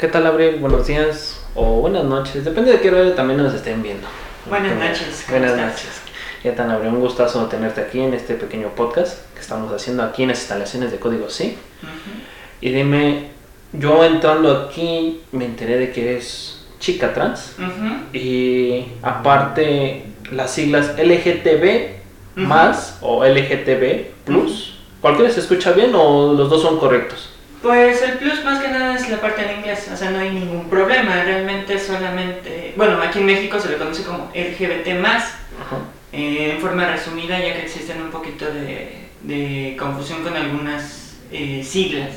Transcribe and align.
¿Qué 0.00 0.08
tal, 0.08 0.26
Abril? 0.26 0.56
Buenos 0.60 0.86
días 0.86 1.44
o 1.54 1.80
buenas 1.82 2.04
noches. 2.04 2.44
Depende 2.44 2.72
de 2.72 2.80
qué 2.80 2.90
hora 2.90 3.14
también 3.14 3.42
nos 3.42 3.52
estén 3.52 3.82
viendo. 3.82 4.06
Buenas 4.48 4.74
noches. 4.76 5.24
¿cómo 5.26 5.38
Buenas 5.38 5.58
estás? 5.58 5.72
noches. 5.72 6.00
Ya 6.42 6.54
tan, 6.54 6.70
Abril, 6.70 6.94
un 6.94 7.00
gustazo 7.00 7.44
tenerte 7.46 7.82
aquí 7.82 8.00
en 8.00 8.14
este 8.14 8.34
pequeño 8.34 8.68
podcast 8.68 9.18
que 9.34 9.40
estamos 9.40 9.70
haciendo 9.72 10.02
aquí 10.02 10.22
en 10.22 10.30
las 10.30 10.38
instalaciones 10.38 10.90
de 10.90 10.98
Código 10.98 11.28
Sí. 11.28 11.58
Y 12.62 12.70
dime, 12.70 13.28
yo 13.74 14.02
entrando 14.04 14.68
aquí 14.68 15.20
me 15.32 15.44
enteré 15.44 15.76
de 15.76 15.92
que 15.92 16.10
eres 16.12 16.64
chica 16.78 17.12
trans 17.12 17.56
y 18.14 18.86
aparte 19.02 20.04
las 20.32 20.50
siglas 20.50 20.94
LGTB 20.96 21.98
Ujú. 22.38 22.46
más 22.46 22.96
o 23.02 23.22
LGTB 23.24 24.06
plus. 24.24 24.78
¿Cualquiera 25.02 25.30
se 25.30 25.40
escucha 25.40 25.72
bien 25.72 25.90
o 25.94 26.32
los 26.32 26.48
dos 26.48 26.62
son 26.62 26.78
correctos? 26.78 27.29
Pues 27.62 28.00
el 28.02 28.12
plus 28.12 28.42
más 28.42 28.60
que 28.60 28.68
nada 28.68 28.94
es 28.96 29.08
la 29.10 29.20
parte 29.20 29.42
en 29.44 29.58
inglés, 29.58 29.90
o 29.92 29.96
sea, 29.96 30.10
no 30.10 30.18
hay 30.18 30.30
ningún 30.30 30.70
problema, 30.70 31.22
realmente 31.24 31.78
solamente, 31.78 32.72
bueno, 32.74 32.98
aquí 33.02 33.18
en 33.18 33.26
México 33.26 33.60
se 33.60 33.68
le 33.68 33.76
conoce 33.76 34.02
como 34.02 34.30
LGBT 34.34 34.98
más, 34.98 35.34
eh, 36.10 36.52
en 36.54 36.60
forma 36.60 36.90
resumida, 36.90 37.38
ya 37.38 37.52
que 37.52 37.62
existen 37.62 38.00
un 38.00 38.10
poquito 38.10 38.46
de, 38.46 39.08
de 39.22 39.76
confusión 39.78 40.22
con 40.22 40.34
algunas 40.36 41.18
eh, 41.32 41.62
siglas. 41.62 42.08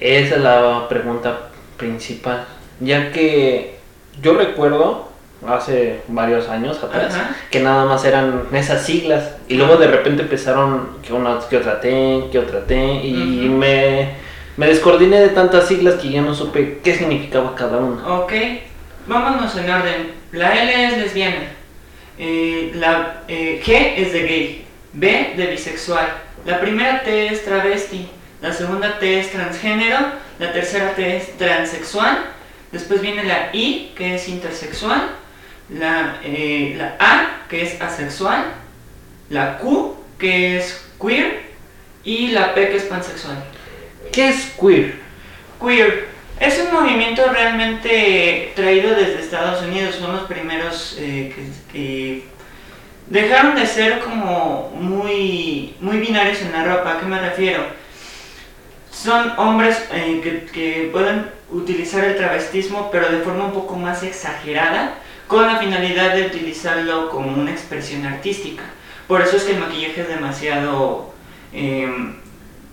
Esa 0.00 0.36
es 0.36 0.40
la 0.40 0.88
pregunta 0.88 1.50
principal, 1.76 2.46
ya 2.80 3.12
que 3.12 3.76
yo 4.22 4.34
recuerdo 4.34 5.12
hace 5.46 6.00
varios 6.08 6.48
años 6.48 6.82
atrás 6.82 7.14
Ajá. 7.14 7.36
que 7.50 7.60
nada 7.60 7.84
más 7.84 8.02
eran 8.06 8.44
esas 8.54 8.86
siglas 8.86 9.32
y 9.46 9.56
luego 9.56 9.76
de 9.76 9.88
repente 9.88 10.22
empezaron 10.22 10.88
que 11.02 11.12
una 11.12 11.38
que 11.50 11.58
otra 11.58 11.82
T, 11.82 12.28
que 12.32 12.38
otra 12.38 12.64
T 12.64 12.74
y 13.04 13.12
me, 13.50 14.23
me 14.56 14.66
descoordiné 14.66 15.20
de 15.20 15.28
tantas 15.30 15.68
siglas 15.68 15.94
que 15.94 16.10
ya 16.10 16.22
no 16.22 16.34
supe 16.34 16.80
qué 16.82 16.94
significaba 16.94 17.54
cada 17.54 17.78
una. 17.78 18.06
Ok, 18.20 18.32
vámonos 19.06 19.56
en 19.56 19.70
orden. 19.70 20.12
La 20.32 20.62
L 20.62 20.86
es 20.86 20.98
lesbiana, 20.98 21.48
eh, 22.18 22.72
la 22.74 23.22
eh, 23.28 23.62
G 23.64 23.94
es 23.96 24.12
de 24.12 24.22
gay, 24.22 24.66
B 24.92 25.34
de 25.36 25.46
bisexual, 25.46 26.08
la 26.44 26.60
primera 26.60 27.02
T 27.02 27.28
es 27.28 27.44
travesti, 27.44 28.08
la 28.42 28.52
segunda 28.52 28.98
T 28.98 29.20
es 29.20 29.30
transgénero, 29.30 29.98
la 30.38 30.52
tercera 30.52 30.94
T 30.94 31.16
es 31.16 31.36
transexual, 31.36 32.18
después 32.72 33.00
viene 33.00 33.24
la 33.24 33.50
I 33.52 33.92
que 33.96 34.16
es 34.16 34.28
intersexual, 34.28 35.02
la, 35.70 36.18
eh, 36.24 36.74
la 36.76 36.96
A 36.98 37.46
que 37.48 37.62
es 37.62 37.80
asexual, 37.80 38.44
la 39.30 39.58
Q 39.58 39.96
que 40.18 40.58
es 40.58 40.84
queer 41.00 41.42
y 42.02 42.28
la 42.28 42.54
P 42.54 42.68
que 42.68 42.76
es 42.76 42.84
pansexual. 42.84 43.36
¿Qué 44.14 44.28
es 44.28 44.54
queer? 44.60 44.94
Queer 45.60 46.06
es 46.38 46.60
un 46.60 46.72
movimiento 46.72 47.24
realmente 47.32 48.52
traído 48.54 48.94
desde 48.94 49.20
Estados 49.20 49.60
Unidos. 49.64 49.96
Son 49.96 50.12
los 50.12 50.22
primeros 50.28 50.96
eh, 51.00 51.34
que, 51.72 52.22
dejaron 53.08 53.56
de 53.56 53.66
ser 53.66 53.98
como 53.98 54.70
muy, 54.76 55.74
muy 55.80 55.98
binarios 55.98 56.42
en 56.42 56.52
la 56.52 56.62
ropa. 56.62 56.92
¿A 56.92 57.00
qué 57.00 57.06
me 57.06 57.20
refiero? 57.20 57.64
Son 58.92 59.32
hombres 59.36 59.84
eh, 59.92 60.20
que, 60.22 60.44
que 60.52 60.90
pueden 60.92 61.26
utilizar 61.50 62.04
el 62.04 62.16
travestismo, 62.16 62.90
pero 62.92 63.10
de 63.10 63.18
forma 63.18 63.46
un 63.46 63.52
poco 63.52 63.74
más 63.74 64.04
exagerada, 64.04 64.94
con 65.26 65.44
la 65.44 65.58
finalidad 65.58 66.14
de 66.14 66.26
utilizarlo 66.26 67.10
como 67.10 67.32
una 67.32 67.50
expresión 67.50 68.06
artística. 68.06 68.62
Por 69.08 69.22
eso 69.22 69.38
es 69.38 69.42
que 69.42 69.54
el 69.54 69.58
maquillaje 69.58 70.02
es 70.02 70.08
demasiado 70.08 71.12
em, 71.52 72.14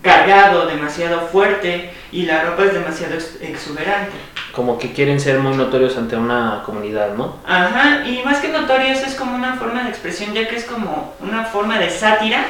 cargado, 0.02 0.66
demasiado 0.66 1.20
fuerte 1.28 1.90
y 2.10 2.26
la 2.26 2.42
ropa 2.42 2.64
es 2.64 2.74
demasiado 2.74 3.14
ex- 3.14 3.38
exuberante. 3.40 4.12
Como 4.52 4.78
que 4.78 4.92
quieren 4.92 5.18
ser 5.20 5.38
muy 5.38 5.56
notorios 5.56 5.96
ante 5.96 6.16
una 6.16 6.62
comunidad, 6.66 7.14
¿no? 7.14 7.38
Ajá, 7.46 8.04
y 8.06 8.20
más 8.24 8.38
que 8.38 8.48
notorios 8.48 8.98
es 9.00 9.14
como 9.14 9.34
una 9.34 9.54
forma 9.54 9.84
de 9.84 9.88
expresión, 9.90 10.34
ya 10.34 10.46
que 10.48 10.56
es 10.56 10.64
como 10.64 11.14
una 11.20 11.44
forma 11.44 11.78
de 11.78 11.88
sátira 11.88 12.44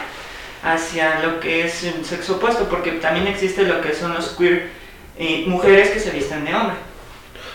hacia 0.64 1.20
lo 1.20 1.40
que 1.40 1.64
es 1.66 1.84
el 1.84 2.04
sexo 2.04 2.36
opuesto, 2.36 2.64
porque 2.68 2.92
también 2.92 3.26
existe 3.26 3.62
lo 3.64 3.80
que 3.80 3.92
son 3.94 4.14
los 4.14 4.30
queer, 4.30 4.70
eh, 5.18 5.44
mujeres 5.46 5.90
que 5.90 6.00
se 6.00 6.10
visten 6.10 6.44
de 6.44 6.54
hombre. 6.54 6.76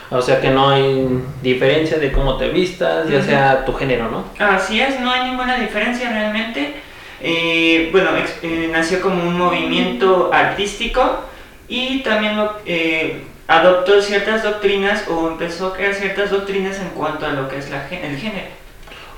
O 0.09 0.21
sea 0.21 0.39
que 0.39 0.49
no 0.49 0.69
hay 0.69 1.21
diferencia 1.41 1.97
de 1.97 2.11
cómo 2.13 2.37
te 2.37 2.47
vistas, 2.49 3.09
ya 3.09 3.21
sea 3.21 3.65
tu 3.65 3.73
género, 3.73 4.09
¿no? 4.09 4.23
Así 4.39 4.79
es, 4.79 4.99
no 5.01 5.11
hay 5.11 5.29
ninguna 5.29 5.55
diferencia 5.57 6.09
realmente. 6.09 6.75
Eh, 7.21 7.89
bueno, 7.91 8.09
eh, 8.43 8.69
nació 8.71 9.01
como 9.01 9.23
un 9.23 9.37
movimiento 9.37 10.29
artístico 10.33 11.21
y 11.67 11.99
también 12.03 12.37
lo- 12.37 12.53
eh, 12.65 13.23
adoptó 13.47 14.01
ciertas 14.01 14.43
doctrinas 14.43 15.05
o 15.09 15.27
empezó 15.29 15.67
a 15.67 15.73
crear 15.73 15.93
ciertas 15.93 16.29
doctrinas 16.31 16.79
en 16.79 16.89
cuanto 16.89 17.25
a 17.25 17.29
lo 17.29 17.47
que 17.47 17.57
es 17.57 17.69
la, 17.69 17.87
el 17.89 18.17
género. 18.17 18.47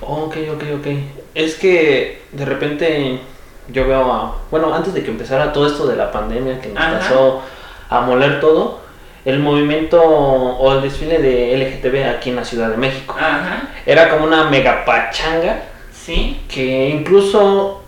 Ok, 0.01 0.38
ok, 0.53 0.63
ok. 0.79 0.88
Es 1.35 1.55
que 1.55 2.21
de 2.31 2.45
repente 2.45 3.19
yo 3.67 3.88
veo 3.88 4.11
a... 4.13 4.38
Bueno, 4.49 4.73
antes 4.73 4.93
de 4.93 5.03
que 5.03 5.11
empezara 5.11 5.51
todo 5.51 5.67
esto 5.67 5.85
de 5.88 5.95
la 5.95 6.11
pandemia 6.11 6.61
que 6.61 6.69
nos 6.69 6.81
Ajá. 6.83 6.99
pasó 6.99 7.41
a 7.89 8.01
moler 8.01 8.39
todo, 8.39 8.79
el 9.25 9.39
movimiento 9.39 10.01
o 10.01 10.73
el 10.75 10.81
desfile 10.81 11.19
de 11.19 11.57
LGTB 11.57 12.07
aquí 12.17 12.29
en 12.29 12.38
la 12.38 12.45
Ciudad 12.45 12.69
de 12.69 12.77
México. 12.77 13.15
Ajá, 13.19 13.69
Era 13.85 14.09
como 14.09 14.23
una 14.25 14.45
mega 14.45 14.85
pachanga 14.85 15.63
sí, 15.91 16.39
que 16.47 16.89
incluso 16.89 17.78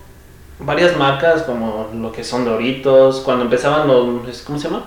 varias 0.61 0.97
marcas 0.97 1.43
como 1.43 1.87
lo 1.93 2.11
que 2.11 2.23
son 2.23 2.45
Doritos, 2.45 3.21
cuando 3.21 3.43
empezaban 3.45 3.87
los... 3.87 4.41
¿Cómo 4.41 4.57
se 4.57 4.67
llama? 4.67 4.83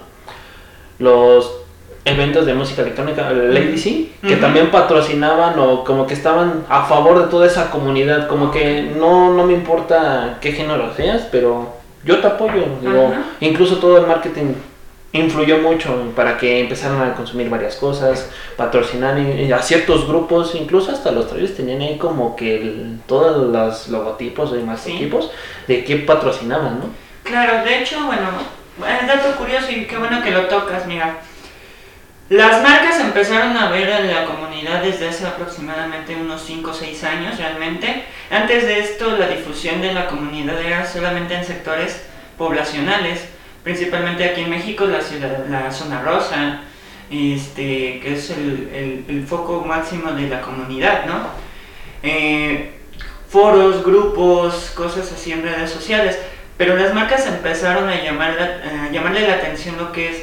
Los 0.98 1.60
eventos 2.04 2.44
de 2.46 2.54
música 2.54 2.82
electrónica, 2.82 3.30
Lady 3.30 3.78
C, 3.78 4.08
que 4.20 4.34
Ujú. 4.34 4.40
también 4.40 4.70
patrocinaban 4.70 5.58
o 5.58 5.84
como 5.84 6.06
que 6.06 6.14
estaban 6.14 6.64
a 6.68 6.84
favor 6.84 7.22
de 7.22 7.28
toda 7.28 7.46
esa 7.46 7.70
comunidad, 7.70 8.28
como 8.28 8.50
que 8.50 8.92
no, 8.98 9.32
no 9.32 9.44
me 9.44 9.54
importa 9.54 10.38
qué 10.40 10.52
género 10.52 10.92
seas, 10.94 11.22
pero 11.32 11.68
yo 12.04 12.20
te 12.20 12.26
apoyo. 12.26 12.66
digo, 12.82 13.12
incluso 13.40 13.78
todo 13.78 13.98
el 13.98 14.06
marketing 14.06 14.52
influyó 15.14 15.58
mucho 15.58 16.12
para 16.16 16.36
que 16.36 16.58
empezaran 16.60 17.00
a 17.00 17.14
consumir 17.14 17.48
varias 17.48 17.76
cosas, 17.76 18.28
patrocinar 18.56 19.16
a 19.16 19.62
ciertos 19.62 20.08
grupos, 20.08 20.54
incluso 20.56 20.90
hasta 20.92 21.12
los 21.12 21.28
trailers 21.28 21.56
tenían 21.56 21.80
ahí 21.80 21.96
como 21.98 22.34
que 22.34 22.56
el- 22.56 22.98
todos 23.06 23.48
los 23.52 23.88
logotipos 23.88 24.50
y 24.58 24.62
más 24.64 24.80
Sí. 24.80 24.92
equipos 24.96 25.30
de 25.68 25.84
qué 25.84 25.96
patrocinaban, 25.98 26.80
¿no? 26.80 26.86
Claro, 27.22 27.64
de 27.64 27.78
hecho, 27.80 28.04
bueno, 28.06 28.28
es 29.00 29.06
dato 29.06 29.36
curioso 29.36 29.70
y 29.70 29.84
qué 29.86 29.96
bueno 29.96 30.20
que 30.20 30.32
lo 30.32 30.46
tocas, 30.46 30.84
mira. 30.86 31.18
Las 32.30 32.62
marcas 32.62 32.98
empezaron 33.00 33.56
a 33.56 33.70
ver 33.70 33.92
a 33.92 34.00
la 34.00 34.24
comunidad 34.24 34.82
desde 34.82 35.08
hace 35.08 35.26
aproximadamente 35.26 36.16
unos 36.16 36.42
5 36.42 36.70
o 36.70 36.74
6 36.74 37.04
años 37.04 37.36
realmente. 37.38 38.02
Antes 38.30 38.64
de 38.66 38.80
esto, 38.80 39.16
la 39.16 39.28
difusión 39.28 39.80
de 39.80 39.92
la 39.92 40.06
comunidad 40.08 40.60
era 40.60 40.84
solamente 40.86 41.34
en 41.34 41.44
sectores 41.44 42.02
poblacionales, 42.38 43.26
principalmente 43.64 44.24
aquí 44.24 44.42
en 44.42 44.50
México, 44.50 44.84
la, 44.84 45.00
ciudad, 45.00 45.46
la 45.48 45.72
zona 45.72 46.02
rosa, 46.02 46.60
este, 47.10 47.98
que 48.00 48.14
es 48.14 48.30
el, 48.30 49.04
el- 49.08 49.26
foco 49.26 49.64
máximo 49.66 50.12
de 50.12 50.28
la 50.28 50.40
comunidad, 50.42 51.06
¿no? 51.06 51.28
Eh, 52.02 52.72
foros, 53.28 53.82
grupos, 53.84 54.70
cosas 54.76 55.10
así 55.10 55.32
en 55.32 55.42
redes 55.42 55.70
sociales. 55.70 56.18
Pero 56.56 56.76
las 56.76 56.94
marcas 56.94 57.26
empezaron 57.26 57.88
a, 57.88 58.00
llamar 58.02 58.34
la- 58.38 58.84
a 58.86 58.90
llamarle 58.92 59.26
la 59.26 59.34
atención 59.34 59.76
lo 59.76 59.90
que 59.90 60.10
es 60.10 60.22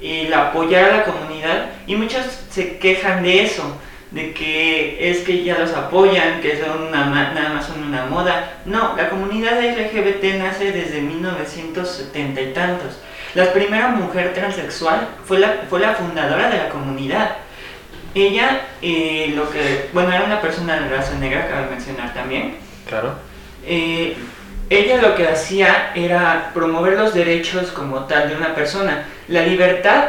el 0.00 0.32
apoyar 0.32 0.84
a 0.90 0.96
la 0.98 1.04
comunidad 1.04 1.70
y 1.86 1.96
muchos 1.96 2.24
se 2.50 2.78
quejan 2.78 3.22
de 3.24 3.42
eso, 3.42 3.76
de 4.10 4.32
que 4.32 5.10
es 5.10 5.18
que 5.18 5.44
ya 5.44 5.58
los 5.58 5.72
apoyan, 5.72 6.40
que 6.40 6.58
son 6.62 6.88
una, 6.88 7.06
nada 7.06 7.50
más 7.50 7.66
son 7.66 7.82
una 7.82 8.06
moda. 8.06 8.60
No, 8.64 8.96
la 8.96 9.10
comunidad 9.10 9.60
LGBT 9.60 10.38
nace 10.38 10.72
desde 10.72 11.00
1970 11.02 12.40
y 12.40 12.52
tantos. 12.52 12.98
La 13.34 13.52
primera 13.52 13.88
mujer 13.88 14.32
transexual 14.32 15.08
fue 15.24 15.38
la, 15.38 15.64
fue 15.68 15.80
la 15.80 15.94
fundadora 15.94 16.48
de 16.48 16.58
la 16.58 16.68
comunidad. 16.70 17.36
Ella, 18.14 18.62
eh, 18.80 19.32
lo 19.36 19.50
que, 19.50 19.90
bueno, 19.92 20.12
era 20.12 20.24
una 20.24 20.40
persona 20.40 20.80
de 20.80 20.88
raza 20.88 21.14
negra, 21.18 21.48
cabe 21.48 21.70
mencionar 21.70 22.14
también. 22.14 22.56
Claro. 22.88 23.14
Eh, 23.66 24.16
ella 24.70 25.00
lo 25.00 25.14
que 25.14 25.28
hacía 25.28 25.92
era 25.94 26.50
promover 26.54 26.94
los 26.94 27.14
derechos 27.14 27.70
como 27.70 28.04
tal 28.04 28.30
de 28.30 28.36
una 28.36 28.54
persona, 28.54 29.04
la 29.28 29.42
libertad 29.42 30.04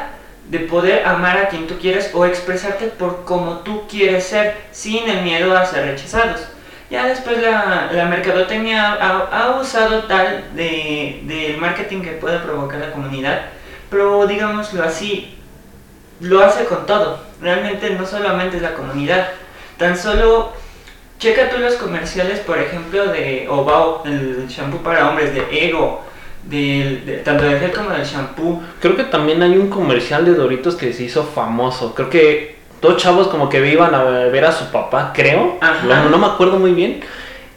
de 0.50 0.60
poder 0.60 1.06
amar 1.06 1.38
a 1.38 1.48
quien 1.48 1.68
tú 1.68 1.78
quieres 1.80 2.12
o 2.14 2.26
expresarte 2.26 2.88
por 2.88 3.24
como 3.24 3.60
tú 3.60 3.88
quieres 3.88 4.26
ser, 4.26 4.58
sin 4.72 5.08
el 5.08 5.22
miedo 5.22 5.56
a 5.56 5.66
ser 5.66 5.86
rechazados. 5.86 6.42
Ya 6.90 7.06
después 7.06 7.40
la, 7.40 7.90
la 7.92 8.06
mercadotecnia 8.06 8.94
ha, 8.94 9.60
usado 9.62 10.06
tal 10.06 10.56
de, 10.56 11.22
del 11.24 11.58
marketing 11.58 12.02
que 12.02 12.14
puede 12.14 12.40
provocar 12.40 12.80
la 12.80 12.92
comunidad, 12.92 13.42
pero 13.92 14.26
digámoslo 14.26 14.84
así, 14.84 15.38
lo 16.20 16.44
hace 16.44 16.66
con 16.66 16.88
todo. 16.88 17.24
Realmente 17.40 17.92
no 17.92 18.08
solamente 18.08 18.58
es 18.58 18.64
la 18.64 18.74
comunidad, 18.74 19.30
tan 19.78 19.96
solo 19.96 20.52
checa 21.20 21.52
tú 21.52 21.60
los 21.60 21.76
comerciales, 21.76 22.40
por 22.40 22.58
ejemplo, 22.58 23.06
de 23.06 23.46
Obao, 23.50 24.02
el 24.06 24.48
shampoo 24.48 24.82
para 24.82 25.10
hombres 25.10 25.36
de 25.36 25.46
Ego, 25.68 26.04
del, 26.50 27.06
de- 27.06 27.18
tanto 27.18 27.44
del 27.46 27.60
gel 27.60 27.72
como 27.72 27.90
del 27.92 28.04
shampoo. 28.06 28.62
Creo 28.82 28.96
que 28.96 29.04
también 29.04 29.42
hay 29.44 29.58
un 29.58 29.70
comercial 29.70 30.26
de 30.26 30.34
Doritos 30.34 30.76
que 30.76 30.92
se 30.94 31.04
hizo 31.04 31.24
famoso. 31.24 31.94
Creo 31.96 32.10
que 32.10 32.58
dos 32.82 32.98
chavos 32.98 33.28
como 33.28 33.50
que 33.50 33.66
iban 33.72 33.94
a 33.94 34.04
ver 34.04 34.46
a 34.46 34.52
su 34.52 34.66
papá, 34.72 35.12
creo. 35.14 35.58
Ajá. 35.62 35.86
No, 35.86 36.10
no 36.10 36.18
me 36.18 36.26
acuerdo 36.28 36.58
muy 36.60 36.72
bien. 36.72 37.02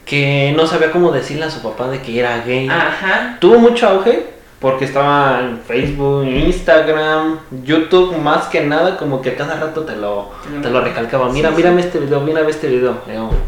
Que 0.04 0.52
no 0.56 0.66
sabía 0.66 0.90
cómo 0.90 1.12
decirle 1.12 1.44
a 1.44 1.50
su 1.50 1.62
papá 1.62 1.88
de 1.88 2.00
que 2.02 2.18
era 2.18 2.42
gay. 2.44 2.68
Ajá. 2.68 3.36
Tuvo 3.40 3.58
mucho 3.58 3.88
auge 3.88 4.26
porque 4.58 4.84
estaba 4.84 5.40
en 5.40 5.58
Facebook, 5.60 6.24
Instagram, 6.24 7.38
YouTube, 7.64 8.16
más 8.18 8.46
que 8.46 8.60
nada, 8.62 8.96
como 8.96 9.20
que 9.22 9.34
cada 9.34 9.56
rato 9.58 9.82
te 9.82 9.96
lo, 9.96 10.30
te 10.62 10.70
lo 10.70 10.80
recalcaba. 10.80 11.28
Mira, 11.30 11.48
Sí, 11.50 11.56
mírame 11.56 11.80
este 11.80 11.98
video, 11.98 12.20
mírame 12.20 12.50
este 12.50 12.68
video. 12.68 12.96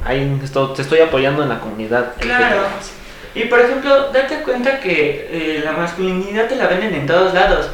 Ahí 0.04 0.40
esto- 0.42 0.70
te 0.70 0.82
estoy 0.82 1.00
apoyando 1.00 1.42
en 1.44 1.48
la 1.50 1.60
comunidad. 1.60 2.12
Claro. 2.18 2.62
Y 3.34 3.44
por 3.46 3.60
ejemplo, 3.60 4.10
date 4.12 4.42
cuenta 4.42 4.80
que 4.80 5.28
eh, 5.30 5.62
la 5.64 5.72
masculinidad 5.72 6.46
te 6.46 6.56
la 6.56 6.68
venden 6.68 6.94
en 6.94 7.06
todos 7.06 7.34
lados. 7.34 7.68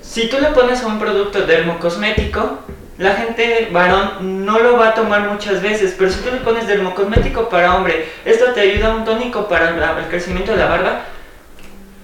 Si 0.00 0.28
tú 0.28 0.38
le 0.40 0.48
pones 0.48 0.82
a 0.82 0.86
un 0.86 0.98
producto 0.98 1.42
dermocosmético, 1.42 2.60
la 2.98 3.14
gente 3.14 3.68
varón 3.72 4.46
no 4.46 4.60
lo 4.60 4.78
va 4.78 4.88
a 4.88 4.94
tomar 4.94 5.28
muchas 5.28 5.60
veces, 5.60 5.94
pero 5.98 6.10
si 6.10 6.20
tú 6.20 6.30
le 6.30 6.38
pones 6.38 6.66
dermocosmético 6.66 7.48
para 7.48 7.74
hombre, 7.74 8.06
esto 8.24 8.52
te 8.52 8.60
ayuda 8.60 8.92
a 8.92 8.96
un 8.96 9.04
tónico 9.04 9.48
para 9.48 9.98
el 9.98 10.06
crecimiento 10.06 10.52
de 10.52 10.58
la 10.58 10.66
barba, 10.66 11.02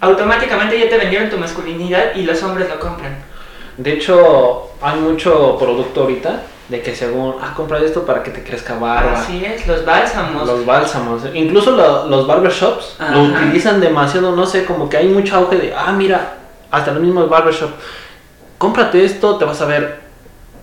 automáticamente 0.00 0.78
ya 0.78 0.90
te 0.90 0.98
vendieron 0.98 1.30
tu 1.30 1.38
masculinidad 1.38 2.16
y 2.16 2.24
los 2.24 2.42
hombres 2.42 2.68
lo 2.68 2.80
compran. 2.80 3.16
De 3.76 3.92
hecho, 3.94 4.72
hay 4.82 4.98
mucho 4.98 5.56
producto 5.58 6.02
ahorita 6.02 6.42
de 6.72 6.80
que 6.80 6.96
según, 6.96 7.36
ah, 7.40 7.52
compra 7.54 7.78
esto 7.78 8.04
para 8.04 8.22
que 8.22 8.30
te 8.32 8.42
crezca 8.42 8.74
barba. 8.78 9.12
Así 9.20 9.44
es, 9.44 9.66
los 9.68 9.84
bálsamos. 9.84 10.46
Los 10.46 10.64
bálsamos, 10.66 11.22
incluso 11.34 11.70
lo- 11.72 12.08
los 12.08 12.26
barbershops 12.26 12.96
lo 13.12 13.22
utilizan 13.24 13.80
demasiado, 13.80 14.34
no 14.34 14.46
sé, 14.46 14.64
como 14.64 14.88
que 14.88 14.96
hay 14.96 15.06
mucho 15.08 15.36
auge 15.36 15.56
de, 15.56 15.74
ah, 15.76 15.92
mira, 15.92 16.34
hasta 16.70 16.90
los 16.92 17.02
mismos 17.02 17.28
barbershop, 17.28 17.70
cómprate 18.58 19.04
esto, 19.04 19.36
te 19.36 19.44
vas 19.44 19.60
a 19.60 19.66
ver 19.66 20.00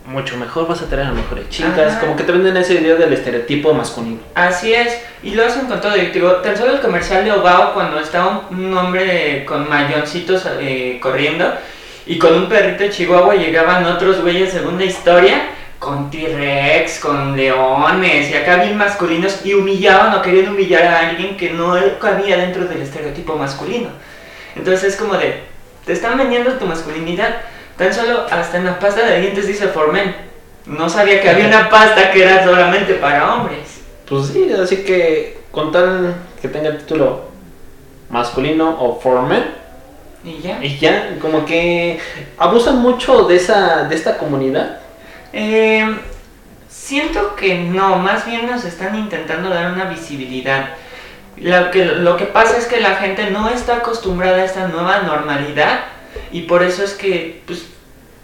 mucho 0.05 0.35
mejor, 0.37 0.67
vas 0.67 0.81
a 0.81 0.85
tener 0.85 1.05
a 1.05 1.11
mejores 1.11 1.47
chicas, 1.49 1.91
Ajá. 1.93 1.99
como 1.99 2.15
que 2.15 2.23
te 2.23 2.31
venden 2.31 2.57
esa 2.57 2.73
idea 2.73 2.95
del 2.95 3.13
estereotipo 3.13 3.73
masculino. 3.75 4.17
Así 4.33 4.73
es, 4.73 4.99
y 5.21 5.35
lo 5.35 5.45
hacen 5.45 5.67
con 5.67 5.79
todo. 5.79 5.95
Y 5.95 6.07
digo, 6.07 6.31
tan 6.37 6.57
solo 6.57 6.73
el 6.73 6.79
comercial 6.79 7.23
de 7.23 7.31
Obao 7.33 7.75
cuando 7.75 7.99
está 7.99 8.25
un, 8.49 8.57
un 8.57 8.75
hombre 8.77 9.45
con 9.45 9.69
mayoncitos 9.69 10.47
eh, 10.59 10.97
corriendo 10.99 11.45
y 12.07 12.17
con 12.17 12.33
un 12.33 12.49
perrito 12.49 12.81
de 12.83 12.89
Chihuahua 12.89 13.35
llegaban 13.35 13.85
otros 13.85 14.21
güeyes 14.21 14.51
según 14.51 14.79
la 14.79 14.85
historia 14.85 15.43
con 15.79 16.11
T-Rex, 16.11 16.99
con 16.99 17.37
leones 17.37 18.29
y 18.29 18.33
acá 18.33 18.57
bien 18.57 18.77
masculinos 18.77 19.45
y 19.45 19.53
humillaban 19.53 20.13
o 20.13 20.21
querían 20.21 20.49
humillar 20.49 20.83
a 20.83 21.09
alguien 21.09 21.37
que 21.37 21.51
no 21.51 21.75
cabía 21.99 22.37
dentro 22.37 22.65
del 22.65 22.81
estereotipo 22.81 23.35
masculino. 23.35 23.89
Entonces 24.55 24.93
es 24.93 24.99
como 24.99 25.13
de, 25.15 25.43
te 25.85 25.93
están 25.93 26.17
vendiendo 26.17 26.53
tu 26.53 26.65
masculinidad. 26.65 27.37
Tan 27.77 27.93
solo 27.93 28.25
hasta 28.29 28.57
en 28.57 28.65
la 28.65 28.77
pasta 28.77 29.05
de 29.05 29.21
dientes 29.21 29.47
dice 29.47 29.69
for 29.69 29.91
men. 29.93 30.13
No 30.65 30.89
sabía 30.89 31.21
que 31.21 31.29
había 31.29 31.47
una 31.47 31.69
pasta 31.69 32.11
que 32.11 32.23
era 32.23 32.43
solamente 32.43 32.95
para 32.95 33.33
hombres. 33.33 33.81
Pues 34.07 34.27
sí, 34.27 34.51
así 34.51 34.83
que 34.83 35.39
con 35.51 35.71
tal 35.71 36.13
que 36.41 36.49
tenga 36.49 36.69
el 36.69 36.79
título 36.79 37.29
masculino 38.09 38.77
o 38.81 38.99
for 38.99 39.21
men, 39.21 39.45
Y 40.25 40.41
ya. 40.41 40.59
y 40.61 40.77
ya, 40.77 41.15
como 41.21 41.45
que 41.45 41.99
abusan 42.37 42.79
mucho 42.79 43.23
de 43.23 43.37
esa 43.37 43.85
de 43.85 43.95
esta 43.95 44.17
comunidad. 44.17 44.78
Eh, 45.33 45.99
siento 46.69 47.35
que 47.35 47.55
no, 47.59 47.97
más 47.97 48.25
bien 48.25 48.49
nos 48.49 48.65
están 48.65 48.95
intentando 48.95 49.49
dar 49.49 49.71
una 49.71 49.85
visibilidad. 49.85 50.69
Lo 51.37 51.71
que, 51.71 51.85
lo 51.85 52.17
que 52.17 52.25
pasa 52.25 52.57
es 52.57 52.65
que 52.65 52.79
la 52.79 52.95
gente 52.95 53.29
no 53.31 53.49
está 53.49 53.77
acostumbrada 53.77 54.37
a 54.37 54.45
esta 54.45 54.67
nueva 54.67 54.99
normalidad 55.03 55.81
y 56.31 56.41
por 56.41 56.63
eso 56.63 56.83
es 56.83 56.93
que, 56.93 57.41
pues, 57.45 57.67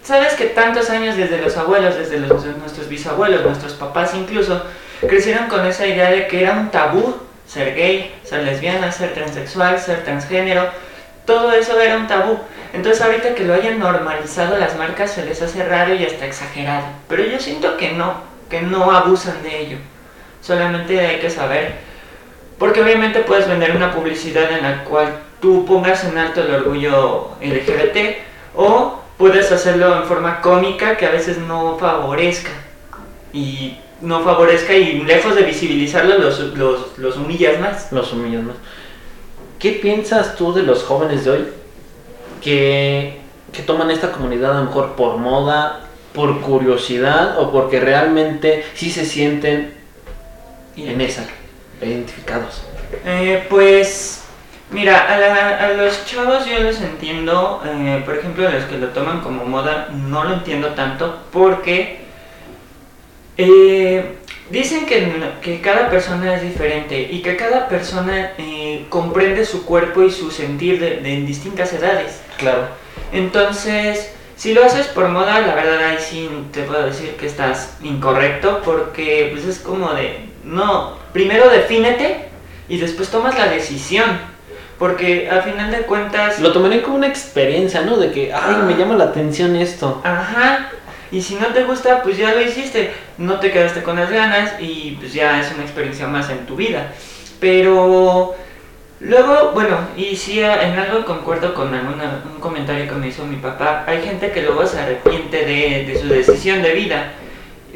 sabes 0.02 0.34
que 0.34 0.46
tantos 0.46 0.90
años 0.90 1.16
desde 1.16 1.40
los 1.40 1.56
abuelos, 1.56 1.96
desde 1.96 2.18
nuestros 2.18 2.88
bisabuelos, 2.88 3.44
nuestros 3.44 3.72
papás 3.72 4.14
incluso, 4.14 4.62
crecieron 5.00 5.48
con 5.48 5.66
esa 5.66 5.86
idea 5.86 6.10
de 6.10 6.26
que 6.26 6.42
era 6.42 6.52
un 6.52 6.70
tabú 6.70 7.16
ser 7.46 7.74
gay, 7.74 8.14
ser 8.24 8.42
lesbiana, 8.42 8.90
ser 8.90 9.14
transexual, 9.14 9.78
ser 9.78 10.04
transgénero, 10.04 10.68
todo 11.24 11.52
eso 11.52 11.78
era 11.80 11.96
un 11.96 12.06
tabú. 12.06 12.38
Entonces 12.76 13.02
ahorita 13.02 13.34
que 13.34 13.44
lo 13.44 13.54
hayan 13.54 13.78
normalizado 13.78 14.58
las 14.58 14.76
marcas 14.76 15.10
se 15.10 15.24
les 15.24 15.40
hace 15.40 15.66
raro 15.66 15.94
y 15.94 16.04
hasta 16.04 16.26
exagerado. 16.26 16.84
Pero 17.08 17.24
yo 17.24 17.40
siento 17.40 17.78
que 17.78 17.92
no, 17.92 18.16
que 18.50 18.60
no 18.60 18.92
abusan 18.92 19.42
de 19.42 19.60
ello. 19.60 19.78
Solamente 20.42 21.00
hay 21.00 21.18
que 21.18 21.30
saber. 21.30 21.76
Porque 22.58 22.82
obviamente 22.82 23.20
puedes 23.20 23.48
vender 23.48 23.74
una 23.74 23.94
publicidad 23.94 24.52
en 24.52 24.62
la 24.62 24.84
cual 24.84 25.20
tú 25.40 25.64
pongas 25.64 26.04
en 26.04 26.18
alto 26.18 26.42
el 26.42 26.54
orgullo 26.54 27.30
LGBT 27.40 28.18
o 28.54 29.00
puedes 29.16 29.50
hacerlo 29.50 29.96
en 29.96 30.04
forma 30.04 30.42
cómica 30.42 30.98
que 30.98 31.06
a 31.06 31.10
veces 31.10 31.38
no 31.38 31.78
favorezca. 31.78 32.50
Y 33.32 33.78
no 34.02 34.20
favorezca 34.20 34.74
y 34.74 35.00
lejos 35.00 35.34
de 35.34 35.44
visibilizarlo 35.44 36.18
los, 36.18 37.16
humillas 37.16 37.58
más. 37.58 37.90
Los 37.90 38.12
humillas 38.12 38.42
más. 38.42 38.56
¿Qué 39.58 39.72
piensas 39.72 40.36
tú 40.36 40.52
de 40.52 40.62
los 40.62 40.82
jóvenes 40.82 41.24
de 41.24 41.30
hoy 41.30 41.46
que, 42.46 43.18
toman 43.66 43.90
esta 43.90 44.12
comunidad 44.12 44.52
a 44.56 44.60
lo 44.60 44.66
mejor 44.66 44.92
por 44.92 45.16
moda, 45.16 45.80
por 46.12 46.40
curiosidad 46.42 47.38
o 47.40 47.50
porque 47.50 47.80
realmente 47.80 48.64
sí 48.74 48.90
se 48.90 49.04
sienten 49.04 49.74
en 50.76 51.00
esa, 51.00 51.24
identificados? 51.82 52.62
Eh, 53.04 53.44
pues, 53.50 54.22
mira, 54.70 55.12
a, 55.12 55.18
la- 55.18 55.58
a 55.66 55.72
los 55.72 56.04
chavos 56.06 56.46
yo 56.46 56.60
los 56.60 56.80
entiendo, 56.80 57.62
eh, 57.66 58.02
por 58.04 58.16
ejemplo, 58.16 58.48
los 58.48 58.64
que 58.64 58.78
lo 58.78 58.88
toman 58.88 59.22
como 59.22 59.44
moda, 59.44 59.88
no 59.92 60.22
lo 60.24 60.34
entiendo 60.34 60.68
tanto 60.74 61.22
porque 61.32 61.98
eh, 63.38 64.12
dicen 64.50 64.86
que 64.86 65.60
cada 65.60 65.90
persona 65.90 66.34
es 66.36 66.42
diferente 66.42 67.08
y 67.10 67.22
que 67.22 67.36
cada 67.36 67.68
persona 67.68 68.32
eh, 68.38 68.86
comprende 68.88 69.44
su 69.44 69.64
cuerpo 69.64 70.02
y 70.04 70.10
su 70.12 70.30
sentir 70.30 70.78
de, 70.78 70.98
de 71.00 71.14
en 71.14 71.26
distintas 71.26 71.72
edades. 71.72 72.20
Claro. 72.38 72.68
Entonces, 73.12 74.12
si 74.36 74.52
lo 74.52 74.64
haces 74.64 74.86
por 74.88 75.08
moda, 75.08 75.40
la 75.40 75.54
verdad 75.54 75.78
ahí 75.78 75.96
sí 75.98 76.28
te 76.52 76.62
puedo 76.62 76.84
decir 76.84 77.16
que 77.16 77.26
estás 77.26 77.76
incorrecto 77.82 78.60
porque 78.64 79.30
pues 79.32 79.46
es 79.46 79.60
como 79.60 79.92
de, 79.94 80.28
no, 80.44 80.98
primero 81.12 81.48
defínete 81.48 82.28
y 82.68 82.78
después 82.78 83.08
tomas 83.10 83.38
la 83.38 83.48
decisión. 83.48 84.36
Porque 84.78 85.30
al 85.30 85.42
final 85.42 85.70
de 85.70 85.78
cuentas, 85.78 86.38
Lo 86.38 86.52
tomaré 86.52 86.82
como 86.82 86.96
una 86.96 87.06
experiencia, 87.06 87.80
¿no? 87.80 87.96
De 87.96 88.12
que, 88.12 88.34
ay, 88.34 88.56
me 88.66 88.76
llama 88.76 88.94
la 88.94 89.04
atención 89.04 89.56
esto. 89.56 90.02
ajá, 90.04 90.70
y 91.10 91.22
si 91.22 91.36
no 91.36 91.46
te 91.46 91.64
gusta, 91.64 92.02
pues 92.02 92.16
ya 92.16 92.34
lo 92.34 92.42
hiciste, 92.42 92.92
no 93.16 93.38
te 93.38 93.50
quedaste 93.50 93.82
con 93.82 93.96
las 93.96 94.10
ganas 94.10 94.60
y 94.60 94.96
pues 95.00 95.12
ya 95.14 95.40
es 95.40 95.52
una 95.52 95.62
experiencia 95.62 96.06
más 96.06 96.28
en 96.30 96.44
tu 96.46 96.56
vida. 96.56 96.92
Pero 97.40 98.34
luego, 99.00 99.52
bueno, 99.52 99.76
y 99.96 100.16
sí 100.16 100.40
en 100.40 100.78
algo 100.78 101.04
concuerdo 101.04 101.54
con 101.54 101.74
alguna, 101.74 102.22
un 102.34 102.40
comentario 102.40 102.88
que 102.88 102.94
me 102.94 103.08
hizo 103.08 103.24
mi 103.24 103.36
papá, 103.36 103.84
hay 103.86 104.02
gente 104.02 104.30
que 104.32 104.42
luego 104.42 104.66
se 104.66 104.78
arrepiente 104.80 105.44
de, 105.44 105.84
de 105.86 105.98
su 106.00 106.08
decisión 106.08 106.62
de 106.62 106.72
vida. 106.74 107.12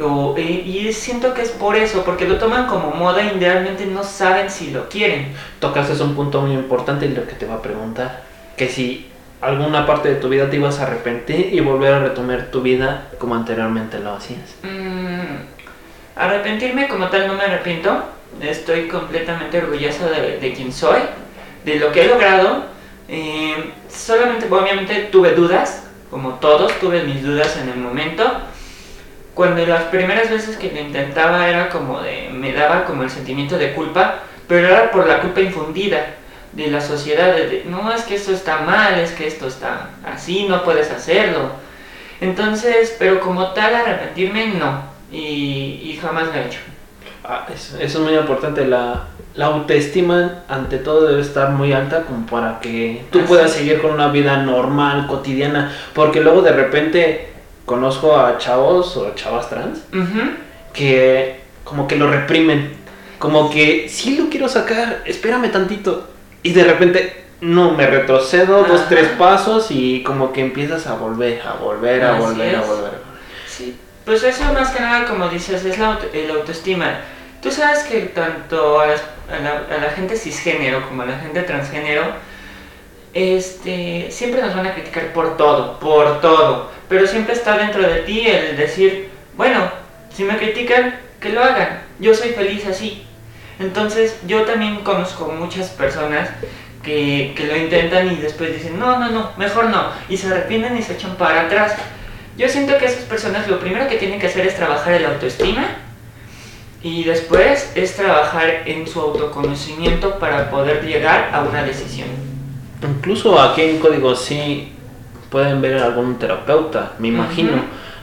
O- 0.03 0.35
y, 0.39 0.43
y 0.43 0.93
siento 0.95 1.35
que 1.35 1.43
es 1.43 1.51
por 1.51 1.77
eso, 1.77 2.05
porque 2.05 2.27
lo 2.27 2.39
toman 2.39 2.67
como 2.67 2.91
moda 2.93 3.23
y 3.23 3.39
realmente 3.39 3.85
no 3.87 4.03
saben 4.03 4.49
si 4.49 4.71
lo 4.71 4.89
quieren. 4.89 5.33
Tocaste 5.59 6.03
un 6.03 6.15
punto 6.15 6.41
muy 6.41 6.53
importante 6.53 7.05
y 7.07 7.11
lo 7.11 7.27
que 7.27 7.35
te 7.35 7.45
va 7.47 7.57
a 7.57 7.63
preguntar. 7.63 8.23
Que 8.57 8.69
si 8.69 9.09
alguna 9.43 9.87
parte 9.87 10.09
de 10.09 10.15
tu 10.17 10.29
vida 10.31 10.49
te 10.49 10.57
ibas 10.57 10.79
a 10.81 10.85
arrepentir 10.85 11.51
y 11.53 11.61
volver 11.61 11.93
a 11.95 11.99
retomar 12.01 12.47
tu 12.51 12.63
vida 12.63 13.09
como 13.19 13.35
anteriormente 13.35 13.99
lo 13.99 14.13
hacías. 14.15 14.55
Mm, 14.63 15.37
arrepentirme 16.17 16.89
como 16.89 17.09
tal 17.09 17.27
no 17.27 17.35
me 17.35 17.43
arrepiento. 17.45 18.05
Estoy 18.41 18.89
completamente 18.89 19.59
orgullosa 19.59 20.09
de, 20.09 20.39
de 20.39 20.53
quién 20.53 20.73
soy, 20.73 21.01
de 21.65 21.77
lo 21.77 21.93
que 21.93 22.05
he 22.05 22.09
logrado. 22.09 22.65
Eh, 23.09 23.73
solamente, 23.89 24.47
obviamente, 24.49 25.09
tuve 25.11 25.33
dudas, 25.33 25.85
como 26.11 26.35
todos, 26.35 26.73
tuve 26.79 27.03
mis 27.03 27.23
dudas 27.23 27.57
en 27.57 27.69
el 27.69 27.77
momento. 27.77 28.25
Cuando 29.35 29.65
las 29.67 29.85
primeras 29.85 30.31
veces 30.31 30.57
que 30.57 30.71
lo 30.71 30.81
intentaba 30.81 31.49
era 31.49 31.69
como 31.69 32.01
de, 32.01 32.31
me 32.31 32.53
daba 32.53 32.85
como 32.85 33.03
el 33.03 33.11
sentimiento 33.11 33.59
de 33.59 33.73
culpa, 33.73 34.21
pero 34.47 34.69
era 34.69 34.91
por 34.91 35.07
la 35.07 35.21
culpa 35.21 35.41
infundida 35.41 36.17
de 36.53 36.69
la 36.69 36.81
sociedad, 36.81 37.35
de, 37.35 37.65
no, 37.67 37.93
es 37.93 38.03
que 38.03 38.17
esto 38.17 38.33
está 38.33 38.59
mal, 38.59 38.99
es 38.99 39.13
que 39.13 39.27
esto 39.27 39.47
está 39.47 39.91
así, 40.05 40.47
no 40.49 40.65
puedes 40.65 40.91
hacerlo. 40.91 41.51
Entonces, 42.21 42.95
pero 42.99 43.21
como 43.21 43.53
tal, 43.53 43.75
arrepentirme 43.75 44.49
no, 44.49 44.83
y, 45.13 45.81
y 45.85 45.99
jamás 46.03 46.27
lo 46.27 46.35
he 46.35 46.47
hecho. 46.47 46.61
Ah, 47.33 47.47
eso, 47.55 47.79
es 47.79 47.97
muy 47.99 48.15
importante. 48.17 48.67
La, 48.67 49.05
la 49.37 49.47
autoestima, 49.47 50.43
ante 50.49 50.79
todo, 50.79 51.07
debe 51.07 51.21
estar 51.21 51.51
muy 51.51 51.73
alta 51.73 52.03
como 52.03 52.27
para 52.27 52.59
que 52.61 53.05
tú 53.13 53.21
Así 53.21 53.29
puedas 53.29 53.53
seguir 53.53 53.81
con 53.81 53.93
una 53.93 54.09
vida 54.09 54.39
normal, 54.39 55.07
cotidiana. 55.07 55.73
Porque 55.95 56.21
luego 56.21 56.43
de 56.43 56.53
repente 56.53 57.29
conozco 57.65 58.17
a 58.17 58.37
chavos 58.39 58.97
o 58.97 59.15
chavas 59.15 59.49
trans 59.49 59.79
Ujú. 59.93 60.31
que 60.73 61.41
como 61.63 61.87
que 61.87 61.97
lo 61.97 62.11
reprimen. 62.11 62.73
Como 63.21 63.49
que 63.51 63.87
sí 63.89 64.17
lo 64.19 64.29
quiero 64.29 64.49
sacar, 64.49 65.03
espérame 65.05 65.53
tantito. 65.53 66.09
Y 66.43 66.53
de 66.53 66.65
repente 66.65 67.25
no, 67.43 67.71
me 67.73 67.87
retrocedo 67.87 68.65
dos, 68.65 68.81
Ajá. 68.81 68.89
tres 68.89 69.09
pasos 69.19 69.71
y 69.71 70.03
como 70.03 70.33
que 70.33 70.41
empiezas 70.41 70.87
a 70.89 70.95
volver, 70.95 71.43
a 71.47 71.53
volver, 71.55 72.03
a 72.03 72.15
Así 72.17 72.23
volver, 72.23 72.57
a 72.57 72.61
es. 72.61 72.67
volver. 72.67 72.91
Sí, 73.47 73.77
pues 74.05 74.23
eso 74.25 74.43
más 74.53 74.71
que 74.71 74.81
nada, 74.81 75.07
como 75.07 75.29
dices, 75.29 75.65
es 75.65 75.79
la 75.79 75.93
auto- 75.93 76.09
el 76.13 76.31
autoestima. 76.31 76.99
Tú 77.43 77.51
sabes 77.51 77.81
que 77.85 78.01
tanto 78.03 78.81
a, 78.81 78.87
las- 78.87 79.03
a 79.31 79.39
la, 79.43 79.77
a 79.77 79.81
la 79.81 79.91
gente 79.93 80.17
cisgénero 80.17 80.87
como 80.87 81.03
a 81.03 81.07
la 81.07 81.19
gente 81.19 81.43
transgénero, 81.43 82.03
este, 83.15 84.09
siempre 84.11 84.43
nos 84.43 84.55
van 84.55 84.67
a 84.67 84.75
criticar 84.75 85.13
por 85.13 85.37
todo, 85.37 85.79
por 85.81 86.21
todo. 86.21 86.71
Pero 86.89 87.07
siempre 87.07 87.35
está 87.35 87.57
dentro 87.57 87.83
de 87.83 88.01
ti 88.01 88.27
el 88.27 88.57
decir, 88.57 89.11
bueno, 89.37 89.71
si 90.15 90.25
me 90.25 90.37
critican, 90.37 90.97
que 91.21 91.31
lo 91.31 91.43
hagan. 91.43 91.83
Yo 91.99 92.15
soy 92.15 92.31
feliz 92.31 92.67
así. 92.67 93.07
Entonces, 93.59 94.17
yo 94.27 94.43
también 94.43 94.83
conozco 94.85 95.27
muchas 95.27 95.69
personas 95.71 96.31
que, 96.83 97.35
que 97.37 97.45
lo 97.47 97.57
intentan 97.57 98.11
y 98.11 98.17
después 98.17 98.53
dicen, 98.55 98.79
no, 98.79 98.99
no, 98.99 99.11
no, 99.11 99.33
mejor 99.37 99.67
no. 99.67 99.91
Y 100.09 100.17
se 100.17 100.29
arrepienten 100.29 100.77
y 100.79 100.83
se 100.83 100.95
echan 100.95 101.15
para 101.17 101.43
atrás. 101.43 101.75
Yo 102.39 102.49
siento 102.49 102.79
que 102.79 102.87
esas 102.87 103.05
personas 103.05 103.49
lo 103.49 103.61
primero 103.61 103.87
que 103.89 103.97
tienen 103.97 104.19
que 104.19 104.29
hacer 104.29 104.47
es 104.47 104.57
trabajar 104.57 104.95
el 104.95 105.05
autoestima 105.05 105.69
y 106.83 107.05
después 107.05 107.73
es 107.75 107.95
trabajar 107.97 108.63
en 108.67 108.87
su 108.87 109.01
autoconocimiento 109.01 110.19
para 110.19 110.51
poder 110.51 110.85
llegar 110.85 111.31
a 111.33 111.43
una 111.43 111.63
decisión. 111.63 112.09
Incluso 112.83 113.39
aquí 113.41 113.63
en 113.63 113.79
Código 113.79 114.15
sí 114.15 114.73
pueden 115.31 115.61
ver 115.61 115.79
algún 115.79 116.19
terapeuta, 116.19 116.93
me 116.99 117.09
imagino, 117.09 117.53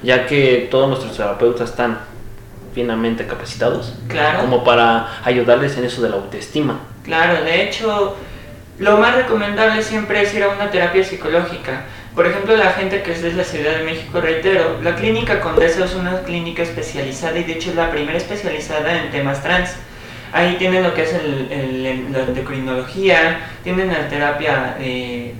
ya 0.03 0.25
que 0.27 0.67
todos 0.69 0.88
nuestros 0.89 1.17
terapeutas 1.17 1.72
están 1.72 2.00
finamente 2.75 3.25
capacitados 3.25 3.96
Claro. 4.07 4.41
como 4.41 4.63
para 4.63 5.07
ayudarles 5.25 5.75
en 5.77 5.86
eso 5.86 6.01
de 6.03 6.10
la 6.10 6.15
autoestima. 6.17 6.79
Claro, 7.03 7.43
de 7.43 7.63
hecho, 7.63 8.15
lo 8.77 8.98
más 8.98 9.15
recomendable 9.15 9.81
siempre 9.81 10.22
es 10.22 10.34
ir 10.36 10.43
a 10.43 10.50
una 10.50 10.69
terapia 10.69 11.03
psicológica. 11.03 11.86
Por 12.18 12.26
ejemplo, 12.26 12.58
la 12.58 12.72
gente 12.72 13.04
que 13.04 13.12
es 13.12 13.22
de 13.22 13.32
la 13.34 13.44
Ciudad 13.44 13.78
de 13.78 13.84
México, 13.84 14.20
reitero, 14.20 14.80
la 14.82 14.96
clínica 14.96 15.40
Condesa 15.40 15.86
es 15.86 15.94
una 15.94 16.22
clínica 16.24 16.64
especializada 16.64 17.38
y 17.38 17.44
de 17.44 17.54
hecho 17.54 17.70
es 17.70 17.76
la 17.76 17.92
primera 17.92 18.18
especializada 18.18 18.92
en 19.04 19.12
temas 19.12 19.44
trans. 19.44 19.76
Ahí 20.34 20.56
tienen 20.58 20.82
lo 20.82 20.96
que 20.96 21.04
es 21.04 21.14
el, 21.14 21.48
el- 21.52 22.12
la 22.12 22.20
endocrinología, 22.22 23.42
tienen 23.64 23.90
la 23.90 24.10
terapia 24.10 24.78
eh, 24.80 25.36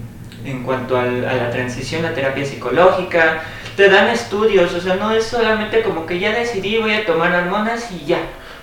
en 0.46 0.62
cuanto 0.62 1.00
al- 1.00 1.26
a 1.28 1.34
la 1.34 1.50
transición, 1.50 2.04
la 2.04 2.14
terapia 2.14 2.46
psicológica, 2.46 3.42
te 3.76 3.90
dan 3.90 4.10
estudios, 4.10 4.72
o 4.76 4.80
sea, 4.80 4.98
no 4.98 5.10
es 5.12 5.26
solamente 5.26 5.82
como 5.82 6.06
que 6.06 6.20
ya 6.20 6.32
decidí 6.32 6.78
voy 6.78 6.94
a 6.94 7.08
tomar 7.08 7.34
hormonas 7.34 7.92
y 7.92 8.06
ya. 8.06 8.20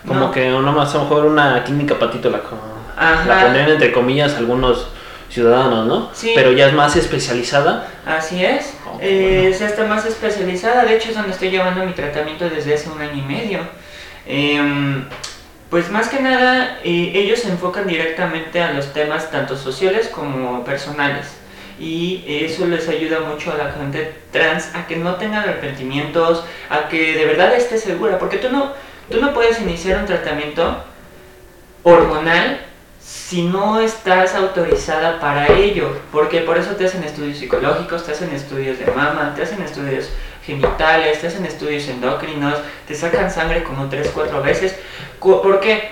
Como 0.07 0.21
no. 0.21 0.31
que 0.31 0.53
uno 0.55 0.71
más 0.73 0.95
a 0.95 0.99
lo 0.99 1.03
mejor 1.05 1.27
una 1.27 1.65
clínica 1.65 1.99
patito 1.99 2.31
la, 2.31 2.41
Ajá. 2.97 3.25
la 3.27 3.41
pondrían 3.43 3.71
entre 3.71 3.91
comillas 3.91 4.37
algunos 4.37 4.89
ciudadanos, 5.35 5.87
¿no? 5.87 6.11
Sí. 6.15 6.33
Pero 6.35 6.53
ya 6.53 6.69
es 6.69 6.73
más 6.75 6.95
especializada. 6.95 7.89
Así 8.07 8.45
es, 8.45 8.73
Oh, 8.87 8.99
eh, 9.01 9.57
bueno. 9.59 9.89
más 9.89 10.07
especializada, 10.07 10.85
de 10.85 10.97
hecho 10.97 11.09
es 11.09 11.17
donde 11.17 11.33
estoy 11.33 11.51
llevando 11.51 11.85
mi 11.85 11.93
tratamiento 11.93 12.49
desde 12.49 12.75
hace 12.75 12.89
un 12.89 13.01
año 13.03 13.15
y 13.19 13.23
medio. 13.23 13.59
Em, 14.27 15.05
pues 15.71 15.91
más 15.91 16.09
que 16.09 16.21
nada, 16.21 16.79
eh, 16.85 17.11
ellos 17.15 17.41
se 17.41 17.49
enfocan 17.49 17.89
directamente 17.89 18.63
a 18.63 18.73
los 18.73 18.93
temas 18.93 19.31
tanto 19.33 19.57
sociales 19.57 20.09
como 20.09 20.65
personales. 20.65 21.27
Y 21.81 22.23
eso 22.29 22.67
les 22.67 22.89
ayuda 22.89 23.19
mucho 23.19 23.53
a 23.53 23.57
la 23.57 23.73
gente 23.73 24.15
trans 24.31 24.73
a 24.77 24.87
que 24.87 24.95
no 24.95 25.17
tenga 25.17 25.41
arrepentimientos, 25.41 26.45
a 26.71 26.89
que 26.89 27.15
de 27.15 27.25
verdad 27.25 27.53
esté 27.57 27.79
segura, 27.79 28.21
porque 28.21 28.37
tú 28.37 28.49
no, 28.53 28.71
tú 29.11 29.21
no 29.21 29.35
puedes 29.35 29.61
iniciar 29.61 29.99
un 29.99 30.07
tratamiento 30.07 30.85
hormonal 31.83 32.61
si 33.27 33.43
no 33.43 33.81
estás 33.81 34.35
autorizada 34.35 35.19
para 35.19 35.49
ello, 35.57 35.89
porque 36.13 36.41
por 36.41 36.59
eso 36.59 36.73
te 36.73 36.85
hacen 36.85 37.05
estudios 37.05 37.39
psicológicos, 37.39 38.05
te 38.05 38.13
hacen 38.13 38.31
estudios 38.31 38.79
de 38.79 38.87
mama, 38.87 39.33
te 39.35 39.43
hacen 39.43 39.63
estudios 39.63 40.11
genitales, 40.45 41.21
te 41.21 41.29
hacen 41.29 41.47
estudios 41.47 41.89
endocrinos, 41.89 42.59
te 42.87 42.95
sacan 42.95 43.31
sangre 43.31 43.63
como 43.63 43.89
3, 43.89 44.11
4 44.13 44.43
veces. 44.43 44.77
¿Por 45.21 45.61
qué? 45.61 45.89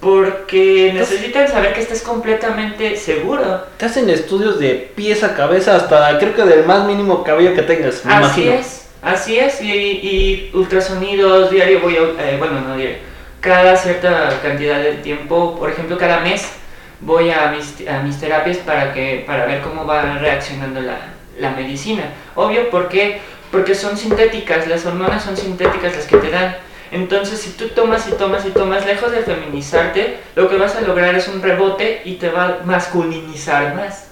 Porque 0.00 0.92
necesitan 0.94 1.48
saber 1.48 1.74
que 1.74 1.80
estés 1.80 2.02
completamente 2.02 2.96
seguro. 2.96 3.64
Te 3.76 3.86
hacen 3.86 4.08
estudios 4.08 4.60
de 4.60 4.92
pies 4.94 5.24
a 5.24 5.34
cabeza 5.34 5.74
hasta 5.76 6.18
creo 6.18 6.34
que 6.34 6.44
del 6.44 6.64
más 6.64 6.86
mínimo 6.86 7.24
cabello 7.24 7.54
que 7.54 7.62
tengas, 7.62 8.04
me 8.04 8.14
Así 8.14 8.42
imagino. 8.42 8.52
es, 8.60 8.88
así 9.02 9.38
es, 9.38 9.60
y, 9.60 9.72
y 9.72 10.50
ultrasonidos 10.54 11.50
diario 11.50 11.80
voy 11.80 11.96
a, 11.96 12.30
eh, 12.30 12.36
bueno, 12.38 12.60
no 12.60 12.76
diario, 12.76 12.98
cada 13.40 13.76
cierta 13.76 14.40
cantidad 14.42 14.80
de 14.80 14.94
tiempo, 14.94 15.56
por 15.58 15.70
ejemplo, 15.70 15.96
cada 15.98 16.20
mes 16.20 16.52
voy 17.00 17.30
a 17.30 17.50
mis, 17.50 17.88
a 17.88 18.00
mis 18.02 18.18
terapias 18.20 18.58
para, 18.58 18.92
que, 18.92 19.24
para 19.26 19.46
ver 19.46 19.62
cómo 19.62 19.86
va 19.86 20.18
reaccionando 20.18 20.80
la, 20.80 20.98
la 21.38 21.50
medicina. 21.50 22.04
Obvio, 22.34 22.70
¿por 22.70 22.88
qué? 22.88 23.20
Porque 23.50 23.74
son 23.74 23.96
sintéticas, 23.96 24.68
las 24.68 24.84
hormonas 24.86 25.24
son 25.24 25.36
sintéticas 25.36 25.96
las 25.96 26.04
que 26.04 26.18
te 26.18 26.30
dan. 26.30 26.56
Entonces, 26.92 27.40
si 27.40 27.50
tú 27.52 27.68
tomas 27.68 28.08
y 28.08 28.12
tomas 28.12 28.44
y 28.44 28.50
tomas, 28.50 28.84
lejos 28.84 29.12
de 29.12 29.22
feminizarte, 29.22 30.18
lo 30.34 30.48
que 30.48 30.56
vas 30.56 30.74
a 30.76 30.80
lograr 30.80 31.14
es 31.14 31.28
un 31.28 31.40
rebote 31.40 32.02
y 32.04 32.14
te 32.14 32.28
va 32.28 32.44
a 32.44 32.58
masculinizar 32.64 33.74
más. 33.74 34.08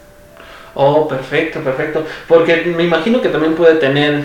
Oh, 0.75 1.09
perfecto, 1.09 1.61
perfecto. 1.61 2.07
Porque 2.29 2.73
me 2.77 2.85
imagino 2.85 3.21
que 3.21 3.29
también 3.31 3.55
puede 3.55 3.75
tener 3.77 4.25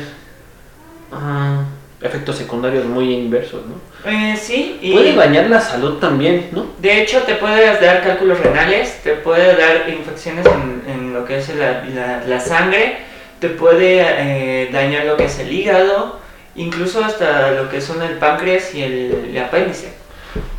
ah, 1.12 1.64
efectos 2.00 2.38
secundarios 2.38 2.86
muy 2.86 3.14
inversos, 3.14 3.66
¿no? 3.66 3.93
Eh, 4.06 4.36
sí, 4.42 4.80
y... 4.82 4.94
Puede 4.94 5.16
dañar 5.16 5.50
la 5.50 5.62
salud 5.62 6.00
también, 6.00 6.50
¿no? 6.52 6.66
De 6.80 7.02
hecho, 7.02 7.22
te 7.24 7.36
puede 7.36 7.66
dar 7.80 8.04
cálculos 8.04 8.40
renales, 8.40 9.00
te 9.04 9.14
puede 9.14 9.56
dar 9.56 9.88
infecciones 9.90 10.46
en, 10.46 10.84
en 10.92 11.14
lo 11.14 11.24
que 11.26 11.38
es 11.38 11.50
la, 11.56 11.84
la- 11.86 12.22
la 12.28 12.40
sangre, 12.40 12.98
te 13.40 13.50
puede 13.50 14.02
eh, 14.02 14.70
dañar 14.74 15.06
lo 15.06 15.16
que 15.16 15.26
es 15.26 15.40
el 15.40 15.52
hígado, 15.54 16.20
incluso 16.56 17.04
hasta 17.04 17.52
lo 17.52 17.70
que 17.70 17.80
son 17.82 18.02
el 18.02 18.18
páncreas 18.18 18.74
y 18.76 18.84
el, 18.84 19.30
el 19.32 19.38
apéndice. 19.42 19.94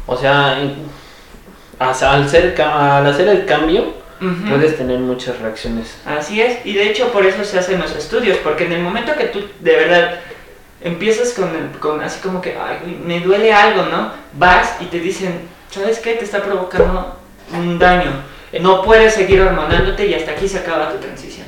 O 0.06 0.16
sea, 0.16 0.56
al, 1.78 2.28
ser, 2.28 2.60
al 2.62 3.06
hacer 3.06 3.28
el 3.28 3.44
cambio, 3.46 3.92
puedes 4.48 4.76
tener 4.78 4.98
muchas 5.00 5.38
reacciones. 5.38 5.96
Así 6.06 6.40
es, 6.40 6.64
y 6.64 6.72
de 6.74 6.88
hecho 6.90 7.08
por 7.12 7.26
eso 7.26 7.44
se 7.44 7.58
hacen 7.58 7.78
los 7.78 7.94
estudios, 7.94 8.38
porque 8.38 8.64
en 8.64 8.72
el 8.72 8.80
momento 8.82 9.14
que 9.16 9.24
tú 9.24 9.40
de 9.60 9.76
verdad 9.76 10.20
empiezas 10.84 11.32
con, 11.32 11.48
el- 11.56 11.78
con 11.80 12.00
así 12.00 12.20
como 12.20 12.40
que, 12.40 12.56
ay, 12.56 13.00
me 13.04 13.18
duele 13.20 13.52
algo, 13.52 13.82
¿no? 13.86 14.10
Vas 14.34 14.76
y 14.80 14.84
te 14.84 15.00
dicen, 15.00 15.40
¿sabes 15.70 15.98
qué? 15.98 16.12
Te 16.14 16.24
está 16.24 16.40
provocando 16.42 17.16
un 17.52 17.78
daño. 17.78 18.10
No 18.60 18.82
puedes 18.82 19.14
seguir 19.14 19.40
hormonándote 19.42 20.06
y 20.06 20.14
hasta 20.14 20.30
aquí 20.32 20.46
se 20.48 20.58
acaba 20.58 20.92
tu 20.92 20.98
transición. 20.98 21.46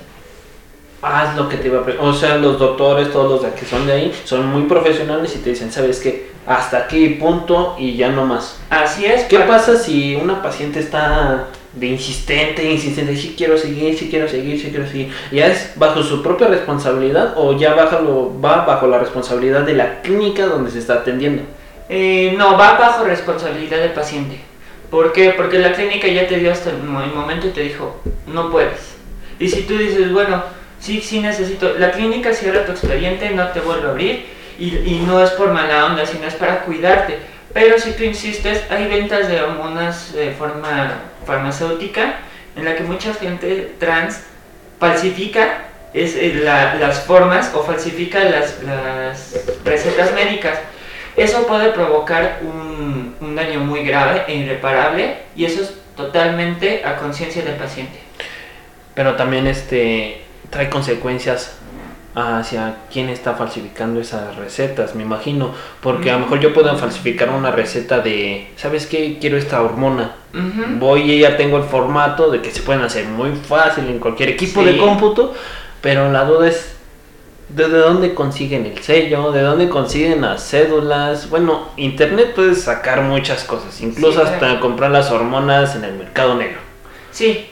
Haz 1.02 1.36
lo 1.36 1.48
que 1.48 1.58
te 1.58 1.68
iba 1.68 1.78
a 1.80 2.02
O 2.02 2.12
sea, 2.12 2.36
los 2.38 2.58
doctores, 2.58 3.12
todos 3.12 3.42
los 3.42 3.52
que 3.52 3.64
son 3.64 3.86
de 3.86 3.92
ahí, 3.92 4.20
son 4.24 4.46
muy 4.46 4.62
profesionales 4.62 5.36
y 5.36 5.38
te 5.38 5.50
dicen, 5.50 5.70
¿sabes 5.70 6.00
qué? 6.00 6.30
Hasta 6.46 6.78
aquí, 6.78 7.10
punto, 7.10 7.76
y 7.78 7.96
ya 7.96 8.08
no 8.08 8.24
más. 8.24 8.58
Así 8.70 9.04
es. 9.04 9.24
¿Qué 9.24 9.38
pa- 9.38 9.46
pasa 9.46 9.76
si 9.76 10.16
una 10.16 10.42
paciente 10.42 10.80
está 10.80 11.44
de 11.76 11.86
insistente, 11.88 12.64
insistente, 12.70 13.16
sí 13.16 13.34
quiero 13.36 13.56
seguir, 13.58 13.96
sí 13.98 14.08
quiero 14.10 14.26
seguir, 14.28 14.58
sí 14.60 14.70
quiero 14.70 14.86
seguir? 14.86 15.12
¿Ya 15.30 15.46
es 15.46 15.72
bajo 15.76 16.02
su 16.02 16.22
propia 16.22 16.48
responsabilidad 16.48 17.34
o 17.36 17.56
ya 17.56 17.74
baja 17.74 18.00
lo- 18.00 18.32
va 18.40 18.64
bajo 18.64 18.86
la 18.86 18.98
responsabilidad 18.98 19.60
de 19.62 19.74
la 19.74 20.00
clínica 20.02 20.46
donde 20.46 20.70
se 20.70 20.78
está 20.78 20.94
atendiendo? 20.94 21.42
Eh, 21.88 22.34
no, 22.36 22.56
va 22.58 22.78
bajo 22.78 23.04
responsabilidad 23.04 23.78
del 23.78 23.92
paciente. 23.92 24.40
¿Por 24.90 25.12
qué? 25.12 25.30
Porque 25.36 25.58
la 25.58 25.72
clínica 25.72 26.08
ya 26.08 26.26
te 26.26 26.38
dio 26.38 26.50
hasta 26.50 26.70
el 26.70 26.78
momento 26.82 27.46
y 27.48 27.50
te 27.50 27.60
dijo, 27.60 28.00
no 28.26 28.50
puedes. 28.50 28.96
Y 29.38 29.48
si 29.48 29.62
tú 29.62 29.76
dices, 29.76 30.10
bueno, 30.12 30.42
sí, 30.80 31.00
sí 31.00 31.20
necesito, 31.20 31.74
la 31.78 31.90
clínica 31.92 32.32
cierra 32.32 32.64
tu 32.64 32.72
expediente, 32.72 33.30
no 33.30 33.48
te 33.48 33.60
vuelve 33.60 33.86
a 33.86 33.90
abrir 33.90 34.24
y, 34.58 34.68
y 34.68 35.04
no 35.06 35.22
es 35.22 35.30
por 35.32 35.52
mala 35.52 35.84
onda, 35.86 36.06
sino 36.06 36.26
es 36.26 36.34
para 36.34 36.60
cuidarte. 36.60 37.18
Pero 37.52 37.78
si 37.78 37.92
tú 37.92 38.04
insistes, 38.04 38.62
hay 38.70 38.86
ventas 38.86 39.28
de 39.28 39.40
hormonas 39.42 40.12
de 40.14 40.30
forma 40.32 41.00
farmacéutica 41.26 42.16
en 42.56 42.64
la 42.64 42.74
que 42.76 42.82
mucha 42.84 43.12
gente 43.14 43.74
trans 43.78 44.20
falsifica 44.80 45.64
es, 45.92 46.14
eh, 46.16 46.40
la- 46.42 46.74
las 46.74 47.00
formas 47.00 47.52
o 47.54 47.62
falsifica 47.62 48.20
las, 48.24 48.62
las 48.62 49.34
recetas 49.64 50.12
médicas. 50.14 50.58
Eso 51.16 51.46
puede 51.46 51.70
provocar 51.70 52.40
un, 52.42 53.16
un 53.20 53.34
daño 53.36 53.60
muy 53.60 53.82
grave 53.84 54.24
e 54.28 54.34
irreparable 54.36 55.16
y 55.34 55.46
eso 55.46 55.62
es 55.62 55.72
totalmente 55.96 56.82
a 56.84 56.96
conciencia 56.96 57.42
del 57.42 57.54
paciente. 57.54 57.98
Pero 58.94 59.14
también 59.16 59.46
este 59.46 60.22
trae 60.50 60.68
consecuencias 60.68 61.56
hacia 62.16 62.76
quién 62.90 63.10
está 63.10 63.34
falsificando 63.34 64.00
esas 64.00 64.36
recetas, 64.36 64.94
me 64.94 65.02
imagino, 65.02 65.50
porque 65.82 66.10
a 66.10 66.14
lo 66.14 66.20
mejor 66.20 66.40
yo 66.40 66.54
puedo 66.54 66.74
falsificar 66.78 67.28
una 67.28 67.50
receta 67.50 68.00
de, 68.00 68.48
¿sabes 68.56 68.86
qué? 68.86 69.18
Quiero 69.20 69.36
esta 69.36 69.60
hormona. 69.60 70.12
Voy 70.78 71.10
y 71.12 71.20
ya 71.20 71.36
tengo 71.36 71.58
el 71.58 71.64
formato 71.64 72.30
de 72.30 72.40
que 72.42 72.50
se 72.50 72.62
pueden 72.62 72.82
hacer 72.82 73.04
muy 73.06 73.32
fácil 73.32 73.84
en 73.88 73.98
cualquier 73.98 74.30
equipo 74.30 74.60
Sí. 74.62 74.66
de 74.66 74.78
cómputo, 74.78 75.34
pero 75.82 76.10
la 76.10 76.24
duda 76.24 76.48
es 76.48 76.72
de 77.50 77.68
de 77.68 77.78
dónde 77.78 78.12
consiguen 78.14 78.66
el 78.66 78.78
sello, 78.82 79.30
de 79.30 79.40
dónde 79.42 79.68
consiguen 79.68 80.22
las 80.22 80.42
cédulas. 80.50 81.28
Bueno, 81.30 81.68
internet 81.76 82.32
puedes 82.34 82.62
sacar 82.62 83.02
muchas 83.02 83.44
cosas, 83.44 83.80
incluso 83.82 84.20
Sí, 84.20 84.26
hasta 84.32 84.58
comprar 84.58 84.90
las 84.90 85.10
hormonas 85.10 85.76
en 85.76 85.84
el 85.84 85.92
mercado 85.94 86.34
negro. 86.34 86.58
Sí, 87.12 87.46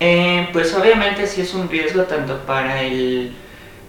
Eh, 0.00 0.48
pues 0.52 0.74
obviamente 0.74 1.26
sí 1.28 1.42
es 1.42 1.54
un 1.54 1.68
riesgo 1.68 2.02
tanto 2.02 2.38
para 2.46 2.82
el, 2.82 3.32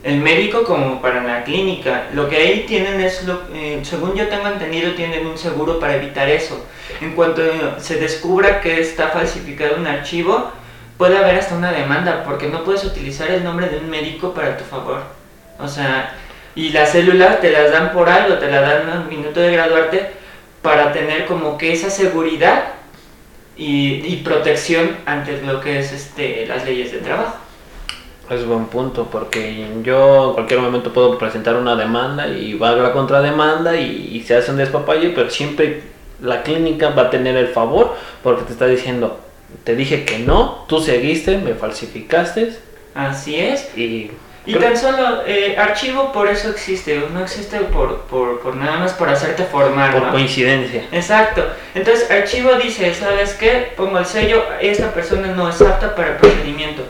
el 0.03 0.17
médico 0.17 0.63
como 0.63 1.01
para 1.01 1.23
la 1.23 1.43
clínica. 1.43 2.07
Lo 2.13 2.27
que 2.27 2.37
ahí 2.37 2.65
tienen 2.67 2.99
es, 2.99 3.23
lo, 3.23 3.43
eh, 3.53 3.79
según 3.83 4.15
yo 4.15 4.27
tengo 4.27 4.47
entendido, 4.47 4.93
tienen 4.93 5.25
un 5.25 5.37
seguro 5.37 5.79
para 5.79 5.95
evitar 5.95 6.29
eso. 6.29 6.65
En 6.99 7.15
cuanto 7.15 7.41
se 7.79 7.95
descubra 7.95 8.59
que 8.59 8.81
está 8.81 9.09
falsificado 9.09 9.77
un 9.77 9.87
archivo, 9.87 10.51
puede 10.97 11.17
haber 11.17 11.35
hasta 11.35 11.55
una 11.55 11.71
demanda 11.71 12.23
porque 12.25 12.49
no 12.49 12.63
puedes 12.63 12.83
utilizar 12.83 13.31
el 13.31 13.43
nombre 13.43 13.69
de 13.69 13.77
un 13.77 13.89
médico 13.89 14.33
para 14.33 14.57
tu 14.57 14.65
favor. 14.65 15.01
O 15.57 15.67
sea, 15.67 16.13
y 16.53 16.69
las 16.69 16.91
células 16.91 17.39
te 17.39 17.51
las 17.51 17.71
dan 17.71 17.93
por 17.93 18.09
algo, 18.09 18.37
te 18.37 18.51
las 18.51 18.61
dan 18.61 19.03
un 19.03 19.07
minuto 19.07 19.39
de 19.39 19.53
graduarte 19.53 20.11
para 20.61 20.91
tener 20.91 21.25
como 21.25 21.57
que 21.57 21.71
esa 21.71 21.89
seguridad 21.89 22.73
y, 23.55 24.05
y 24.05 24.21
protección 24.23 24.97
ante 25.05 25.41
lo 25.41 25.61
que 25.61 25.79
es 25.79 25.93
este, 25.93 26.45
las 26.45 26.65
leyes 26.65 26.91
de 26.91 26.99
trabajo. 26.99 27.37
Es 28.29 28.45
buen 28.45 28.65
punto, 28.65 29.07
porque 29.11 29.67
yo 29.83 30.29
en 30.29 30.33
cualquier 30.33 30.59
momento 30.61 30.93
puedo 30.93 31.17
presentar 31.17 31.55
una 31.55 31.75
demanda 31.75 32.27
y 32.27 32.53
va 32.53 32.69
a 32.69 32.75
la 32.75 32.93
contrademanda 32.93 33.75
y, 33.75 34.11
y 34.13 34.21
se 34.23 34.35
hace 34.35 34.51
un 34.51 34.57
despapalle, 34.57 35.09
pero 35.09 35.29
siempre 35.29 35.83
la 36.21 36.41
clínica 36.41 36.89
va 36.89 37.03
a 37.03 37.09
tener 37.09 37.35
el 37.35 37.49
favor 37.49 37.95
porque 38.23 38.43
te 38.43 38.53
está 38.53 38.65
diciendo, 38.65 39.19
te 39.65 39.75
dije 39.75 40.05
que 40.05 40.19
no, 40.19 40.65
tú 40.67 40.79
seguiste, 40.79 41.37
me 41.37 41.53
falsificaste 41.53 42.53
Así 42.95 43.39
es. 43.39 43.69
y... 43.77 44.11
Y 44.45 44.55
tan 44.55 44.75
solo, 44.75 45.21
eh, 45.25 45.55
archivo 45.57 46.11
por 46.11 46.27
eso 46.27 46.49
existe, 46.49 47.01
no 47.13 47.21
existe 47.21 47.59
por, 47.59 48.01
por, 48.01 48.41
por 48.41 48.57
nada 48.57 48.77
más 48.77 48.91
por 48.91 49.07
hacerte 49.07 49.45
formar, 49.45 49.93
Por 49.93 50.01
¿no? 50.03 50.11
coincidencia. 50.11 50.83
Exacto. 50.91 51.45
Entonces, 51.73 52.11
archivo 52.11 52.55
dice, 52.55 52.93
¿sabes 52.93 53.35
qué? 53.35 53.71
Pongo 53.77 53.99
el 53.99 54.05
sello, 54.05 54.43
esta 54.59 54.93
persona 54.93 55.27
no 55.27 55.47
es 55.47 55.61
apta 55.61 55.95
para 55.95 56.09
el 56.09 56.17
procedimiento. 56.17 56.83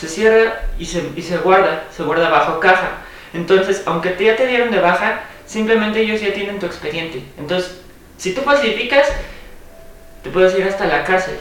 Se 0.00 0.08
cierra 0.08 0.62
y 0.78 0.86
se, 0.86 1.10
y 1.14 1.20
se 1.20 1.36
guarda, 1.38 1.84
se 1.94 2.02
guarda 2.02 2.30
bajo 2.30 2.58
caja. 2.58 2.88
Entonces, 3.34 3.82
aunque 3.84 4.10
te- 4.10 4.24
ya 4.24 4.34
te 4.36 4.46
dieron 4.46 4.70
de 4.70 4.80
baja, 4.80 5.20
simplemente 5.44 6.00
ellos 6.00 6.22
ya 6.22 6.32
tienen 6.32 6.58
tu 6.58 6.64
expediente. 6.64 7.22
Entonces, 7.38 7.80
si 8.16 8.32
tú 8.34 8.40
falsificas, 8.40 9.08
te 10.22 10.30
puedes 10.30 10.58
ir 10.58 10.64
hasta 10.64 10.86
la 10.86 11.04
cárcel. 11.04 11.36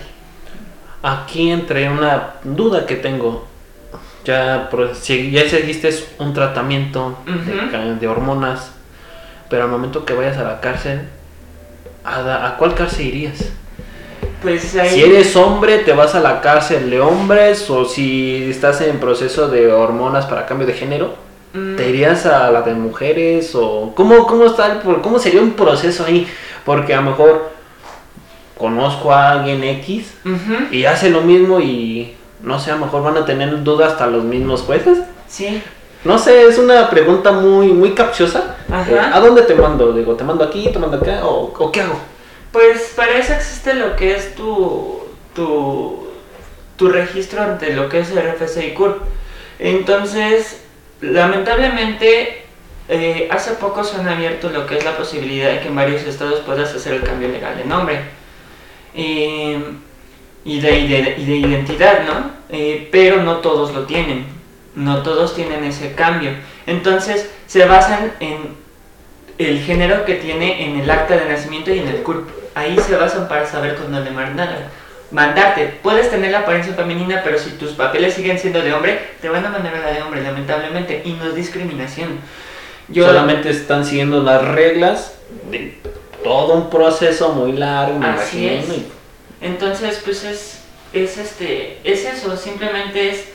Aquí 1.01 1.49
entre 1.51 1.89
una 1.89 2.33
duda 2.43 2.85
que 2.85 2.95
tengo. 2.95 3.47
Ya, 4.25 4.69
ya 5.31 5.49
seguiste 5.49 5.89
un 6.19 6.33
tratamiento 6.33 7.17
de 7.25 7.95
de, 7.95 8.07
hormonas, 8.09 8.71
pero 9.49 9.63
al 9.63 9.69
momento 9.69 10.03
que 10.03 10.13
vayas 10.13 10.37
a 10.37 10.43
la 10.43 10.59
cárcel, 10.59 11.07
¿a, 12.03 12.45
a 12.47 12.57
cuál 12.57 12.75
cárcel 12.75 13.07
irías? 13.07 13.45
Pues 14.41 14.75
ahí... 14.75 14.89
Si 14.89 15.03
eres 15.03 15.35
hombre, 15.35 15.79
te 15.79 15.93
vas 15.93 16.15
a 16.15 16.19
la 16.19 16.41
cárcel 16.41 16.89
de 16.89 17.01
hombres, 17.01 17.69
o 17.69 17.85
si 17.85 18.49
estás 18.49 18.81
en 18.81 18.99
proceso 18.99 19.47
de 19.49 19.71
hormonas 19.71 20.25
para 20.25 20.45
cambio 20.45 20.65
de 20.67 20.73
género, 20.73 21.29
Mm, 21.53 21.75
¿te 21.77 21.89
irías 21.89 22.25
a 22.25 22.51
la 22.51 22.61
de 22.61 22.73
mujeres? 22.73 23.55
o 23.55 23.91
¿Cómo, 23.95 24.27
cómo, 24.27 24.45
está 24.45 24.71
el 24.71 25.01
cómo 25.01 25.17
sería 25.17 25.41
un 25.41 25.53
proceso 25.53 26.05
ahí? 26.05 26.27
Porque 26.63 26.93
a 26.93 26.97
lo 27.01 27.09
mejor 27.09 27.49
conozco 28.57 29.11
a 29.13 29.31
alguien 29.31 29.63
X 29.63 30.13
y 30.71 30.85
hace 30.85 31.09
lo 31.09 31.21
mismo 31.21 31.59
y 31.59 32.13
no 32.43 32.59
sé, 32.59 32.71
a 32.71 32.75
lo 32.75 32.85
mejor 32.85 33.03
van 33.03 33.17
a 33.17 33.25
tener 33.25 33.63
dudas 33.63 33.93
hasta 33.93 34.07
los 34.07 34.23
mismos 34.23 34.61
jueces. 34.61 34.99
Sí. 35.27 35.61
No 36.03 36.17
sé, 36.17 36.43
es 36.43 36.57
una 36.57 36.89
pregunta 36.89 37.31
muy 37.31 37.67
muy 37.67 37.93
capciosa. 37.95 38.55
Ajá. 38.71 38.91
Eh, 38.91 38.99
¿A 39.13 39.19
dónde 39.19 39.41
te 39.41 39.55
mando? 39.55 39.91
Digo, 39.91 40.13
¿te 40.13 40.23
mando 40.23 40.43
aquí, 40.43 40.69
te 40.71 40.77
mando 40.79 40.97
acá 40.97 41.25
o, 41.25 41.51
o 41.57 41.71
qué 41.71 41.81
hago? 41.81 41.99
Pues 42.51 42.93
para 42.95 43.17
eso 43.17 43.33
existe 43.33 43.73
lo 43.75 43.95
que 43.95 44.15
es 44.15 44.33
tu, 44.35 45.03
tu, 45.35 46.07
tu 46.77 46.89
registro 46.89 47.41
ante 47.43 47.73
lo 47.73 47.89
que 47.89 47.99
es 47.99 48.09
el 48.11 48.17
RFC 48.19 48.65
y 48.65 48.73
CURP. 48.73 49.01
Entonces, 49.59 50.61
lamentablemente, 51.01 52.43
eh, 52.87 53.27
hace 53.31 53.51
poco 53.51 53.83
se 53.83 53.97
han 53.97 54.07
abierto 54.07 54.49
lo 54.49 54.65
que 54.65 54.77
es 54.77 54.83
la 54.85 54.97
posibilidad 54.97 55.51
de 55.51 55.59
que 55.59 55.67
en 55.67 55.75
varios 55.75 56.01
estados 56.03 56.39
puedas 56.39 56.73
hacer 56.73 56.93
el 56.93 57.03
cambio 57.03 57.27
legal 57.29 57.55
de 57.55 57.65
nombre 57.65 57.99
y, 58.95 59.53
de, 60.59 60.79
y 60.79 60.87
de- 60.87 61.15
y 61.19 61.25
de 61.25 61.35
identidad, 61.35 62.03
¿no? 62.05 62.31
Eh, 62.49 62.89
pero 62.91 63.21
no 63.21 63.37
todos 63.37 63.73
lo 63.75 63.83
tienen, 63.85 64.25
no 64.75 65.03
todos 65.03 65.35
tienen 65.35 65.63
ese 65.65 65.93
cambio. 65.93 66.31
Entonces, 66.65 67.29
se 67.45 67.65
basan 67.65 68.11
en 68.19 68.37
el 69.37 69.59
género 69.61 70.03
que 70.05 70.15
tiene 70.15 70.65
en 70.65 70.79
el 70.79 70.89
acta 70.89 71.15
de 71.15 71.29
nacimiento 71.29 71.71
y 71.73 71.79
en 71.79 71.87
el 71.87 72.01
CURP. 72.01 72.27
Ahí 72.59 72.77
se 72.77 72.95
basan 72.97 73.29
para 73.29 73.45
saber 73.45 73.75
con 73.75 73.89
dónde 73.89 74.11
mandar. 74.11 74.67
Mandarte. 75.11 75.79
Puedes 75.81 76.09
tener 76.11 76.31
la 76.31 76.39
apariencia 76.39 76.73
femenina, 76.73 77.21
pero 77.23 77.39
si 77.39 77.51
tus 77.51 77.71
papeles 77.71 78.13
siguen 78.13 78.37
siendo 78.37 78.61
de 78.61 78.73
hombre, 78.73 78.99
te 79.21 79.29
van 79.29 79.45
a 79.45 79.49
mandar 79.49 79.73
a 79.75 79.79
la 79.79 79.91
de 79.91 80.01
hombre, 80.01 80.21
lamentablemente. 80.21 81.01
Y 81.05 81.13
no 81.13 81.25
es 81.29 81.35
discriminación. 81.35 82.19
Yo, 82.89 83.05
Solamente 83.07 83.49
están 83.49 83.85
siguiendo 83.85 84.21
las 84.21 84.43
reglas 84.43 85.13
de 85.49 85.79
todo 86.21 86.55
un 86.55 86.69
proceso 86.69 87.33
muy 87.33 87.53
largo, 87.53 87.97
me 87.97 88.07
Así 88.07 88.45
imagino. 88.45 88.73
es. 88.73 88.81
Entonces, 89.41 90.01
pues 90.03 90.25
es, 90.25 90.59
es, 90.91 91.17
este, 91.17 91.79
es 91.85 92.03
eso. 92.03 92.35
Simplemente 92.35 93.09
es 93.09 93.25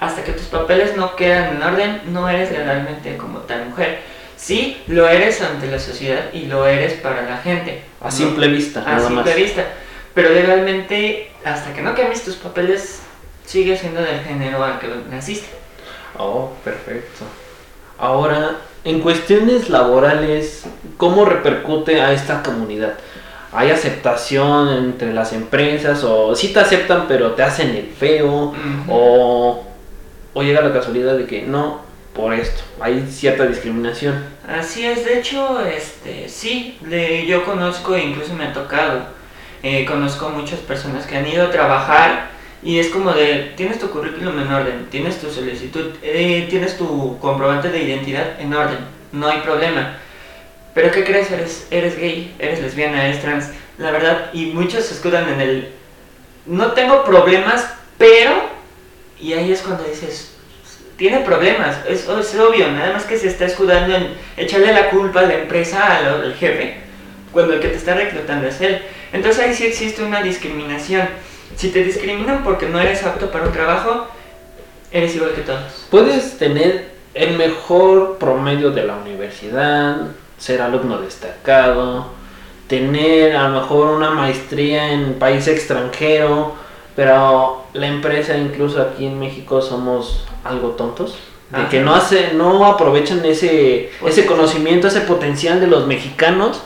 hasta 0.00 0.24
que 0.24 0.32
tus 0.32 0.46
papeles 0.46 0.96
no 0.96 1.14
quedan 1.14 1.56
en 1.56 1.62
orden, 1.62 2.00
no 2.06 2.28
eres 2.28 2.50
legalmente 2.50 3.16
como 3.16 3.38
tal 3.40 3.66
mujer. 3.66 4.00
Sí, 4.36 4.82
lo 4.86 5.08
eres 5.08 5.40
ante 5.40 5.66
la 5.66 5.78
sociedad 5.78 6.32
y 6.32 6.46
lo 6.46 6.66
eres 6.66 6.94
para 6.94 7.22
la 7.22 7.38
gente. 7.38 7.82
A 8.06 8.10
simple 8.10 8.48
vista, 8.48 8.80
a 8.80 8.84
nada 8.84 9.08
simple 9.08 9.24
más. 9.24 9.36
vista. 9.36 9.64
Pero 10.14 10.30
legalmente, 10.30 11.30
hasta 11.44 11.72
que 11.72 11.82
no 11.82 11.94
cambies 11.94 12.24
tus 12.24 12.36
papeles, 12.36 13.00
sigue 13.44 13.76
siendo 13.76 14.00
del 14.00 14.20
género 14.20 14.64
al 14.64 14.78
que 14.78 14.88
naciste. 15.10 15.48
Oh, 16.18 16.52
perfecto. 16.64 17.24
Ahora, 17.98 18.56
en 18.84 19.00
cuestiones 19.00 19.68
laborales, 19.68 20.64
¿cómo 20.96 21.24
repercute 21.24 22.00
a 22.00 22.12
esta 22.12 22.42
comunidad? 22.42 22.94
¿Hay 23.52 23.70
aceptación 23.70 24.68
entre 24.68 25.12
las 25.14 25.32
empresas 25.32 26.04
o 26.04 26.34
sí 26.34 26.52
te 26.52 26.60
aceptan 26.60 27.06
pero 27.08 27.32
te 27.32 27.42
hacen 27.42 27.70
el 27.70 27.86
feo? 27.86 28.54
O, 28.88 29.64
o 30.34 30.42
llega 30.42 30.60
la 30.60 30.72
casualidad 30.72 31.16
de 31.16 31.26
que 31.26 31.42
no, 31.42 31.80
por 32.16 32.32
esto, 32.32 32.62
hay 32.80 33.06
cierta 33.10 33.46
discriminación. 33.46 34.24
Así 34.48 34.86
es, 34.86 35.04
de 35.04 35.18
hecho, 35.18 35.60
este, 35.66 36.28
sí, 36.28 36.78
yo 37.28 37.44
conozco 37.44 37.94
e 37.94 38.02
incluso 38.02 38.32
me 38.34 38.44
ha 38.44 38.52
tocado. 38.52 39.14
eh, 39.62 39.84
conozco 39.84 40.28
muchas 40.30 40.60
personas 40.60 41.06
que 41.06 41.16
han 41.16 41.26
ido 41.26 41.46
a 41.46 41.50
trabajar 41.50 42.28
y 42.62 42.78
es 42.78 42.88
como 42.88 43.12
de, 43.12 43.52
tienes 43.56 43.78
tu 43.78 43.90
currículum 43.90 44.38
en 44.40 44.52
orden, 44.52 44.86
tienes 44.90 45.18
tu 45.20 45.30
solicitud, 45.30 45.92
eh, 46.02 46.46
tienes 46.48 46.76
tu 46.76 47.18
comprobante 47.18 47.70
de 47.70 47.82
identidad 47.82 48.40
en 48.40 48.54
orden, 48.54 48.78
no 49.12 49.28
hay 49.28 49.40
problema. 49.40 49.98
Pero 50.74 50.92
¿qué 50.92 51.04
crees? 51.04 51.30
Eres, 51.30 51.66
eres 51.70 51.98
gay, 51.98 52.34
eres 52.38 52.60
lesbiana, 52.60 53.06
eres 53.06 53.22
trans, 53.22 53.50
la 53.78 53.90
verdad, 53.90 54.30
y 54.32 54.46
muchos 54.46 54.84
se 54.84 54.94
escudan 54.94 55.28
en 55.28 55.40
el, 55.40 55.68
no 56.44 56.72
tengo 56.72 57.04
problemas, 57.04 57.68
pero, 57.98 58.34
y 59.18 59.32
ahí 59.32 59.52
es 59.52 59.62
cuando 59.62 59.84
dices, 59.84 60.35
tiene 60.96 61.20
problemas, 61.20 61.76
es, 61.88 62.08
es 62.08 62.34
obvio, 62.40 62.70
nada 62.72 62.92
más 62.92 63.04
que 63.04 63.18
se 63.18 63.28
está 63.28 63.44
escudando 63.44 63.94
en 63.94 64.14
echarle 64.36 64.72
la 64.72 64.90
culpa 64.90 65.20
a 65.20 65.26
la 65.26 65.34
empresa, 65.34 65.98
al, 65.98 66.06
al 66.22 66.34
jefe, 66.34 66.76
cuando 67.32 67.54
el 67.54 67.60
que 67.60 67.68
te 67.68 67.76
está 67.76 67.94
reclutando 67.94 68.48
es 68.48 68.60
él. 68.60 68.80
Entonces 69.12 69.42
ahí 69.42 69.54
sí 69.54 69.66
existe 69.66 70.02
una 70.02 70.22
discriminación. 70.22 71.08
Si 71.54 71.68
te 71.70 71.84
discriminan 71.84 72.42
porque 72.42 72.68
no 72.68 72.80
eres 72.80 73.02
apto 73.04 73.30
para 73.30 73.46
un 73.46 73.52
trabajo, 73.52 74.08
eres 74.90 75.14
igual 75.14 75.32
que 75.32 75.42
todos. 75.42 75.86
Puedes 75.90 76.38
tener 76.38 76.88
el 77.14 77.36
mejor 77.36 78.18
promedio 78.18 78.70
de 78.70 78.84
la 78.84 78.96
universidad, 78.96 79.96
ser 80.38 80.60
alumno 80.60 80.98
destacado, 80.98 82.10
tener 82.68 83.36
a 83.36 83.48
lo 83.48 83.60
mejor 83.60 83.88
una 83.88 84.10
maestría 84.10 84.92
en 84.92 85.14
país 85.14 85.46
extranjero, 85.48 86.54
pero 86.96 87.64
la 87.74 87.86
empresa 87.86 88.36
incluso 88.36 88.80
aquí 88.82 89.06
en 89.06 89.20
México 89.20 89.60
somos 89.62 90.24
algo 90.44 90.70
tontos. 90.70 91.18
De 91.50 91.58
Ajá. 91.58 91.68
que 91.68 91.80
no 91.80 91.94
hace, 91.94 92.32
no 92.32 92.66
aprovechan 92.66 93.24
ese, 93.24 93.92
ese 94.04 94.26
conocimiento, 94.26 94.88
ese 94.88 95.02
potencial 95.02 95.60
de 95.60 95.68
los 95.68 95.86
mexicanos 95.86 96.60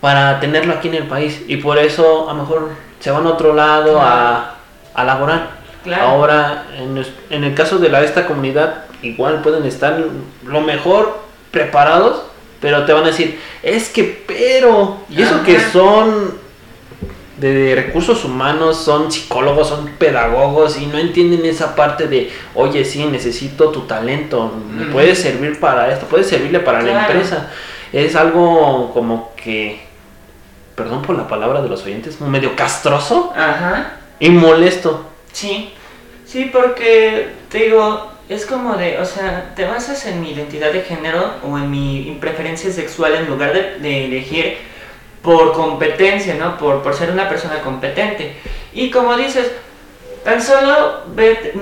para 0.00 0.40
tenerlo 0.40 0.74
aquí 0.74 0.88
en 0.88 0.94
el 0.94 1.06
país. 1.06 1.42
Y 1.46 1.58
por 1.58 1.78
eso 1.78 2.28
a 2.28 2.32
lo 2.32 2.40
mejor 2.40 2.70
se 2.98 3.12
van 3.12 3.26
a 3.26 3.30
otro 3.30 3.54
lado 3.54 4.00
a, 4.00 4.56
a 4.92 5.04
laborar. 5.04 5.50
Claro. 5.84 6.02
Ahora, 6.02 6.66
en, 6.76 7.00
en 7.30 7.44
el 7.44 7.54
caso 7.54 7.78
de 7.78 7.88
la, 7.88 8.02
esta 8.02 8.26
comunidad, 8.26 8.86
igual 9.02 9.42
pueden 9.42 9.64
estar 9.64 10.02
lo 10.44 10.60
mejor 10.62 11.20
preparados, 11.52 12.22
pero 12.60 12.84
te 12.86 12.92
van 12.92 13.04
a 13.04 13.08
decir, 13.08 13.40
es 13.62 13.88
que 13.90 14.24
pero, 14.26 14.96
y 15.08 15.22
eso 15.22 15.44
que 15.44 15.58
Ajá. 15.58 15.70
son 15.70 16.38
de 17.36 17.74
recursos 17.74 18.24
humanos, 18.24 18.78
son 18.78 19.12
psicólogos, 19.12 19.68
son 19.68 19.88
pedagogos 19.98 20.80
y 20.80 20.86
no 20.86 20.98
entienden 20.98 21.44
esa 21.44 21.74
parte 21.76 22.08
de, 22.08 22.32
oye, 22.54 22.84
sí, 22.84 23.04
necesito 23.04 23.70
tu 23.70 23.82
talento, 23.82 24.52
me 24.70 24.84
Ujú. 24.84 24.92
puede 24.92 25.14
servir 25.14 25.60
para 25.60 25.92
esto, 25.92 26.06
puede 26.06 26.24
servirle 26.24 26.60
para 26.60 26.82
la 26.82 27.06
empresa. 27.06 27.50
Es 27.92 28.16
algo 28.16 28.90
como 28.92 29.32
que, 29.36 29.80
perdón 30.74 31.02
por 31.02 31.16
la 31.16 31.28
palabra 31.28 31.60
de 31.62 31.68
los 31.68 31.84
oyentes, 31.84 32.20
medio 32.20 32.56
castroso 32.56 33.32
Ajá. 33.36 33.98
y 34.18 34.30
molesto. 34.30 35.04
Sí, 35.32 35.72
Sí, 36.26 36.50
porque 36.52 37.28
te 37.48 37.58
digo, 37.58 38.10
es 38.28 38.46
como 38.46 38.74
de, 38.76 38.98
o 38.98 39.04
sea, 39.04 39.52
te 39.54 39.64
basas 39.64 40.04
en 40.06 40.20
mi 40.20 40.32
identidad 40.32 40.72
de 40.72 40.82
género 40.82 41.34
o 41.48 41.56
en 41.56 41.70
mi 41.70 42.18
preferencia 42.20 42.72
sexual 42.72 43.14
en 43.14 43.28
lugar 43.28 43.52
de, 43.52 43.78
de 43.78 44.06
elegir 44.06 44.58
por 45.26 45.52
competencia, 45.52 46.34
¿no? 46.34 46.56
Por, 46.56 46.84
por 46.84 46.94
ser 46.94 47.10
una 47.10 47.28
persona 47.28 47.60
competente. 47.60 48.36
Y 48.72 48.90
como 48.92 49.16
dices, 49.16 49.50
tan 50.24 50.40
solo 50.40 51.00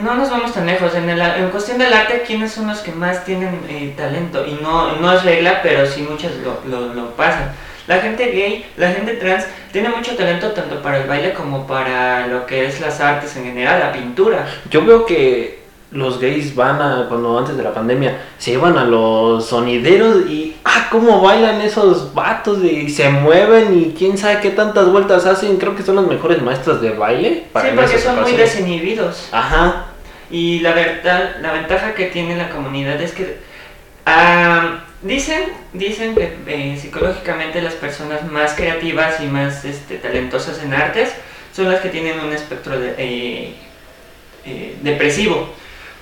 no 0.03 0.15
nos 0.15 0.29
vamos 0.29 0.53
tan 0.53 0.67
lejos. 0.67 0.95
En, 0.95 1.09
el, 1.09 1.19
en 1.19 1.49
cuestión 1.49 1.79
del 1.79 1.91
arte, 1.95 2.25
¿quiénes 2.27 2.53
son 2.53 2.67
los 2.67 2.81
que 2.81 2.93
más 2.93 3.25
tienen 3.25 3.65
eh, 3.71 3.95
talento? 3.97 4.45
Y 4.47 4.59
no, 4.63 4.97
no 4.97 5.15
es 5.15 5.25
regla, 5.25 5.61
pero 5.63 5.87
sí 5.87 6.03
muchas 6.03 6.33
lo, 6.37 6.61
lo, 6.69 6.93
lo 6.93 7.13
pasan. 7.13 7.53
La 7.87 8.01
gente 8.01 8.27
gay, 8.33 8.67
la 8.77 8.93
gente 8.93 9.15
trans, 9.15 9.47
tiene 9.73 9.89
mucho 9.89 10.15
talento 10.15 10.53
tanto 10.53 10.83
para 10.83 10.99
el 10.99 11.09
baile 11.09 11.33
como 11.33 11.67
para 11.67 12.27
lo 12.27 12.45
que 12.45 12.67
es 12.67 12.83
las 12.83 13.01
artes 13.01 13.35
en 13.37 13.45
general, 13.45 13.81
la 13.81 13.93
pintura. 13.93 14.47
Yo 14.71 14.85
veo 14.85 15.07
que 15.07 15.64
los 15.95 16.21
gays 16.21 16.55
van 16.55 16.83
a, 16.83 17.07
cuando 17.09 17.39
antes 17.39 17.57
de 17.57 17.63
la 17.63 17.73
pandemia, 17.73 18.21
se 18.37 18.53
iban 18.53 18.77
a 18.77 18.85
los 18.85 19.47
sonideros 19.47 20.29
y, 20.29 20.57
ah, 20.65 20.89
cómo 20.91 21.21
bailan 21.21 21.61
esos 21.61 22.13
vatos 22.13 22.63
y 22.63 22.91
se 22.91 23.09
mueven 23.09 23.79
y 23.79 23.95
quién 23.97 24.19
sabe 24.19 24.41
qué 24.41 24.51
tantas 24.51 24.91
vueltas 24.91 25.25
hacen. 25.25 25.57
Creo 25.57 25.77
que 25.77 25.85
son 25.85 25.97
los 25.97 26.07
mejores 26.07 26.43
maestros 26.43 26.83
de 26.83 26.91
baile. 26.91 27.45
sí, 27.55 27.69
porque 27.75 27.99
son 27.99 28.21
muy 28.21 28.33
desinhibidos. 28.33 29.29
Ajá. 29.33 29.87
Y 30.31 30.61
la 30.61 30.73
verdad, 30.73 31.37
la 31.41 31.53
ventaja 31.53 31.95
que 31.95 32.07
tiene 32.07 32.37
la 32.37 32.51
comunidad 32.51 33.01
es 33.01 33.13
que 33.13 33.39
ah, 34.05 34.81
dicen, 35.03 35.45
dicen 35.73 36.17
que 36.17 36.37
eh, 36.49 36.77
psicológicamente 36.81 37.63
las 37.63 37.75
personas 37.75 38.25
más 38.31 38.55
creativas 38.55 39.21
y 39.21 39.27
más 39.27 39.65
este, 39.65 39.99
talentosas 39.99 40.61
en 40.63 40.75
artes 40.75 41.15
son 41.55 41.71
las 41.71 41.81
que 41.81 41.89
tienen 41.89 42.19
un 42.19 42.33
espectro 42.33 42.81
de, 42.81 42.95
eh, 42.99 43.55
eh, 44.45 44.77
depresivo. 44.83 45.51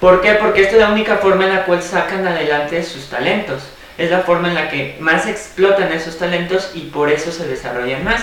¿Por 0.03 0.21
qué? 0.21 0.33
Porque 0.33 0.63
esta 0.63 0.75
es 0.75 0.81
la 0.83 0.91
única 0.91 1.19
forma 1.19 1.45
en 1.45 1.55
la 1.55 1.65
cual 1.65 1.81
sacan 1.81 2.27
adelante 2.27 2.83
sus 2.83 3.05
talentos. 3.09 3.63
Es 3.97 4.11
la 4.11 4.19
forma 4.23 4.49
en 4.49 4.55
la 4.57 4.69
que 4.69 4.97
más 4.99 5.29
explotan 5.29 5.93
esos 5.93 6.19
talentos 6.19 6.73
y 6.75 6.81
por 6.97 7.09
eso 7.09 7.31
se 7.31 7.47
desarrollan 7.47 8.03
más. 8.03 8.21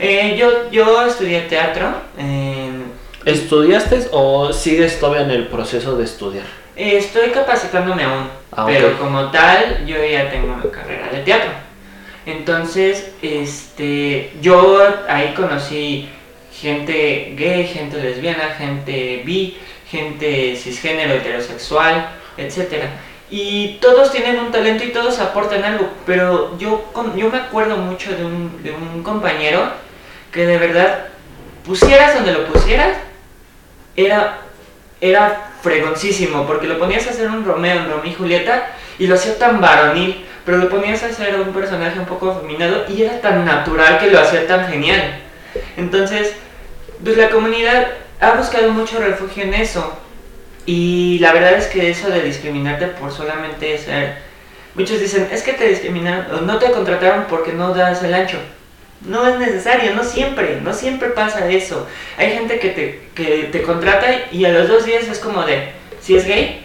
Eh, 0.00 0.34
yo, 0.36 0.68
yo 0.72 1.06
estudié 1.06 1.42
teatro. 1.42 1.94
en- 2.18 2.82
¿Estudiaste 3.24 4.08
o 4.10 4.52
sigues 4.52 4.98
todavía 4.98 5.22
en 5.22 5.30
el 5.30 5.46
proceso 5.46 5.96
de 5.96 6.04
estudiar? 6.04 6.44
eh, 6.74 6.96
estoy 6.96 7.30
capacitándome 7.30 8.02
aún, 8.02 8.28
Ah, 8.50 8.64
pero 8.66 8.98
como 8.98 9.30
tal 9.30 9.86
yo 9.86 9.96
ya 10.04 10.28
tengo 10.28 10.52
una 10.54 10.62
carrera 10.72 11.06
de 11.12 11.18
teatro. 11.20 11.50
Entonces, 12.26 13.12
este, 13.22 14.32
yo 14.40 14.80
ahí 15.08 15.34
conocí 15.36 16.08
gente 16.52 17.34
gay, 17.36 17.66
gente 17.66 17.98
lesbiana, 18.00 18.54
gente 18.58 19.22
bi, 19.24 19.56
gente 19.92 20.56
cisgénero, 20.56 21.12
heterosexual, 21.12 22.08
etcétera. 22.38 22.88
Y 23.30 23.78
todos 23.80 24.10
tienen 24.10 24.38
un 24.38 24.50
talento 24.50 24.84
y 24.84 24.88
todos 24.88 25.18
aportan 25.20 25.62
algo, 25.64 25.90
pero 26.06 26.58
yo, 26.58 26.90
yo 27.14 27.30
me 27.30 27.38
acuerdo 27.38 27.76
mucho 27.76 28.10
de 28.16 28.24
un, 28.24 28.62
de 28.62 28.72
un 28.72 29.02
compañero 29.02 29.70
que 30.32 30.46
de 30.46 30.56
verdad, 30.56 31.08
pusieras 31.64 32.14
donde 32.14 32.32
lo 32.32 32.46
pusieras, 32.46 32.96
era, 33.94 34.38
era 35.00 35.50
fregoncísimo, 35.60 36.46
porque 36.46 36.66
lo 36.66 36.78
ponías 36.78 37.06
a 37.06 37.10
hacer 37.10 37.28
un 37.28 37.44
Romeo 37.44 37.76
en 37.76 37.90
Romeo 37.90 38.10
y 38.10 38.14
Julieta 38.14 38.70
y 38.98 39.06
lo 39.06 39.14
hacía 39.14 39.38
tan 39.38 39.60
varonil, 39.60 40.24
pero 40.46 40.56
lo 40.56 40.70
ponías 40.70 41.02
a 41.02 41.06
hacer 41.06 41.38
un 41.38 41.52
personaje 41.52 41.98
un 41.98 42.06
poco 42.06 42.30
afeminado 42.30 42.86
y 42.88 43.02
era 43.02 43.20
tan 43.20 43.44
natural 43.44 43.98
que 43.98 44.10
lo 44.10 44.20
hacía 44.20 44.46
tan 44.46 44.68
genial. 44.70 45.20
Entonces, 45.76 46.34
pues 47.04 47.16
la 47.18 47.28
comunidad 47.28 47.88
ha 48.22 48.34
buscado 48.36 48.70
mucho 48.70 49.00
refugio 49.00 49.42
en 49.42 49.54
eso. 49.54 49.98
Y 50.64 51.18
la 51.18 51.32
verdad 51.32 51.54
es 51.54 51.66
que 51.66 51.90
eso 51.90 52.08
de 52.08 52.22
discriminarte 52.22 52.86
por 52.86 53.12
solamente 53.12 53.76
ser... 53.76 54.16
Muchos 54.74 55.00
dicen, 55.00 55.28
es 55.30 55.42
que 55.42 55.52
te 55.52 55.68
discriminaron, 55.68 56.46
no 56.46 56.58
te 56.58 56.70
contrataron 56.70 57.26
porque 57.28 57.52
no 57.52 57.74
das 57.74 58.02
el 58.04 58.14
ancho. 58.14 58.38
No 59.02 59.26
es 59.26 59.38
necesario, 59.38 59.92
no 59.94 60.04
siempre, 60.04 60.60
no 60.62 60.72
siempre 60.72 61.08
pasa 61.08 61.50
eso. 61.50 61.88
Hay 62.16 62.30
gente 62.30 62.60
que 62.60 62.68
te, 62.68 63.00
que 63.14 63.48
te 63.50 63.62
contrata 63.62 64.06
y 64.30 64.44
a 64.44 64.50
los 64.50 64.68
dos 64.68 64.86
días 64.86 65.08
es 65.08 65.18
como 65.18 65.42
de, 65.42 65.72
si 66.00 66.16
es 66.16 66.24
gay, 66.24 66.64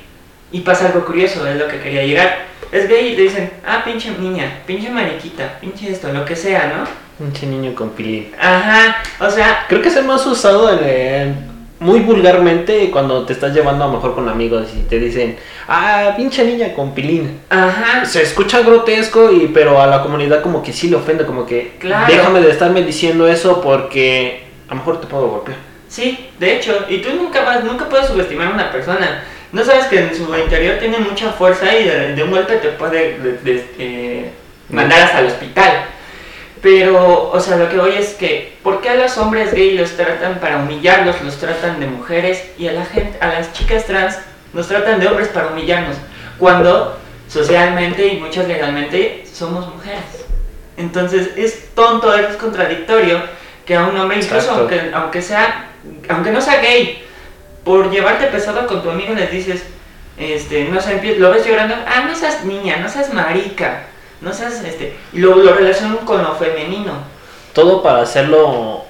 y 0.52 0.62
pasa 0.62 0.86
algo 0.86 1.06
curioso, 1.06 1.46
es 1.48 1.58
lo 1.58 1.68
que 1.68 1.82
quería 1.82 2.04
llegar. 2.04 2.46
Es 2.72 2.88
gay 2.88 3.14
y 3.14 3.16
te 3.16 3.24
dicen, 3.24 3.52
ah, 3.66 3.82
pinche 3.84 4.12
niña, 4.12 4.60
pinche 4.68 4.92
mariquita, 4.92 5.58
pinche 5.60 5.92
esto, 5.92 6.14
lo 6.14 6.24
que 6.24 6.36
sea, 6.36 6.68
¿no? 6.78 7.07
Pinche 7.18 7.48
niño 7.48 7.74
con 7.74 7.90
pilín. 7.92 8.32
Ajá, 8.40 8.98
o 9.20 9.30
sea, 9.30 9.66
Creo 9.68 9.82
que 9.82 9.90
es 9.90 9.96
el 9.96 10.06
más 10.06 10.26
usado 10.26 10.72
en, 10.80 11.36
muy 11.80 12.00
vulgarmente 12.02 12.90
cuando 12.92 13.26
te 13.26 13.34
estás 13.34 13.54
llevando 13.54 13.84
a 13.84 13.88
lo 13.88 13.94
mejor 13.94 14.14
con 14.16 14.30
amigos 14.30 14.68
y 14.76 14.82
te 14.84 15.00
dicen, 15.00 15.36
ah, 15.68 16.14
pinche 16.16 16.44
niña 16.44 16.74
con 16.74 16.94
pilín. 16.94 17.40
ajá, 17.50 18.06
Se 18.06 18.22
escucha 18.22 18.62
grotesco, 18.62 19.32
y, 19.32 19.48
pero 19.48 19.82
a 19.82 19.88
la 19.88 20.04
comunidad 20.04 20.42
como 20.44 20.62
que 20.62 20.72
sí 20.74 20.90
le 20.90 20.96
ofende, 20.96 21.26
como 21.26 21.46
que 21.46 21.74
Claro. 21.80 22.06
déjame 22.14 22.42
de 22.42 22.52
estarme 22.52 22.84
diciendo 22.84 23.28
eso 23.28 23.62
porque 23.62 24.44
a 24.68 24.72
lo 24.74 24.80
mejor 24.82 25.02
te 25.02 25.08
puedo 25.08 25.28
golpear. 25.28 25.58
Sí, 25.90 26.28
de 26.40 26.56
hecho, 26.58 26.86
y 26.90 26.98
tú 27.00 27.10
nunca 27.16 27.42
vas, 27.44 27.64
nunca 27.64 27.86
puedes 27.90 28.08
subestimar 28.08 28.48
a 28.48 28.52
una 28.52 28.72
persona. 28.72 29.24
No 29.54 29.64
sabes 29.64 29.86
que 29.86 30.00
en 30.00 30.14
su 30.16 30.24
interior 30.38 30.78
tiene 30.78 30.98
mucha 31.00 31.32
fuerza 31.32 31.74
y 31.76 31.86
de, 31.86 32.14
de 32.14 32.24
un 32.24 32.30
golpe 32.32 32.58
te 32.58 32.68
puede 32.70 33.18
de- 33.18 33.38
de- 33.38 33.66
eh, 33.80 34.32
mandar 34.70 35.00
hasta 35.04 35.22
el 35.22 35.28
hospital. 35.28 35.72
Pero, 36.68 37.32
o 37.32 37.40
sea, 37.40 37.56
lo 37.56 37.70
que 37.70 37.78
voy 37.78 37.94
es 37.94 38.10
que, 38.16 38.58
¿por 38.62 38.82
qué 38.82 38.90
a 38.90 38.96
los 38.96 39.18
hombres 39.18 39.54
gay 39.54 39.78
los 39.78 39.96
tratan 39.96 40.42
para 40.42 40.58
humillarlos, 40.58 41.22
los 41.22 41.38
tratan 41.38 41.80
de 41.80 41.88
mujeres 41.88 42.44
y 42.58 42.68
a 42.68 42.74
la 42.74 42.84
gente, 42.84 43.18
a 43.22 43.28
las 43.28 43.54
chicas 43.54 43.86
trans 43.86 44.20
nos 44.52 44.68
tratan 44.68 45.00
de 45.00 45.08
hombres 45.08 45.30
para 45.30 45.48
humillarnos? 45.48 45.96
Cuando 46.38 47.00
socialmente 47.30 48.08
y 48.08 48.20
muchas 48.20 48.50
legalmente 48.50 49.24
somos 49.32 49.74
mujeres. 49.74 50.26
Entonces 50.76 51.30
es 51.38 51.74
tonto, 51.74 52.14
es 52.14 52.36
contradictorio 52.36 53.22
que 53.66 53.74
a 53.74 53.84
un 53.86 53.98
hombre, 53.98 54.20
incluso 54.20 54.52
aunque, 54.52 54.92
aunque 54.94 55.22
sea, 55.22 55.70
aunque 56.10 56.32
no 56.32 56.42
sea 56.42 56.60
gay, 56.60 57.02
por 57.64 57.90
llevarte 57.90 58.28
pesado 58.28 58.68
con 58.68 58.84
tu 58.84 58.90
amigo 58.90 59.14
les 59.14 59.32
dices, 59.32 59.64
este, 60.18 60.66
no 60.66 60.82
sé, 60.82 61.02
lo 61.18 61.32
ves 61.32 61.48
llorando, 61.48 61.76
ah, 61.88 62.04
no 62.06 62.14
seas 62.14 62.44
niña, 62.44 62.76
no 62.76 62.90
seas 62.90 63.14
marica, 63.14 63.84
no 64.22 64.34
seas, 64.34 64.64
este, 64.64 64.96
y 65.14 65.20
lo, 65.20 65.36
lo 65.36 65.54
relacionan 65.54 65.98
con 66.06 66.22
lo 66.24 66.36
femenino. 66.36 66.94
Todo 67.54 67.82
para 67.84 68.02
hacerlo 68.02 68.84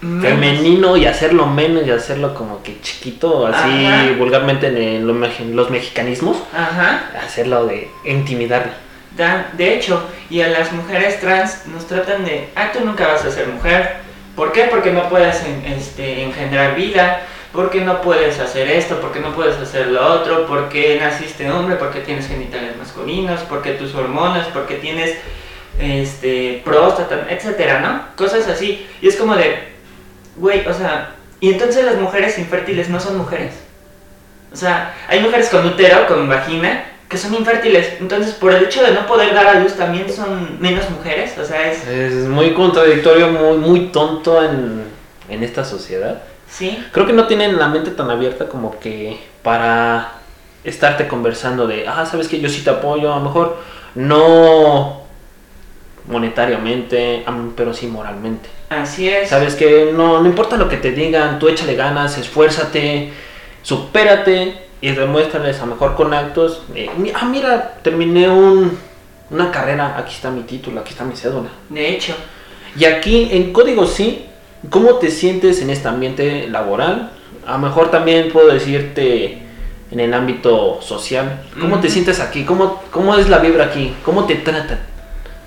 Menos. 0.00 0.24
femenino 0.24 0.96
y 0.96 1.06
hacerlo 1.06 1.46
menos 1.46 1.86
y 1.86 1.90
hacerlo 1.92 2.34
como 2.34 2.62
que 2.62 2.80
chiquito, 2.80 3.46
así 3.46 3.86
Ajá. 3.86 4.12
vulgarmente 4.18 4.66
en, 4.96 5.06
lo 5.06 5.14
los 5.14 5.70
mexicanismos, 5.70 6.38
Ajá, 6.56 7.10
hacerlo 7.24 7.66
de 7.66 7.88
intimidarle. 8.04 8.72
da- 9.16 9.46
de 9.52 9.74
hecho, 9.76 10.02
y 10.28 10.40
a 10.40 10.48
las 10.48 10.72
mujeres 10.72 11.20
trans 11.20 11.66
nos 11.66 11.86
tratan 11.86 12.24
de, 12.24 12.48
ah, 12.56 12.70
tú 12.72 12.80
nunca 12.84 13.06
vas 13.06 13.24
a 13.24 13.30
ser 13.30 13.46
mujer. 13.48 13.96
¿Por 14.34 14.50
qué? 14.52 14.64
Porque 14.64 14.90
no 14.92 15.08
puedes 15.08 15.42
en- 15.44 15.64
este, 15.66 16.22
engendrar 16.24 16.74
vida, 16.74 17.20
porque 17.52 17.82
no 17.82 18.00
puedes 18.00 18.38
hacer 18.38 18.68
esto, 18.70 18.98
porque 19.00 19.20
no 19.20 19.34
puedes 19.34 19.56
hacer 19.56 19.88
lo 19.88 20.04
otro, 20.14 20.46
porque 20.46 20.98
naciste 20.98 21.50
hombre, 21.50 21.76
porque 21.76 22.00
tienes 22.00 22.26
genitales 22.26 22.76
masculinos, 22.76 23.40
porque 23.48 23.72
tus 23.72 23.94
hormonas, 23.94 24.48
porque 24.48 24.76
tienes 24.76 25.16
este, 25.78 26.62
próstata, 26.64 27.26
etcétera, 27.28 27.80
¿no? 27.80 28.16
Cosas 28.16 28.48
así. 28.48 28.86
Y 29.02 29.08
es 29.08 29.16
como 29.16 29.36
de, 29.36 29.68
güey, 30.36 30.66
o 30.66 30.72
sea, 30.72 31.14
y 31.40 31.50
entonces 31.50 31.84
las 31.84 31.96
mujeres 31.96 32.38
infértiles 32.38 32.88
no 32.88 32.98
son 32.98 33.18
mujeres. 33.18 33.52
O 34.50 34.56
sea, 34.56 34.94
hay 35.08 35.20
mujeres 35.20 35.48
con 35.48 35.66
útero, 35.66 36.06
con 36.06 36.28
vagina, 36.28 36.84
que 37.08 37.18
son 37.18 37.34
infértiles. 37.34 37.94
Entonces, 38.00 38.34
por 38.34 38.52
el 38.52 38.64
hecho 38.64 38.82
de 38.82 38.92
no 38.92 39.06
poder 39.06 39.34
dar 39.34 39.46
a 39.46 39.60
luz, 39.60 39.74
también 39.74 40.10
son 40.10 40.58
menos 40.60 40.88
mujeres. 40.88 41.36
O 41.38 41.44
sea, 41.44 41.70
es. 41.70 41.86
Es 41.86 42.12
muy 42.28 42.54
contradictorio, 42.54 43.28
muy, 43.28 43.58
muy 43.58 43.80
tonto 43.88 44.42
en, 44.42 44.84
en 45.28 45.42
esta 45.42 45.64
sociedad. 45.64 46.22
Sí, 46.52 46.78
Creo 46.92 47.06
que 47.06 47.14
no 47.14 47.26
tienen 47.26 47.58
la 47.58 47.68
mente 47.68 47.90
tan 47.92 48.10
abierta 48.10 48.46
como 48.48 48.78
que 48.78 49.18
para 49.42 50.12
estarte 50.64 51.08
conversando 51.08 51.66
de, 51.66 51.88
ah, 51.88 52.04
sabes 52.04 52.28
que 52.28 52.40
yo 52.40 52.48
sí 52.50 52.62
te 52.62 52.68
apoyo, 52.70 53.10
a 53.12 53.16
lo 53.16 53.22
mejor 53.24 53.56
no 53.94 55.00
monetariamente, 56.08 57.22
am- 57.26 57.52
pero 57.56 57.72
sí 57.72 57.86
moralmente. 57.86 58.48
así 58.70 59.08
es. 59.08 59.28
Sabes 59.28 59.54
que 59.54 59.92
no, 59.94 60.20
no 60.20 60.26
importa 60.28 60.56
lo 60.56 60.68
que 60.68 60.76
te 60.76 60.92
digan, 60.92 61.38
tú 61.38 61.48
échale 61.48 61.74
ganas, 61.74 62.18
esfuérzate, 62.18 63.12
supérate 63.62 64.56
y 64.80 64.90
demuéstrales 64.92 65.58
a 65.60 65.66
lo 65.66 65.72
mejor 65.74 65.94
con 65.94 66.12
actos. 66.12 66.62
de, 66.74 66.90
"Mi- 66.96 67.12
ah, 67.14 67.24
mira, 67.24 67.74
terminé 67.82 68.28
un, 68.28 68.76
una 69.30 69.50
carrera, 69.50 69.96
aquí 69.96 70.14
está 70.14 70.30
mi 70.30 70.42
título, 70.42 70.80
aquí 70.80 70.90
está 70.90 71.04
mi 71.04 71.16
cédula. 71.16 71.48
De 71.68 71.88
hecho, 71.88 72.14
Y 72.76 72.86
aquí 72.86 73.28
en 73.32 73.52
código 73.52 73.86
sí, 73.86 74.26
¿cómo 74.70 74.94
te 74.96 75.10
sientes 75.10 75.60
en 75.60 75.70
este 75.70 75.88
ambiente 75.88 76.48
laboral? 76.48 77.12
A 77.46 77.52
lo 77.52 77.58
mejor 77.58 77.90
también 77.90 78.30
puedo 78.30 78.48
decirte 78.52 79.38
en 79.90 80.00
el 80.00 80.14
ámbito 80.14 80.80
social. 80.80 81.42
¿Cómo 81.60 81.80
te 81.80 81.86
Ujú. 81.88 81.92
sientes 81.92 82.20
aquí? 82.20 82.44
¿Cómo, 82.44 82.82
¿Cómo 82.90 83.14
es 83.16 83.28
la 83.28 83.38
vibra 83.38 83.66
aquí? 83.66 83.94
¿Cómo 84.04 84.24
te 84.26 84.36
tratan? 84.36 84.80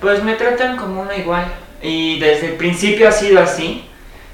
pues 0.00 0.22
me 0.22 0.34
tratan 0.34 0.76
como 0.76 1.00
una 1.00 1.16
igual. 1.16 1.46
Y 1.82 2.18
desde 2.20 2.48
el 2.48 2.52
principio 2.52 3.08
ha 3.08 3.12
sido 3.12 3.40
así. 3.40 3.82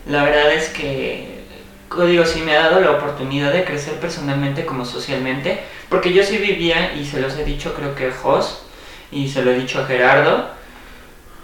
La 0.06 0.24
verdad 0.24 0.52
es 0.52 0.68
que 0.68 1.44
código 1.88 2.24
sí 2.26 2.40
me 2.40 2.56
ha 2.56 2.64
dado 2.64 2.80
la 2.80 2.90
oportunidad 2.90 3.52
de 3.52 3.64
crecer 3.64 3.94
personalmente 3.94 4.66
como 4.66 4.84
socialmente, 4.84 5.60
porque 5.88 6.12
yo 6.12 6.24
sí 6.24 6.38
vivía, 6.38 6.94
y 6.94 7.04
se 7.06 7.20
los 7.20 7.36
he 7.38 7.44
dicho 7.44 7.74
creo 7.74 7.94
que 7.94 8.08
a 8.08 8.12
Jos, 8.12 8.62
y 9.12 9.28
se 9.28 9.42
lo 9.42 9.50
he 9.52 9.54
dicho 9.58 9.80
a 9.80 9.86
Gerardo, 9.86 10.46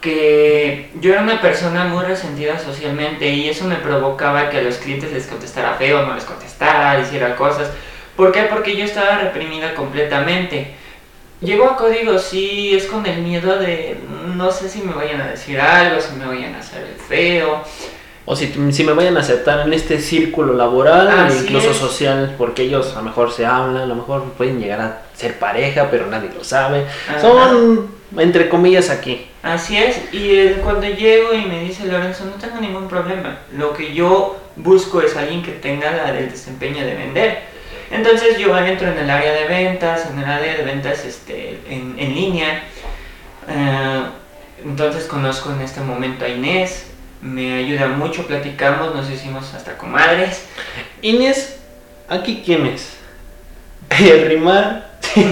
que 0.00 0.90
yo 1.00 1.12
era 1.12 1.22
una 1.22 1.40
persona 1.40 1.84
muy 1.84 2.04
resentida 2.04 2.58
socialmente 2.58 3.28
y 3.28 3.48
eso 3.48 3.64
me 3.64 3.76
provocaba 3.76 4.48
que 4.48 4.58
a 4.58 4.62
los 4.62 4.76
clientes 4.76 5.12
les 5.12 5.26
contestara 5.26 5.74
feo, 5.74 6.06
no 6.06 6.14
les 6.14 6.24
contestara, 6.24 7.00
hiciera 7.00 7.34
cosas. 7.36 7.70
¿Por 8.16 8.32
qué? 8.32 8.42
Porque 8.42 8.76
yo 8.76 8.84
estaba 8.84 9.18
reprimida 9.18 9.74
completamente. 9.74 10.74
Llego 11.40 11.66
a 11.66 11.76
código, 11.76 12.18
sí, 12.18 12.74
es 12.74 12.86
con 12.86 13.06
el 13.06 13.22
miedo 13.22 13.58
de 13.58 13.96
no 14.34 14.50
sé 14.50 14.68
si 14.68 14.82
me 14.82 14.92
vayan 14.92 15.20
a 15.20 15.28
decir 15.28 15.60
algo, 15.60 16.00
si 16.00 16.14
me 16.16 16.26
vayan 16.26 16.54
a 16.54 16.58
hacer 16.58 16.82
el 16.82 16.96
feo. 16.96 17.62
O 18.24 18.36
si, 18.36 18.52
si 18.72 18.84
me 18.84 18.92
vayan 18.92 19.16
a 19.16 19.20
aceptar 19.20 19.66
en 19.66 19.72
este 19.72 20.00
círculo 20.00 20.52
laboral 20.52 21.08
e 21.08 21.12
Así 21.12 21.44
incluso 21.44 21.70
es. 21.70 21.76
social, 21.76 22.34
porque 22.36 22.62
ellos 22.62 22.92
a 22.92 22.96
lo 22.96 23.04
mejor 23.04 23.32
se 23.32 23.46
hablan, 23.46 23.82
a 23.82 23.86
lo 23.86 23.94
mejor 23.94 24.24
pueden 24.32 24.60
llegar 24.60 24.80
a 24.80 25.02
ser 25.14 25.38
pareja, 25.38 25.88
pero 25.90 26.06
nadie 26.08 26.30
lo 26.36 26.44
sabe. 26.44 26.84
Ajá. 27.08 27.20
Son, 27.20 27.88
entre 28.18 28.48
comillas, 28.48 28.90
aquí. 28.90 29.27
Así 29.42 29.78
es, 29.78 30.12
y 30.12 30.36
eh, 30.36 30.60
cuando 30.64 30.88
llego 30.88 31.32
y 31.32 31.42
me 31.42 31.60
dice 31.60 31.86
Lorenzo, 31.86 32.24
no 32.24 32.32
tengo 32.32 32.60
ningún 32.60 32.88
problema. 32.88 33.38
Lo 33.52 33.72
que 33.72 33.94
yo 33.94 34.36
busco 34.56 35.00
es 35.00 35.16
alguien 35.16 35.42
que 35.42 35.52
tenga 35.52 35.92
la 35.92 36.12
del 36.12 36.30
desempeño 36.30 36.84
de 36.84 36.94
vender. 36.94 37.42
Entonces 37.90 38.36
yo 38.38 38.56
entro 38.58 38.88
en 38.88 38.98
el 38.98 39.08
área 39.08 39.32
de 39.32 39.46
ventas, 39.46 40.08
en 40.10 40.18
el 40.18 40.24
área 40.24 40.56
de 40.56 40.62
ventas 40.64 41.04
este, 41.04 41.60
en, 41.68 41.94
en 41.98 42.14
línea. 42.14 42.62
Eh, 43.48 44.02
entonces 44.64 45.04
conozco 45.04 45.52
en 45.52 45.60
este 45.60 45.80
momento 45.80 46.24
a 46.24 46.28
Inés, 46.28 46.86
me 47.22 47.54
ayuda 47.54 47.88
mucho, 47.88 48.26
platicamos, 48.26 48.94
nos 48.94 49.10
hicimos 49.10 49.54
hasta 49.54 49.78
comadres. 49.78 50.46
Inés, 51.00 51.58
¿aquí 52.08 52.42
quién 52.44 52.66
es? 52.66 52.96
Rimar. 54.28 54.90
sí. 55.00 55.24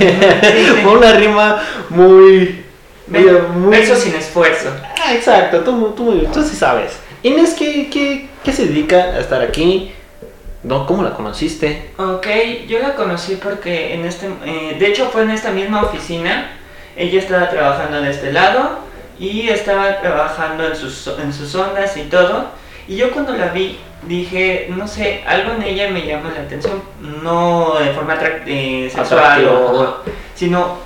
Fue 0.82 0.92
una 0.96 1.12
rima 1.12 1.62
muy. 1.90 2.65
Muy, 3.06 3.20
muy- 3.22 3.70
Verso 3.70 3.96
sin 3.96 4.14
esfuerzo. 4.14 4.68
Ah, 5.04 5.14
exacto, 5.14 5.60
tú, 5.60 5.92
tú, 5.96 6.24
tú 6.32 6.42
sí 6.42 6.56
sabes. 6.56 6.92
Inés, 7.22 7.54
¿qué, 7.58 7.88
qué, 7.90 8.28
qué 8.44 8.52
se 8.52 8.66
dedica 8.66 8.96
a 8.96 9.20
estar 9.20 9.40
aquí? 9.42 9.92
No, 10.62 10.86
¿Cómo 10.86 11.02
la 11.02 11.14
conociste? 11.14 11.90
Ok, 11.98 12.26
yo 12.68 12.80
la 12.80 12.94
conocí 12.94 13.36
porque 13.36 13.94
en 13.94 14.04
este, 14.04 14.26
eh, 14.44 14.76
de 14.78 14.86
hecho 14.88 15.06
fue 15.12 15.22
en 15.22 15.30
esta 15.30 15.50
misma 15.50 15.82
oficina, 15.82 16.50
ella 16.96 17.18
estaba 17.20 17.48
trabajando 17.50 18.00
de 18.00 18.10
este 18.10 18.32
lado 18.32 18.80
y 19.18 19.48
estaba 19.48 20.00
trabajando 20.00 20.66
en 20.66 20.74
sus, 20.76 21.06
en 21.22 21.32
sus 21.32 21.54
ondas 21.54 21.96
y 21.96 22.02
todo, 22.04 22.46
y 22.88 22.96
yo 22.96 23.10
cuando 23.12 23.32
la 23.36 23.48
vi 23.48 23.78
dije, 24.08 24.66
no 24.70 24.86
sé, 24.88 25.22
algo 25.26 25.52
en 25.52 25.62
ella 25.62 25.88
me 25.90 26.04
llamó 26.06 26.30
la 26.30 26.40
atención, 26.42 26.82
no 27.22 27.74
de 27.78 27.92
forma 27.92 28.16
eh, 28.46 28.90
sexual, 28.92 29.44
o- 29.48 29.96
sino 30.34 30.78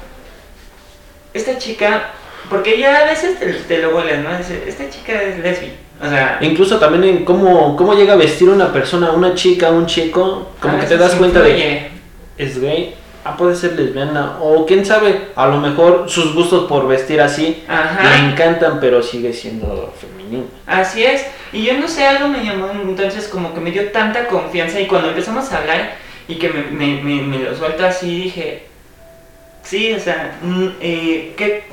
esta 1.34 1.58
chica, 1.58 2.10
porque 2.48 2.78
ya 2.78 2.98
a 2.98 3.04
veces 3.04 3.38
te, 3.38 3.52
te 3.52 3.78
lo 3.78 3.96
hueles, 3.96 4.20
¿no? 4.20 4.36
Dice, 4.36 4.64
esta 4.66 4.88
chica 4.90 5.22
es 5.22 5.38
lesbi, 5.38 5.72
o 6.02 6.08
sea... 6.08 6.38
Incluso 6.40 6.78
también 6.78 7.16
en 7.16 7.24
cómo, 7.24 7.76
cómo 7.76 7.94
llega 7.94 8.14
a 8.14 8.16
vestir 8.16 8.48
una 8.48 8.72
persona, 8.72 9.12
una 9.12 9.34
chica, 9.34 9.70
un 9.70 9.86
chico, 9.86 10.52
como 10.60 10.76
a 10.76 10.80
que 10.80 10.86
te 10.86 10.96
das 10.96 11.14
cuenta 11.14 11.40
de 11.40 11.50
influye. 11.50 11.90
que 12.36 12.42
es 12.42 12.60
gay, 12.60 12.94
ah, 13.24 13.36
puede 13.36 13.54
ser 13.54 13.72
lesbiana, 13.72 14.38
o 14.40 14.66
quién 14.66 14.84
sabe, 14.84 15.28
a 15.36 15.46
lo 15.46 15.58
mejor 15.58 16.04
sus 16.08 16.34
gustos 16.34 16.66
por 16.68 16.88
vestir 16.88 17.20
así 17.20 17.62
Ajá. 17.68 18.02
le 18.02 18.32
encantan, 18.32 18.80
pero 18.80 19.02
sigue 19.02 19.32
siendo 19.32 19.92
femenino. 20.00 20.44
Así 20.66 21.04
es, 21.04 21.26
y 21.52 21.64
yo 21.64 21.74
no 21.78 21.86
sé, 21.86 22.06
algo 22.06 22.28
me 22.28 22.44
llamó 22.44 22.70
entonces 22.72 23.28
como 23.28 23.54
que 23.54 23.60
me 23.60 23.70
dio 23.70 23.90
tanta 23.90 24.26
confianza 24.26 24.80
y 24.80 24.86
cuando 24.86 25.08
empezamos 25.08 25.52
a 25.52 25.58
hablar 25.58 25.96
y 26.26 26.36
que 26.36 26.48
me, 26.48 26.62
me, 26.62 27.02
me, 27.02 27.22
me 27.22 27.38
lo 27.38 27.54
suelta 27.56 27.88
así 27.88 28.22
dije, 28.22 28.69
sí, 29.62 29.92
o 29.92 30.00
sea, 30.00 30.38
mm, 30.42 30.66
eh, 30.80 31.34
qué, 31.36 31.64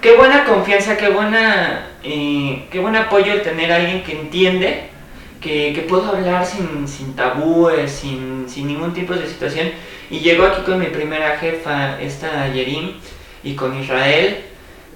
qué 0.00 0.16
buena 0.16 0.44
confianza, 0.44 0.96
qué 0.96 1.08
buena, 1.08 1.86
eh, 2.02 2.66
qué 2.70 2.78
buen 2.78 2.96
apoyo 2.96 3.32
el 3.32 3.42
tener 3.42 3.72
a 3.72 3.76
alguien 3.76 4.02
que 4.02 4.12
entiende, 4.12 4.84
que, 5.40 5.72
que 5.74 5.82
puedo 5.82 6.08
hablar 6.10 6.44
sin, 6.46 6.88
sin 6.88 7.14
tabúes, 7.14 7.90
sin, 7.92 8.46
sin 8.48 8.66
ningún 8.66 8.92
tipo 8.94 9.14
de 9.14 9.26
situación. 9.26 9.70
Y 10.10 10.20
llego 10.20 10.44
aquí 10.46 10.62
con 10.62 10.78
mi 10.78 10.86
primera 10.86 11.36
jefa, 11.38 12.00
esta 12.00 12.48
Yerim, 12.48 12.92
y 13.44 13.54
con 13.54 13.78
Israel, 13.80 14.38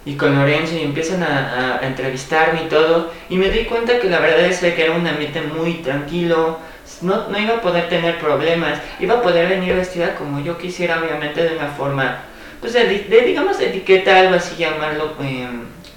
y 0.05 0.15
con 0.17 0.35
Lorenzo 0.35 0.77
y 0.77 0.83
empiezan 0.83 1.23
a, 1.23 1.77
a- 1.79 1.85
a 1.85 1.87
entrevistarme 1.87 2.63
y 2.65 2.69
todo 2.69 3.13
y 3.29 3.37
me 3.37 3.51
di 3.51 3.65
cuenta 3.67 3.99
que 4.01 4.09
la 4.09 4.19
verdad 4.19 4.47
es 4.47 4.61
que 4.61 4.83
era 4.83 4.93
un 4.95 5.07
ambiente 5.07 5.43
muy 5.43 5.75
tranquilo 5.75 6.59
no, 7.03 7.29
no 7.29 7.39
iba 7.39 7.57
a 7.57 7.61
poder 7.61 7.89
tener 7.91 8.19
problemas 8.19 8.79
iba 8.99 9.17
a 9.17 9.23
poder 9.23 9.49
venir 9.49 9.75
vestida 9.75 10.15
como 10.15 10.41
yo 10.41 10.57
quisiera 10.57 10.99
obviamente 11.01 11.43
de 11.45 11.55
una 11.57 11.69
forma 11.69 12.19
pues 12.61 12.73
de, 12.75 12.85
digamos 13.27 13.59
etiqueta 13.61 14.21
algo 14.21 14.35
así 14.37 14.57
llamarlo 14.57 15.15
eh, 15.23 15.49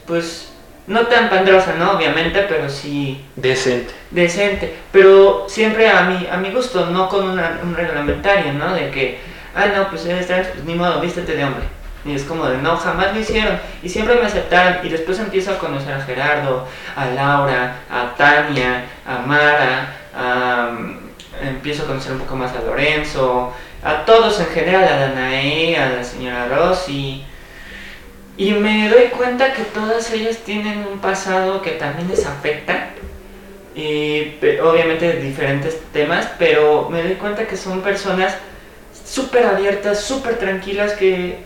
pues 0.07 0.49
no 0.87 1.01
tan 1.07 1.29
pandrosa 1.29 1.75
no 1.77 1.91
obviamente 1.91 2.45
pero 2.49 2.69
sí 2.69 3.23
Decente. 3.35 3.93
decente, 4.11 4.73
pero 4.91 5.45
siempre 5.47 5.89
a 5.89 6.01
mi, 6.03 6.27
a 6.27 6.37
mi 6.37 6.51
gusto, 6.51 6.85
no 6.87 7.07
con 7.09 7.29
una- 7.29 7.59
un 7.63 7.73
reglamentario, 7.75 8.53
¿no? 8.53 8.73
De 8.73 8.89
que, 8.91 9.19
ah, 9.55 9.65
no, 9.75 9.89
pues 9.89 10.05
eres 10.05 10.27
trans, 10.27 10.47
pues 10.47 10.63
ni 10.65 10.75
modo, 10.75 10.99
vístete 10.99 11.35
de 11.35 11.43
hombre. 11.45 11.63
Y 12.05 12.13
es 12.13 12.23
como 12.23 12.45
de, 12.47 12.57
no, 12.57 12.75
jamás 12.75 13.13
lo 13.13 13.19
hicieron. 13.21 13.57
Y 13.81 13.87
siempre 13.87 14.15
me 14.15 14.25
aceptaron. 14.25 14.85
Y 14.85 14.89
después 14.89 15.17
empiezo 15.19 15.51
a 15.51 15.57
conocer 15.57 15.93
a 15.93 16.01
Gerardo, 16.01 16.67
a 16.97 17.05
Laura, 17.05 17.77
a 17.89 18.13
Tania, 18.17 18.83
a 19.07 19.19
Mara, 19.25 19.95
a, 20.13 20.71
mm, 20.77 20.99
empiezo 21.47 21.83
a 21.83 21.87
conocer 21.87 22.11
un 22.11 22.19
poco 22.19 22.35
más 22.35 22.51
a 22.55 22.61
Lorenzo, 22.61 23.53
a 23.83 24.05
todos 24.05 24.39
en 24.39 24.47
general, 24.47 24.83
a 24.85 24.97
Danae, 24.97 25.75
a 25.77 25.89
la 25.89 26.03
señora 26.03 26.47
Rosy. 26.47 27.23
Y 28.37 28.51
me 28.53 28.89
doy 28.89 29.05
cuenta 29.17 29.53
que 29.53 29.63
todas 29.63 30.09
ellas 30.11 30.37
tienen 30.37 30.85
un 30.91 30.99
pasado 30.99 31.61
que 31.61 31.71
también 31.71 32.07
les 32.07 32.25
afecta. 32.25 32.89
Y 33.75 34.21
pe- 34.39 34.61
obviamente 34.61 35.07
de 35.07 35.19
diferentes 35.21 35.79
temas, 35.91 36.27
pero 36.37 36.87
me 36.89 37.01
doy 37.03 37.13
cuenta 37.15 37.47
que 37.47 37.57
son 37.57 37.81
personas 37.81 38.35
súper 39.05 39.45
abiertas, 39.45 40.01
súper 40.01 40.37
tranquilas, 40.37 40.93
que, 40.93 41.39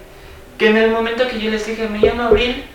que 0.57 0.69
en 0.69 0.77
el 0.77 0.91
momento 0.91 1.27
que 1.27 1.39
yo 1.39 1.49
les 1.49 1.65
dije, 1.65 1.87
me 1.87 1.99
llamo 1.99 2.23
Abril, 2.23 2.65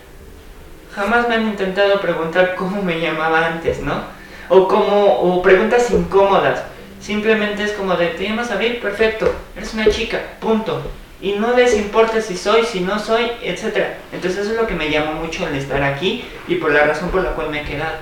jamás 0.95 1.29
me 1.29 1.35
han 1.37 1.43
intentado 1.49 2.01
preguntar 2.01 2.55
cómo 2.55 2.83
me 2.83 3.01
llamaba 3.01 3.47
antes, 3.47 3.81
¿no? 3.81 4.03
O, 4.49 4.67
como, 4.69 5.07
o 5.21 5.43
preguntas 5.43 5.91
incómodas. 5.91 6.63
Simplemente 7.03 7.65
es 7.65 7.73
como 7.73 7.97
de, 7.97 8.09
¿te 8.09 8.25
llamas 8.25 8.51
Abril? 8.53 8.77
Perfecto, 8.77 9.35
eres 9.57 9.75
una 9.75 9.89
chica, 9.89 10.21
punto. 10.41 10.81
Y 11.21 11.33
no 11.33 11.55
les 11.57 11.77
importa 11.77 12.21
si 12.21 12.37
soy, 12.37 12.65
si 12.65 12.81
no 12.81 12.99
soy, 12.99 13.25
etc. 13.43 13.77
Entonces 14.13 14.41
eso 14.41 14.53
es 14.53 14.57
lo 14.57 14.67
que 14.69 14.75
me 14.75 14.89
llamó 14.89 15.15
mucho 15.15 15.47
el 15.49 15.55
estar 15.57 15.83
aquí 15.83 16.25
y 16.47 16.57
por 16.57 16.73
la 16.73 16.85
razón 16.85 17.11
por 17.11 17.23
la 17.23 17.31
cual 17.31 17.51
me 17.51 17.63
he 17.63 17.65
quedado. 17.65 17.95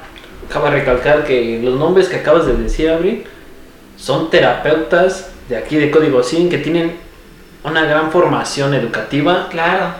Acaba 0.48 0.70
de 0.70 0.80
recalcar 0.80 1.24
que 1.24 1.60
los 1.62 1.78
nombres 1.78 2.08
que 2.08 2.16
acabas 2.16 2.44
de 2.46 2.54
decir, 2.54 2.90
Abril, 2.90 3.24
son 3.96 4.30
terapeutas 4.30 5.30
de 5.48 5.56
aquí 5.56 5.76
de 5.76 5.90
Código 5.90 6.22
100 6.22 6.48
que 6.50 6.58
tienen 6.58 6.96
una 7.62 7.84
gran 7.84 8.10
formación 8.10 8.74
educativa 8.74 9.48
Claro. 9.50 9.94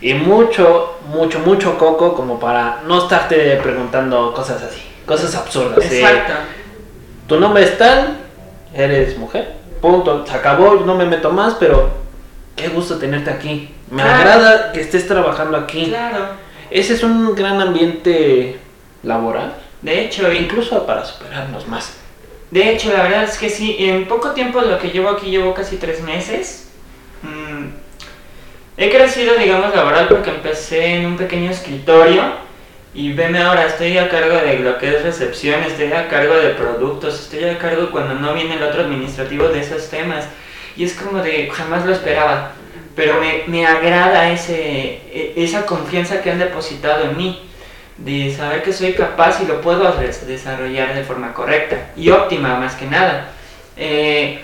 y 0.00 0.14
mucho, 0.14 0.98
mucho, 1.08 1.38
mucho 1.40 1.78
coco 1.78 2.14
como 2.14 2.38
para 2.40 2.82
no 2.86 2.98
estarte 3.02 3.56
preguntando 3.62 4.32
cosas 4.32 4.62
así, 4.62 4.82
cosas 5.06 5.34
absurdas. 5.34 5.84
Exacto. 5.84 6.32
tu 7.28 7.38
nombre 7.38 7.62
es 7.64 7.78
tal, 7.78 8.18
eres 8.74 9.16
mujer, 9.18 9.52
punto, 9.80 10.26
se 10.26 10.34
acabó, 10.34 10.74
no 10.76 10.94
me 10.94 11.04
meto 11.06 11.30
más, 11.30 11.54
pero 11.54 11.90
qué 12.56 12.68
gusto 12.68 12.96
tenerte 12.98 13.30
aquí. 13.30 13.70
Me 13.90 14.02
Claro. 14.02 14.18
agrada 14.30 14.72
que 14.72 14.80
estés 14.80 15.06
trabajando 15.06 15.56
aquí. 15.56 15.86
Claro. 15.86 16.28
Ese 16.70 16.94
es 16.94 17.02
un 17.02 17.34
gran 17.34 17.60
ambiente 17.60 18.58
laboral, 19.02 19.54
De 19.82 20.00
hecho, 20.02 20.32
incluso 20.32 20.86
para 20.86 21.04
superarnos 21.04 21.68
más. 21.68 21.92
de 22.50 22.70
hecho, 22.72 22.90
la 22.92 23.02
verdad 23.02 23.24
es 23.24 23.36
que 23.36 23.50
sí, 23.50 23.76
en 23.78 24.06
poco 24.08 24.30
tiempo 24.30 24.60
lo 24.62 24.78
que 24.78 24.88
llevo 24.88 25.10
aquí, 25.10 25.26
llevo 25.30 25.52
casi 25.54 25.76
tres 25.76 26.00
meses. 26.02 26.68
mm, 27.22 27.66
he 28.76 28.90
crecido, 28.90 29.34
digamos, 29.36 29.74
laboral 29.74 30.08
porque 30.08 30.30
empecé 30.30 30.96
en 30.96 31.06
un 31.06 31.16
pequeño 31.16 31.50
escritorio 31.50 32.22
y 32.94 33.12
veme 33.12 33.40
ahora, 33.42 33.66
estoy 33.66 33.98
a 33.98 34.08
cargo 34.08 34.36
de 34.36 34.60
lo 34.60 34.78
que 34.78 34.88
es 34.96 35.02
recepción, 35.02 35.62
estoy 35.64 35.92
a 35.92 36.08
cargo 36.08 36.34
de 36.36 36.50
productos, 36.50 37.20
estoy 37.20 37.44
a 37.44 37.58
cargo 37.58 37.90
cuando 37.90 38.14
no 38.14 38.32
viene 38.34 38.54
el 38.54 38.62
otro 38.62 38.82
administrativo 38.82 39.48
de 39.48 39.60
esos 39.60 39.88
temas. 39.90 40.24
Y 40.76 40.84
es 40.84 40.94
como 40.94 41.20
de, 41.22 41.48
jamás 41.50 41.84
lo 41.84 41.92
esperaba, 41.92 42.52
pero 42.96 43.20
me, 43.20 43.42
me 43.48 43.66
agrada 43.66 44.30
ese, 44.30 44.54
e- 45.12 45.32
esa 45.36 45.66
confianza 45.66 46.22
que 46.22 46.30
han 46.30 46.38
depositado 46.38 47.04
en 47.04 47.16
mí. 47.16 47.40
de 47.96 48.34
saber 48.34 48.62
que 48.64 48.72
soy 48.72 48.92
capaz 48.94 49.40
y 49.40 49.46
lo 49.46 49.60
puedo 49.60 49.92
des- 49.92 50.26
desarrollar 50.26 50.94
de 50.96 51.04
forma 51.04 51.32
correcta 51.32 51.76
y 51.96 52.10
óptima 52.10 52.56
más 52.58 52.74
que 52.74 52.86
nada. 52.86 53.28
Eh, 53.76 54.40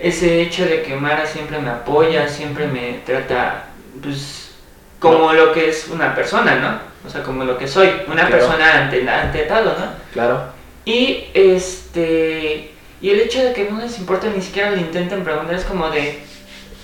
ese 0.00 0.40
hecho 0.42 0.64
de 0.66 0.82
que 0.82 0.96
Mara 0.96 1.24
siempre 1.26 1.58
me 1.60 1.70
apoya, 1.70 2.28
siempre 2.28 2.66
me 2.66 3.00
trata 3.06 3.66
pues 4.02 4.50
como 4.98 5.32
lo 5.32 5.52
que 5.52 5.68
es 5.68 5.86
una 5.88 6.12
persona, 6.14 6.56
¿no? 6.56 6.87
O 7.06 7.10
sea, 7.10 7.22
como 7.22 7.44
lo 7.44 7.56
que 7.56 7.68
soy, 7.68 7.88
una 8.06 8.26
Claro. 8.26 8.30
persona 8.46 8.78
ante, 8.82 9.08
ante 9.08 9.38
todo, 9.44 9.64
¿no? 9.64 9.86
Claro. 10.12 10.42
Y 10.84 11.24
este 11.34 12.72
Y 13.00 13.10
el 13.10 13.20
hecho 13.20 13.42
de 13.44 13.52
que 13.52 13.70
no 13.70 13.78
les 13.80 13.96
importe 13.98 14.28
ni 14.34 14.42
siquiera 14.42 14.72
le 14.72 14.78
intenten 14.80 15.22
preguntar 15.22 15.54
es 15.54 15.64
como 15.64 15.88
de, 15.88 16.18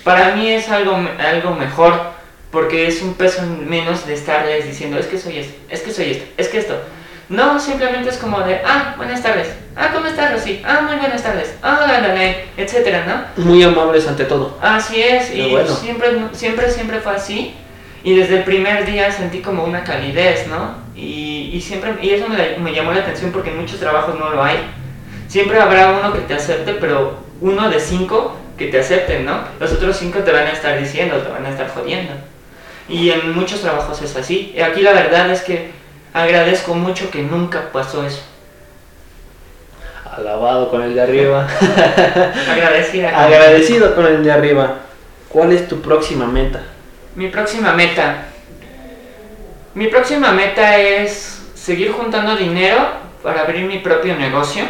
para 0.04 0.36
mí 0.36 0.48
es 0.48 0.68
algo, 0.68 0.96
algo 1.18 1.50
mejor, 1.56 1.92
porque 2.52 2.86
es 2.86 3.02
un 3.02 3.14
peso 3.14 3.42
menos 3.42 4.06
de 4.06 4.14
estarles 4.14 4.64
diciendo, 4.64 4.96
es 4.96 5.06
que 5.06 5.18
soy 5.18 5.38
esto, 5.38 5.54
es 5.68 5.80
que 5.80 5.90
soy 5.92 6.10
esto, 6.12 6.24
es 6.36 6.48
que 6.48 6.58
esto. 6.58 6.78
No, 7.28 7.58
simplemente 7.58 8.10
es 8.10 8.18
como 8.18 8.38
de, 8.42 8.60
ah, 8.64 8.94
buenas 8.96 9.22
tardes, 9.24 9.48
ah, 9.74 9.90
¿cómo 9.92 10.06
estás, 10.06 10.30
Rosy? 10.32 10.62
Ah, 10.64 10.82
muy 10.86 10.96
buenas 10.98 11.20
tardes, 11.20 11.56
ah, 11.62 11.84
la, 11.84 12.14
la, 12.14 12.24
etcétera, 12.56 13.26
¿no? 13.36 13.42
Muy 13.44 13.64
amables 13.64 14.06
ante 14.06 14.24
todo. 14.24 14.56
Así 14.62 15.02
es, 15.02 15.34
y 15.34 15.50
siempre, 15.80 16.10
siempre, 16.32 16.70
siempre 16.70 17.00
fue 17.00 17.16
así. 17.16 17.56
Y 18.04 18.14
desde 18.14 18.36
el 18.36 18.44
primer 18.44 18.84
día 18.84 19.10
sentí 19.10 19.40
como 19.40 19.64
una 19.64 19.82
calidez, 19.82 20.46
¿no? 20.46 20.74
Y, 20.94 21.50
y 21.54 21.60
siempre, 21.62 21.94
y 22.02 22.10
eso 22.10 22.28
me, 22.28 22.58
me, 22.58 22.74
llamó 22.74 22.92
la 22.92 23.00
atención 23.00 23.32
porque 23.32 23.50
en 23.50 23.58
muchos 23.58 23.80
trabajos 23.80 24.18
no 24.18 24.28
lo 24.28 24.44
hay. 24.44 24.58
Siempre 25.26 25.58
habrá 25.58 25.90
uno 25.90 26.12
que 26.12 26.20
te 26.20 26.34
acepte, 26.34 26.74
pero 26.74 27.18
uno 27.40 27.70
de 27.70 27.80
cinco 27.80 28.36
que 28.58 28.66
te 28.66 28.78
acepten, 28.78 29.24
¿no? 29.24 29.40
Los 29.58 29.72
otros 29.72 29.96
cinco 29.96 30.18
te 30.18 30.32
van 30.32 30.46
a 30.46 30.52
estar 30.52 30.78
diciendo, 30.78 31.16
te 31.16 31.30
van 31.30 31.46
a 31.46 31.48
estar 31.48 31.66
jodiendo. 31.68 32.12
Y 32.90 33.08
en 33.10 33.34
muchos 33.34 33.62
trabajos 33.62 34.02
es 34.02 34.14
así. 34.16 34.52
Y 34.54 34.60
aquí 34.60 34.82
la 34.82 34.92
verdad 34.92 35.30
es 35.30 35.40
que 35.40 35.70
agradezco 36.12 36.74
mucho 36.74 37.10
que 37.10 37.22
nunca 37.22 37.72
pasó 37.72 38.04
eso. 38.04 38.22
Alabado 40.14 40.70
con 40.70 40.82
el 40.82 40.94
de 40.94 41.00
arriba. 41.00 41.48
Agradecido. 42.50 43.08
Agradecido 43.08 43.94
con 43.94 44.06
el 44.06 44.22
de 44.22 44.30
arriba. 44.30 44.74
¿Cuál 45.30 45.52
es 45.52 45.66
tu 45.66 45.80
próxima 45.80 46.26
meta? 46.26 46.60
Mi 47.16 47.28
próxima 47.28 47.72
meta. 47.72 48.26
Mi 49.74 49.86
próxima 49.86 50.32
meta 50.32 50.78
es 50.78 51.42
seguir 51.54 51.92
juntando 51.92 52.34
dinero 52.34 52.78
para 53.22 53.42
abrir 53.42 53.66
mi 53.66 53.78
propio 53.78 54.16
negocio. 54.16 54.64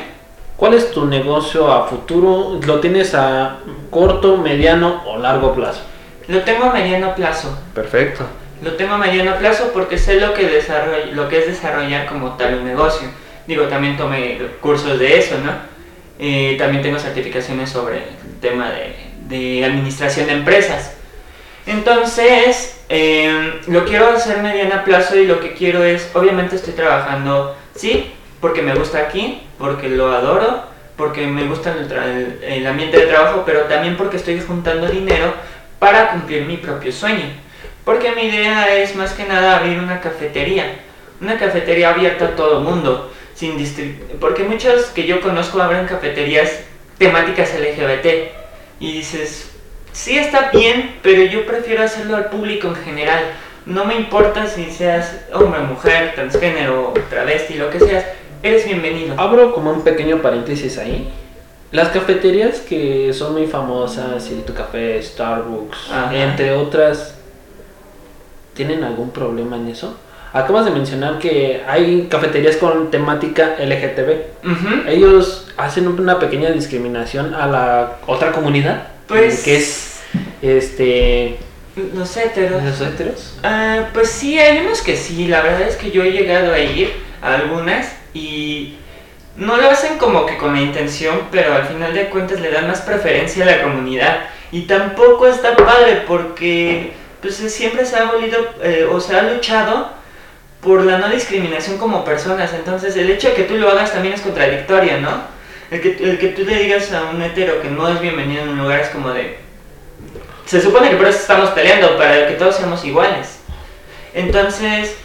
¿Cuál 0.56 0.74
es 0.74 0.90
tu 0.90 1.06
negocio 1.06 1.72
a 1.72 1.86
futuro? 1.88 2.60
¿Lo 2.66 2.80
tienes 2.80 3.14
a 3.14 3.60
corto, 3.90 4.36
mediano 4.36 5.02
o 5.06 5.18
largo 5.18 5.54
plazo? 5.54 5.80
Lo 6.28 6.42
tengo 6.42 6.64
a 6.64 6.72
mediano 6.72 7.14
plazo. 7.14 7.58
Perfecto. 7.74 8.26
Lo 8.62 8.72
tengo 8.74 8.94
a 8.94 8.98
mediano 8.98 9.36
plazo 9.36 9.70
porque 9.72 9.96
sé 9.96 10.20
lo 10.20 10.34
que, 10.34 10.62
lo 11.12 11.28
que 11.28 11.38
es 11.38 11.46
desarrollar 11.46 12.06
como 12.06 12.34
tal 12.34 12.56
un 12.58 12.66
negocio. 12.66 13.08
Digo, 13.46 13.64
también 13.64 13.96
tomé 13.96 14.38
cursos 14.60 14.98
de 14.98 15.18
eso, 15.18 15.36
¿no? 15.38 15.52
Eh, 16.18 16.56
también 16.58 16.82
tengo 16.82 16.98
certificaciones 16.98 17.70
sobre 17.70 17.96
el 17.98 18.40
tema 18.40 18.70
de, 18.70 18.94
de 19.28 19.64
administración 19.64 20.26
de 20.26 20.34
empresas. 20.34 20.93
Entonces, 21.66 22.82
em, 22.88 23.52
lo 23.68 23.84
quiero 23.84 24.08
hacer 24.08 24.38
mediano 24.42 24.84
plazo 24.84 25.16
y 25.16 25.26
lo 25.26 25.40
que 25.40 25.54
quiero 25.54 25.82
es, 25.82 26.10
obviamente 26.14 26.56
estoy 26.56 26.74
trabajando, 26.74 27.56
sí, 27.74 28.12
porque 28.40 28.60
me 28.60 28.74
gusta 28.74 28.98
aquí, 28.98 29.42
porque 29.58 29.88
lo 29.88 30.12
adoro, 30.12 30.64
porque 30.96 31.26
me 31.26 31.44
gusta 31.46 31.72
el, 31.72 32.38
el, 32.42 32.66
ambiente 32.66 32.98
de 32.98 33.06
trabajo, 33.06 33.42
pero 33.46 33.62
también 33.62 33.96
porque 33.96 34.18
estoy 34.18 34.40
juntando 34.40 34.86
dinero 34.88 35.32
para 35.78 36.10
cumplir 36.10 36.44
mi 36.44 36.58
propio 36.58 36.92
sueño. 36.92 37.24
Porque 37.84 38.12
mi 38.12 38.24
idea 38.24 38.74
es 38.76 38.94
más 38.94 39.12
que 39.12 39.24
nada 39.24 39.56
abrir 39.56 39.78
una 39.78 40.00
cafetería, 40.00 40.80
una 41.20 41.38
cafetería 41.38 41.90
abierta 41.90 42.26
a 42.26 42.36
todo 42.36 42.60
mundo, 42.60 43.12
sin 43.34 43.56
porque 44.20 44.44
muchos 44.44 44.86
que 44.86 45.06
yo 45.06 45.20
conozco 45.20 45.60
abren 45.60 45.86
cafeterías 45.86 46.60
temáticas 46.98 47.52
LGBT 47.58 48.06
y 48.80 48.92
dices, 48.92 49.53
sí 49.94 50.18
está 50.18 50.50
bien, 50.50 50.96
pero 51.02 51.22
yo 51.22 51.46
prefiero 51.46 51.82
hacerlo 51.82 52.16
al 52.16 52.26
público 52.26 52.68
en 52.68 52.74
general. 52.74 53.20
No 53.64 53.86
me 53.86 53.94
importa 53.94 54.46
si 54.46 54.70
seas 54.70 55.24
hombre, 55.32 55.60
mujer, 55.60 56.12
transgénero, 56.14 56.92
travesti, 57.08 57.54
lo 57.54 57.70
que 57.70 57.78
seas, 57.78 58.04
eres 58.42 58.66
bienvenido. 58.66 59.14
Abro 59.18 59.54
como 59.54 59.70
un 59.70 59.82
pequeño 59.82 60.20
paréntesis 60.20 60.76
ahí. 60.76 61.10
Las 61.70 61.88
cafeterías 61.88 62.58
que 62.58 63.12
son 63.14 63.32
muy 63.32 63.46
famosas, 63.46 64.30
tu 64.46 64.52
Café, 64.52 65.02
Starbucks, 65.02 65.90
entre 66.12 66.52
otras, 66.52 67.16
¿tienen 68.52 68.84
algún 68.84 69.10
problema 69.10 69.56
en 69.56 69.68
eso? 69.68 69.96
Acabas 70.32 70.64
de 70.64 70.72
mencionar 70.72 71.18
que 71.18 71.62
hay 71.66 72.08
cafeterías 72.10 72.56
con 72.56 72.90
temática 72.90 73.56
LGTB. 73.58 74.88
Ellos 74.88 75.48
hacen 75.56 75.86
una 75.88 76.18
pequeña 76.18 76.50
discriminación 76.50 77.34
a 77.34 77.46
la 77.46 77.92
otra 78.06 78.32
comunidad. 78.32 78.88
Pues. 79.06 79.42
Que 79.42 79.56
es. 79.56 80.00
Este. 80.42 81.38
Los 81.94 82.16
héteros. 82.16 82.62
¿Los 82.62 82.80
héteros? 82.80 83.38
Ah, 83.42 83.88
pues 83.92 84.08
sí, 84.08 84.38
hay 84.38 84.58
unos 84.58 84.80
que 84.80 84.96
sí. 84.96 85.26
La 85.26 85.42
verdad 85.42 85.62
es 85.62 85.76
que 85.76 85.90
yo 85.90 86.02
he 86.02 86.12
llegado 86.12 86.52
a 86.52 86.58
ir 86.58 86.92
a 87.22 87.34
algunas 87.34 87.92
y. 88.12 88.76
No 89.36 89.56
lo 89.56 89.68
hacen 89.68 89.98
como 89.98 90.26
que 90.26 90.36
con 90.36 90.54
la 90.54 90.60
intención, 90.60 91.22
pero 91.32 91.54
al 91.54 91.66
final 91.66 91.92
de 91.92 92.08
cuentas 92.08 92.40
le 92.40 92.52
dan 92.52 92.68
más 92.68 92.82
preferencia 92.82 93.42
a 93.42 93.46
la 93.46 93.62
comunidad. 93.64 94.26
Y 94.52 94.62
tampoco 94.62 95.26
está 95.26 95.56
padre 95.56 96.04
porque 96.06 96.92
pues 97.20 97.34
siempre 97.36 97.84
se 97.84 97.96
ha 97.96 98.02
abolido 98.08 98.38
eh, 98.62 98.86
o 98.88 99.00
se 99.00 99.16
ha 99.16 99.22
luchado 99.22 99.88
por 100.60 100.84
la 100.84 100.98
no 100.98 101.08
discriminación 101.08 101.78
como 101.78 102.04
personas. 102.04 102.52
Entonces 102.54 102.96
el 102.96 103.10
hecho 103.10 103.30
de 103.30 103.34
que 103.34 103.42
tú 103.42 103.56
lo 103.56 103.70
hagas 103.70 103.92
también 103.92 104.14
es 104.14 104.20
contradictorio, 104.20 105.00
¿no? 105.00 105.33
El 105.70 105.80
que, 105.80 105.96
el 106.00 106.18
que 106.18 106.28
tú 106.28 106.44
le 106.44 106.58
digas 106.58 106.92
a 106.92 107.04
un 107.04 107.22
hetero 107.22 107.62
que 107.62 107.68
no 107.68 107.88
es 107.88 108.00
bienvenido 108.00 108.42
en 108.42 108.50
un 108.50 108.58
lugar 108.58 108.80
es 108.80 108.88
como 108.88 109.10
de... 109.10 109.38
Se 110.46 110.60
supone 110.60 110.90
que 110.90 110.96
por 110.96 111.06
eso 111.06 111.18
estamos 111.18 111.50
peleando, 111.50 111.96
para 111.96 112.28
que 112.28 112.34
todos 112.34 112.56
seamos 112.56 112.84
iguales. 112.84 113.40
Entonces, 114.12 114.96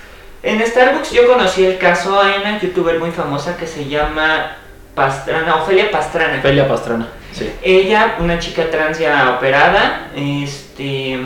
en 0.43 0.65
Starbucks 0.65 1.11
yo 1.11 1.27
conocí 1.27 1.65
el 1.65 1.77
caso, 1.77 2.21
hay 2.21 2.41
una 2.41 2.59
youtuber 2.59 2.99
muy 2.99 3.11
famosa 3.11 3.57
que 3.57 3.65
se 3.65 3.87
llama 3.87 4.57
Pastrana, 4.95 5.55
Ofelia 5.55 5.89
Pastrana. 5.91 6.39
Ofelia 6.39 6.67
Pastrana, 6.67 7.07
sí. 7.33 7.51
Ella, 7.61 8.17
una 8.19 8.37
chica 8.37 8.69
trans 8.69 8.99
ya 8.99 9.31
operada, 9.37 10.11
este, 10.15 11.19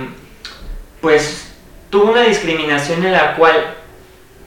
pues 1.02 1.52
tuvo 1.90 2.12
una 2.12 2.22
discriminación 2.22 3.04
en 3.04 3.12
la 3.12 3.36
cual 3.36 3.76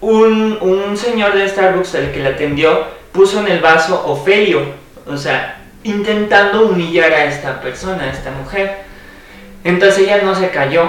un, 0.01 0.59
un 0.61 0.97
señor 0.97 1.35
de 1.35 1.49
Starbucks, 1.49 1.95
el 1.95 2.13
que 2.13 2.21
la 2.21 2.31
atendió, 2.31 2.96
puso 3.17 3.41
en 3.41 3.49
el 3.49 3.61
vaso 3.61 4.05
Ofelio, 4.07 4.61
o 5.07 5.17
sea, 5.17 5.57
intentando 5.83 6.67
humillar 6.67 7.13
a 7.13 7.25
esta 7.25 7.61
persona, 7.61 8.05
a 8.05 8.11
esta 8.11 8.31
mujer. 8.31 8.85
Entonces 9.65 10.05
ella 10.05 10.21
no 10.23 10.35
se 10.35 10.51
cayó 10.51 10.85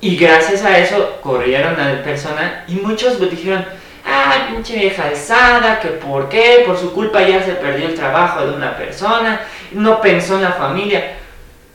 y 0.00 0.16
gracias 0.16 0.62
a 0.64 0.78
eso 0.78 1.18
corrieron 1.22 1.80
a 1.80 1.94
la 1.94 2.02
persona 2.02 2.64
y 2.68 2.74
muchos 2.74 3.18
dijeron, 3.18 3.64
ah, 4.06 4.48
pinche 4.50 4.76
vieja 4.76 5.04
alzada, 5.04 5.80
que 5.80 5.88
por 5.88 6.28
qué, 6.28 6.62
por 6.66 6.78
su 6.78 6.92
culpa 6.92 7.22
ya 7.22 7.42
se 7.42 7.52
perdió 7.52 7.88
el 7.88 7.94
trabajo 7.94 8.44
de 8.46 8.52
una 8.54 8.76
persona, 8.76 9.40
no 9.72 10.00
pensó 10.00 10.36
en 10.36 10.42
la 10.42 10.52
familia. 10.52 11.14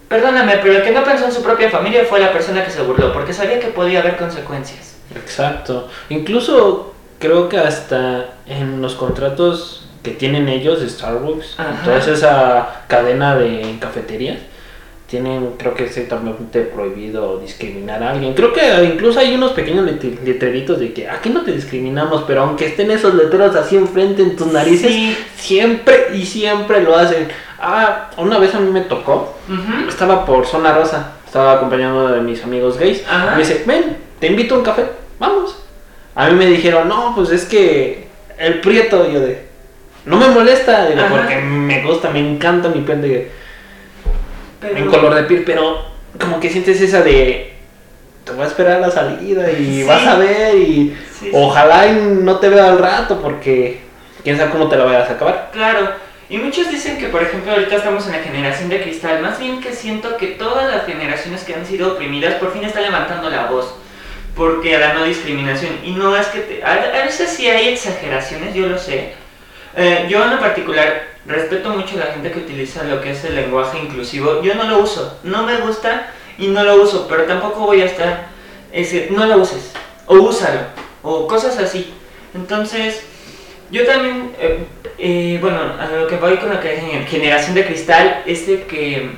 Perdóname, 0.08 0.58
pero 0.62 0.78
el 0.78 0.84
que 0.84 0.92
no 0.92 1.04
pensó 1.04 1.26
en 1.26 1.32
su 1.32 1.44
propia 1.44 1.70
familia 1.70 2.06
fue 2.08 2.20
la 2.20 2.32
persona 2.32 2.64
que 2.64 2.72
se 2.72 2.82
burló, 2.82 3.12
porque 3.12 3.34
sabía 3.34 3.60
que 3.60 3.68
podía 3.68 4.00
haber 4.00 4.18
consecuencias. 4.18 4.98
Exacto. 5.16 5.90
Incluso 6.10 6.94
creo 7.20 7.50
que 7.50 7.58
hasta 7.58 8.26
en 8.48 8.82
los 8.82 8.96
contratos 8.96 9.86
que 10.04 10.12
tienen 10.12 10.48
ellos 10.48 10.82
de 10.82 10.90
Starbucks, 10.90 11.58
toda 11.84 11.98
esa 11.98 12.84
cadena 12.88 13.36
de 13.36 13.78
cafeterías, 13.80 14.38
tienen, 15.08 15.54
creo 15.58 15.74
que 15.74 15.86
es 15.86 15.96
totalmente 15.96 16.62
prohibido 16.62 17.40
discriminar 17.40 18.04
a 18.04 18.12
alguien. 18.12 18.36
Creo 18.36 18.54
que 18.54 18.84
incluso 18.84 19.20
hay 19.20 19.34
unos 19.34 19.54
pequeños 19.54 19.90
letreritos 20.24 20.80
de 20.80 20.94
que 20.94 21.10
aquí 21.10 21.30
no 21.30 21.42
te 21.42 21.52
discriminamos, 21.52 22.24
pero 22.28 22.44
aunque 22.44 22.68
estén 22.68 22.92
esos 22.92 23.16
letreros 23.16 23.56
así 23.56 23.76
enfrente 23.76 24.22
en 24.22 24.36
tus 24.36 24.48
narices, 24.48 25.18
siempre 25.36 26.10
y 26.14 26.26
siempre 26.26 26.84
lo 26.84 26.96
hacen. 26.96 27.28
Ah, 27.60 28.12
una 28.18 28.38
vez 28.38 28.54
a 28.54 28.60
mí 28.60 28.72
me 28.72 28.82
tocó, 28.82 29.36
estaba 29.88 30.26
por 30.26 30.46
zona 30.46 30.74
rosa, 30.74 31.14
estaba 31.26 31.54
acompañado 31.54 32.10
de 32.10 32.22
mis 32.22 32.44
amigos 32.44 32.78
gays. 32.78 33.04
Me 33.34 33.40
dice, 33.40 33.64
ven, 33.66 33.98
te 34.20 34.28
invito 34.28 34.56
a 34.56 34.58
un 34.60 34.64
café, 34.64 34.86
vamos. 35.20 35.58
A 36.20 36.28
mí 36.28 36.36
me 36.36 36.48
dijeron, 36.48 36.90
no, 36.90 37.16
pues 37.16 37.30
es 37.30 37.46
que 37.46 38.04
el 38.38 38.60
prieto, 38.60 39.10
yo 39.10 39.22
de, 39.22 39.42
no 40.04 40.18
me 40.18 40.28
molesta, 40.28 40.86
digo, 40.86 41.02
porque 41.10 41.38
me 41.38 41.82
gusta, 41.82 42.10
me 42.10 42.20
encanta 42.20 42.68
mi 42.68 42.82
piel 42.82 43.02
de, 43.02 43.32
en 44.62 44.88
color 44.88 45.16
de 45.16 45.24
piel, 45.24 45.44
pero 45.46 45.82
como 46.20 46.42
que 46.42 46.50
sientes 46.50 46.82
esa 46.82 47.04
de, 47.04 47.54
te 48.26 48.34
voy 48.34 48.44
a 48.44 48.48
esperar 48.48 48.74
a 48.74 48.88
la 48.88 48.92
salida 48.92 49.50
y 49.50 49.84
vas 49.84 50.06
a 50.06 50.18
ver 50.18 50.58
y 50.58 50.94
ojalá 51.32 51.90
no 51.94 52.36
te 52.40 52.50
vea 52.50 52.70
al 52.70 52.80
rato 52.80 53.22
porque 53.22 53.80
quién 54.22 54.38
sabe 54.38 54.52
cómo 54.52 54.68
te 54.68 54.76
la 54.76 54.84
vayas 54.84 55.10
a 55.10 55.14
acabar. 55.14 55.52
Claro. 55.54 55.90
Y 56.30 56.38
muchos 56.38 56.70
dicen 56.70 56.98
que, 56.98 57.08
por 57.08 57.24
ejemplo, 57.24 57.54
ahorita 57.54 57.78
estamos 57.78 58.06
en 58.08 58.12
la 58.12 58.20
generación 58.20 58.68
de 58.68 58.82
cristal, 58.82 59.22
más 59.22 59.40
bien 59.40 59.62
que 59.62 59.72
siento 59.72 60.18
que 60.18 60.28
todas 60.28 60.70
las 60.70 60.86
generaciones 60.86 61.46
que 61.46 61.54
han 61.54 61.66
sido 61.66 61.94
oprimidas 61.94 62.34
por 62.34 62.52
fin 62.52 62.66
están 62.66 62.84
levantando 62.84 63.30
la 63.30 63.46
voz 63.46 63.74
porque 64.36 64.76
a 64.76 64.80
la 64.80 64.94
no 64.94 65.06
discriminación. 65.06 65.80
Y 65.84 65.92
no 65.92 66.16
es 66.16 66.28
que... 66.28 66.62
a, 66.64 67.06
veces 67.06 67.30
sí 67.30 67.48
hay 67.48 67.70
exageraciones, 67.70 68.54
yo 68.54 68.68
lo 68.68 68.78
sé. 68.78 69.14
Eh, 69.76 70.08
yo 70.10 70.24
en 70.24 70.32
lo 70.32 70.40
particular 70.40 71.08
respeto 71.26 71.70
mucho 71.70 71.96
a 71.96 72.06
la 72.06 72.12
gente 72.14 72.32
que 72.32 72.40
utiliza 72.40 72.84
lo 72.84 73.02
que 73.02 73.12
es 73.12 73.24
el 73.26 73.36
lenguaje 73.36 73.80
inclusivo. 73.80 74.42
Yo 74.42 74.56
no 74.56 74.64
lo 74.64 74.80
uso, 74.80 75.20
no 75.24 75.44
me 75.44 75.58
gusta 75.58 76.12
y 76.38 76.48
no 76.48 76.64
lo 76.64 76.82
uso, 76.82 77.08
pero 77.08 77.24
tampoco 77.24 77.62
voy 77.62 77.82
a 77.82 77.86
estar... 77.86 78.28
Ese, 78.72 79.08
no 79.10 79.26
lo 79.26 79.38
uses, 79.38 79.72
o 80.06 80.16
úsalo, 80.16 80.60
o 81.02 81.26
cosas 81.28 81.58
así. 81.58 81.92
Entonces, 82.36 83.04
Yo 83.72 83.86
también, 83.86 84.32
eh, 84.40 84.66
eh, 84.98 85.38
bueno, 85.42 85.60
a 85.80 85.88
lo 85.88 86.08
que 86.08 86.18
voy 86.18 86.38
con 86.38 86.50
lo 86.50 86.60
que 86.60 87.06
generación 87.08 87.56
de 87.56 87.66
cristal, 87.66 88.24
es 88.26 88.48
de 88.48 88.64
que 88.64 89.12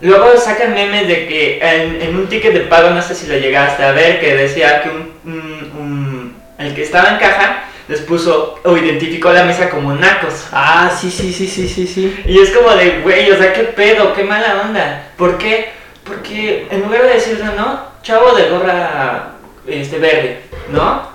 luego 0.00 0.36
sacan 0.36 0.74
memes 0.74 1.08
de 1.08 1.26
que 1.26 1.58
en, 1.60 2.02
en, 2.02 2.16
un 2.16 2.28
ticket 2.28 2.52
de 2.52 2.60
pago, 2.60 2.90
no 2.90 3.02
sé 3.02 3.14
si 3.14 3.26
lo 3.26 3.36
llegaste 3.36 3.84
a 3.84 3.92
ver, 3.92 4.20
que 4.20 4.34
decía 4.34 4.82
que 4.82 4.90
un, 4.90 5.12
un, 5.24 5.72
un 5.78 6.36
el 6.58 6.74
que 6.74 6.82
estaba 6.82 7.10
en 7.10 7.18
caja 7.18 7.64
les 7.88 8.00
puso 8.00 8.60
o 8.64 8.76
identificó 8.76 9.32
la 9.32 9.44
mesa 9.44 9.70
como 9.70 9.94
nacos. 9.94 10.46
Ah, 10.52 10.90
sí, 10.94 11.10
sí, 11.10 11.32
sí, 11.32 11.46
sí, 11.46 11.68
sí, 11.68 11.86
sí. 11.86 12.22
Y 12.26 12.38
es 12.38 12.50
como 12.50 12.70
de, 12.70 13.00
güey, 13.00 13.30
o 13.30 13.38
sea, 13.38 13.52
qué 13.52 13.64
pedo, 13.64 14.12
qué 14.12 14.24
mala 14.24 14.62
onda. 14.62 15.10
¿Por 15.16 15.38
qué? 15.38 15.70
Porque 16.04 16.66
en 16.70 16.82
lugar 16.82 17.02
de 17.02 17.14
decirle, 17.14 17.44
no, 17.56 17.80
chavo 18.02 18.34
de 18.34 18.50
gorra 18.50 19.32
este 19.66 19.98
verde, 19.98 20.40
¿no? 20.70 21.08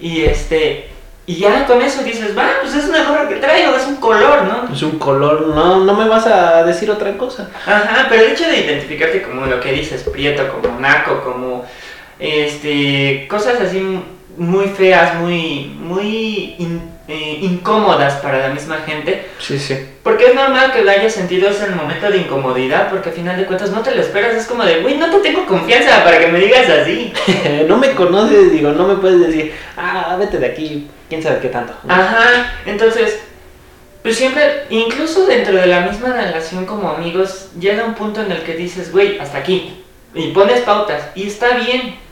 Y 0.00 0.24
este, 0.24 0.88
y 1.26 1.36
ya 1.36 1.66
con 1.66 1.82
eso 1.82 2.04
dices, 2.04 2.38
va, 2.38 2.48
pues 2.62 2.74
es 2.74 2.88
una 2.88 3.04
gorra 3.04 3.28
que 3.28 3.36
traigo, 3.36 3.76
es 3.76 3.86
un 3.86 3.96
color, 3.96 4.44
¿no? 4.44 4.72
Es 4.72 4.82
un 4.82 4.98
color, 4.98 5.48
no, 5.48 5.84
no 5.84 5.94
me 5.94 6.08
vas 6.08 6.26
a 6.26 6.62
decir 6.62 6.88
otra 6.88 7.16
cosa. 7.18 7.50
Ajá, 7.66 8.06
pero 8.08 8.22
el 8.22 8.32
hecho 8.32 8.46
de 8.46 8.60
identificarte 8.60 9.22
como 9.22 9.44
lo 9.46 9.58
que 9.58 9.72
dices, 9.72 10.04
prieto, 10.04 10.46
como 10.48 10.78
naco, 10.78 11.22
como, 11.22 11.66
este, 12.20 13.26
cosas 13.28 13.60
así 13.60 14.00
muy 14.36 14.66
feas, 14.68 15.14
muy, 15.16 15.76
muy 15.78 16.56
in, 16.58 16.80
eh, 17.08 17.38
incómodas 17.40 18.14
para 18.14 18.48
la 18.48 18.54
misma 18.54 18.78
gente. 18.78 19.26
Sí, 19.38 19.58
sí. 19.58 19.76
Porque 20.02 20.26
es 20.26 20.34
normal 20.34 20.72
que 20.72 20.82
lo 20.82 20.90
hayas 20.90 21.12
sentido 21.12 21.48
en 21.48 21.62
el 21.64 21.76
momento 21.76 22.10
de 22.10 22.18
incomodidad, 22.18 22.90
porque 22.90 23.10
al 23.10 23.14
final 23.14 23.36
de 23.36 23.46
cuentas 23.46 23.70
no 23.70 23.82
te 23.82 23.94
lo 23.94 24.00
esperas, 24.00 24.34
es 24.34 24.46
como 24.46 24.64
de, 24.64 24.80
güey, 24.80 24.96
no 24.96 25.10
te 25.10 25.18
tengo 25.18 25.46
confianza 25.46 26.02
para 26.02 26.18
que 26.18 26.28
me 26.28 26.40
digas 26.40 26.68
así. 26.68 27.12
no 27.68 27.76
me 27.78 27.92
conoces, 27.92 28.52
digo, 28.52 28.72
no 28.72 28.88
me 28.88 28.96
puedes 28.96 29.20
decir, 29.20 29.52
ah, 29.76 30.16
vete 30.18 30.38
de 30.38 30.46
aquí, 30.46 30.88
quién 31.08 31.22
sabe 31.22 31.40
qué 31.40 31.48
tanto. 31.48 31.74
Ajá, 31.88 32.52
entonces, 32.66 33.20
pues 34.02 34.16
siempre, 34.16 34.64
incluso 34.70 35.26
dentro 35.26 35.56
de 35.56 35.66
la 35.66 35.80
misma 35.80 36.12
relación 36.12 36.66
como 36.66 36.90
amigos, 36.90 37.50
llega 37.58 37.84
un 37.84 37.94
punto 37.94 38.20
en 38.22 38.32
el 38.32 38.42
que 38.42 38.54
dices, 38.54 38.90
güey, 38.92 39.18
hasta 39.18 39.38
aquí, 39.38 39.84
y 40.14 40.28
pones 40.32 40.60
pautas, 40.60 41.02
y 41.14 41.28
está 41.28 41.56
bien. 41.58 42.05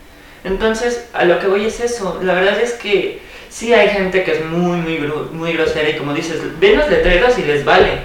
Entonces, 0.45 1.09
a 1.13 1.25
lo 1.25 1.39
que 1.39 1.47
voy 1.47 1.65
es 1.65 1.79
eso, 1.79 2.19
la 2.21 2.35
verdad 2.35 2.59
es 2.61 2.73
que 2.73 3.19
sí 3.49 3.73
hay 3.73 3.89
gente 3.89 4.23
que 4.23 4.33
es 4.33 4.45
muy, 4.45 4.77
muy, 4.77 4.99
muy 5.31 5.53
grosera 5.53 5.89
y 5.89 5.97
como 5.97 6.13
dices, 6.13 6.39
ven 6.59 6.77
los 6.77 6.87
letreros 6.87 7.37
y 7.39 7.43
les 7.43 7.65
vale. 7.65 7.99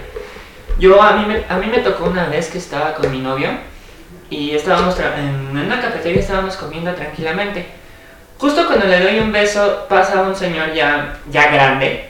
Yo, 0.79 1.03
a 1.03 1.13
mí, 1.13 1.27
me, 1.27 1.45
a 1.49 1.59
mí 1.59 1.67
me 1.67 1.81
tocó 1.81 2.05
una 2.05 2.27
vez 2.29 2.49
que 2.49 2.57
estaba 2.57 2.95
con 2.95 3.11
mi 3.13 3.19
novio 3.19 3.51
y 4.31 4.53
estábamos 4.53 4.97
en 4.99 5.55
una 5.55 5.83
cafetería, 5.83 6.21
estábamos 6.21 6.57
comiendo 6.57 6.95
tranquilamente. 6.95 7.67
Justo 8.39 8.67
cuando 8.67 8.87
le 8.87 9.01
doy 9.01 9.19
un 9.19 9.33
beso, 9.33 9.85
pasa 9.87 10.23
un 10.23 10.35
señor 10.35 10.73
ya, 10.73 11.19
ya 11.31 11.51
grande 11.51 12.09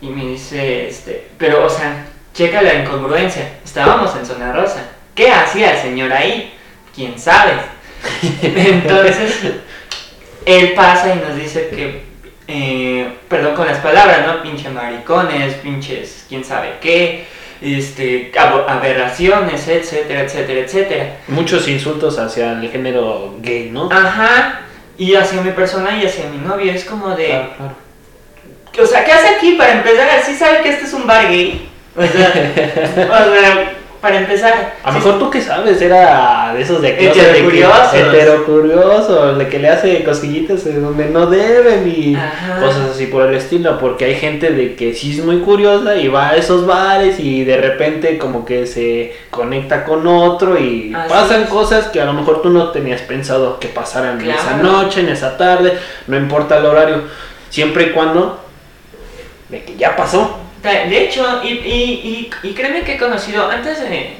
y 0.00 0.06
me 0.06 0.24
dice, 0.26 0.86
este, 0.86 1.30
pero, 1.36 1.66
o 1.66 1.68
sea, 1.68 2.06
checa 2.32 2.62
la 2.62 2.74
incongruencia, 2.74 3.58
estábamos 3.64 4.14
en 4.14 4.24
zona 4.24 4.52
rosa. 4.52 4.84
¿Qué 5.16 5.32
hacía 5.32 5.72
el 5.72 5.78
señor 5.78 6.12
ahí? 6.12 6.54
¿Quién 6.94 7.18
sabe? 7.18 7.54
Entonces, 8.42 9.40
él 10.44 10.72
pasa 10.74 11.14
y 11.14 11.18
nos 11.18 11.36
dice 11.36 11.68
que, 11.68 12.02
eh, 12.48 13.12
perdón 13.28 13.54
con 13.54 13.66
las 13.66 13.78
palabras, 13.78 14.26
¿no? 14.26 14.42
Pinche 14.42 14.68
maricones, 14.70 15.54
pinches 15.54 16.26
quién 16.28 16.44
sabe 16.44 16.74
qué, 16.80 17.26
este, 17.60 18.32
aberraciones, 18.36 19.68
etcétera, 19.68 20.22
etcétera, 20.22 20.60
etcétera. 20.60 21.16
Muchos 21.28 21.68
insultos 21.68 22.18
hacia 22.18 22.52
el 22.52 22.70
género 22.70 23.36
gay, 23.40 23.70
¿no? 23.70 23.88
Ajá, 23.90 24.62
y 24.98 25.14
hacia 25.14 25.40
mi 25.40 25.50
persona 25.52 25.96
y 25.96 26.06
hacia 26.06 26.28
mi 26.28 26.38
novio, 26.38 26.72
es 26.72 26.84
como 26.84 27.10
de... 27.10 27.26
Claro, 27.26 27.48
claro. 27.56 27.74
O 28.82 28.86
sea, 28.86 29.04
¿qué 29.04 29.12
hace 29.12 29.28
aquí 29.36 29.52
para 29.52 29.74
empezar? 29.74 30.08
¿Sí 30.24 30.34
sabe 30.34 30.62
que 30.62 30.70
este 30.70 30.86
es 30.86 30.92
un 30.92 31.06
bar 31.06 31.28
gay? 31.28 31.68
O 31.94 32.02
sea, 32.02 32.28
o 32.96 33.32
sea 33.32 33.81
para 34.02 34.18
empezar. 34.18 34.74
A 34.82 34.88
lo 34.88 34.98
mejor 34.98 35.18
tú 35.20 35.30
que 35.30 35.40
sabes, 35.40 35.80
era 35.80 36.52
de 36.52 36.60
esos 36.60 36.82
de 36.82 36.88
aquí. 36.88 37.06
Heterocurioso. 37.94 39.34
De 39.36 39.48
que 39.48 39.60
le 39.60 39.68
hace 39.68 40.02
cosquillitas 40.02 40.64
donde 40.64 41.06
no 41.06 41.26
deben 41.26 41.88
y 41.88 42.18
cosas 42.60 42.90
así 42.90 43.06
por 43.06 43.28
el 43.28 43.36
estilo. 43.36 43.78
Porque 43.78 44.06
hay 44.06 44.16
gente 44.16 44.50
de 44.50 44.74
que 44.74 44.92
sí 44.92 45.12
es 45.12 45.24
muy 45.24 45.38
curiosa 45.38 45.94
y 45.94 46.08
va 46.08 46.30
a 46.30 46.36
esos 46.36 46.66
bares 46.66 47.20
y 47.20 47.44
de 47.44 47.56
repente 47.56 48.18
como 48.18 48.44
que 48.44 48.66
se 48.66 49.14
conecta 49.30 49.84
con 49.84 50.04
otro 50.06 50.58
y 50.58 50.92
pasan 51.08 51.44
cosas 51.44 51.86
que 51.86 52.00
a 52.00 52.04
lo 52.04 52.12
mejor 52.12 52.42
tú 52.42 52.50
no 52.50 52.72
tenías 52.72 53.02
pensado 53.02 53.60
que 53.60 53.68
pasaran 53.68 54.20
en 54.20 54.32
esa 54.32 54.56
noche, 54.56 55.00
en 55.00 55.10
esa 55.10 55.36
tarde, 55.36 55.78
no 56.08 56.16
importa 56.16 56.58
el 56.58 56.66
horario. 56.66 57.02
Siempre 57.50 57.84
y 57.84 57.90
cuando 57.90 58.40
de 59.48 59.62
que 59.62 59.76
ya 59.76 59.94
pasó. 59.94 60.38
De 60.62 61.04
hecho, 61.04 61.40
y, 61.42 61.48
y, 61.48 62.30
y, 62.42 62.52
créeme 62.54 62.82
que 62.82 62.94
he 62.94 62.98
conocido, 62.98 63.50
antes 63.50 63.80
de, 63.80 64.16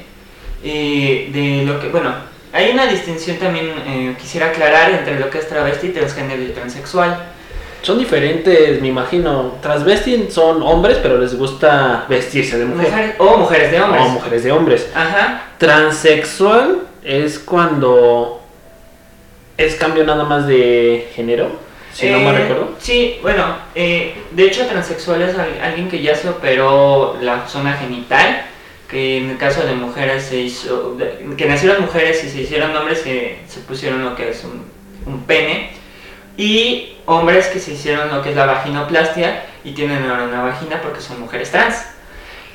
eh, 0.63 1.29
de 1.31 1.63
lo 1.65 1.79
que, 1.79 1.87
bueno, 1.87 2.13
hay 2.51 2.71
una 2.71 2.85
distinción 2.85 3.37
también, 3.37 3.73
eh, 3.87 4.15
quisiera 4.19 4.47
aclarar, 4.47 4.91
entre 4.91 5.19
lo 5.19 5.29
que 5.29 5.37
es 5.37 5.47
travesti, 5.47 5.89
transgénero 5.89 6.43
y 6.43 6.47
transexual. 6.47 7.17
Son 7.81 7.97
diferentes, 7.97 8.81
me 8.81 8.89
imagino. 8.89 9.55
Transvesti 9.61 10.27
son 10.29 10.61
hombres, 10.63 10.99
pero 11.01 11.17
les 11.17 11.37
gusta 11.37 12.05
vestirse 12.07 12.57
de 12.57 12.65
mujer. 12.65 13.15
o 13.17 13.37
mujeres 13.37 13.71
de 13.71 13.81
hombres. 13.81 14.03
O 14.05 14.09
mujeres 14.09 14.43
de 14.43 14.51
hombres. 14.51 14.89
Ajá. 14.95 15.43
Transexual 15.57 16.81
es 17.03 17.39
cuando 17.39 18.41
es 19.57 19.75
cambio 19.75 20.05
nada 20.05 20.23
más 20.23 20.47
de 20.47 21.09
género. 21.13 21.72
Si 21.93 22.09
no 22.09 22.19
me 22.19 22.29
eh, 22.31 22.39
recuerdo. 22.39 22.75
Sí, 22.79 23.19
bueno, 23.21 23.55
eh, 23.75 24.15
de 24.31 24.45
hecho 24.45 24.65
transexual 24.65 25.21
es 25.21 25.35
alguien 25.37 25.89
que 25.89 26.01
ya 26.01 26.15
se 26.15 26.27
operó 26.27 27.17
la 27.21 27.47
zona 27.47 27.73
genital, 27.77 28.45
que 28.89 29.17
en 29.17 29.29
el 29.29 29.37
caso 29.37 29.63
de 29.65 29.75
mujeres 29.75 30.23
se 30.23 30.39
hizo, 30.39 30.97
que 31.37 31.45
nacieron 31.45 31.81
mujeres 31.81 32.23
y 32.23 32.29
se 32.29 32.41
hicieron 32.41 32.75
hombres, 32.75 33.01
se, 33.01 33.37
se 33.47 33.59
pusieron 33.61 34.03
lo 34.03 34.15
que 34.15 34.29
es 34.29 34.43
un, 34.43 34.65
un, 35.05 35.23
pene, 35.23 35.69
y 36.35 36.97
hombres 37.05 37.47
que 37.47 37.59
se 37.59 37.73
hicieron 37.73 38.09
lo 38.09 38.23
que 38.23 38.31
es 38.31 38.35
la 38.35 38.47
vaginoplastia 38.47 39.45
y 39.63 39.71
tienen 39.71 40.03
ahora 40.09 40.23
una 40.23 40.41
vagina 40.41 40.81
porque 40.81 40.99
son 40.99 41.19
mujeres 41.19 41.51
trans. 41.51 41.85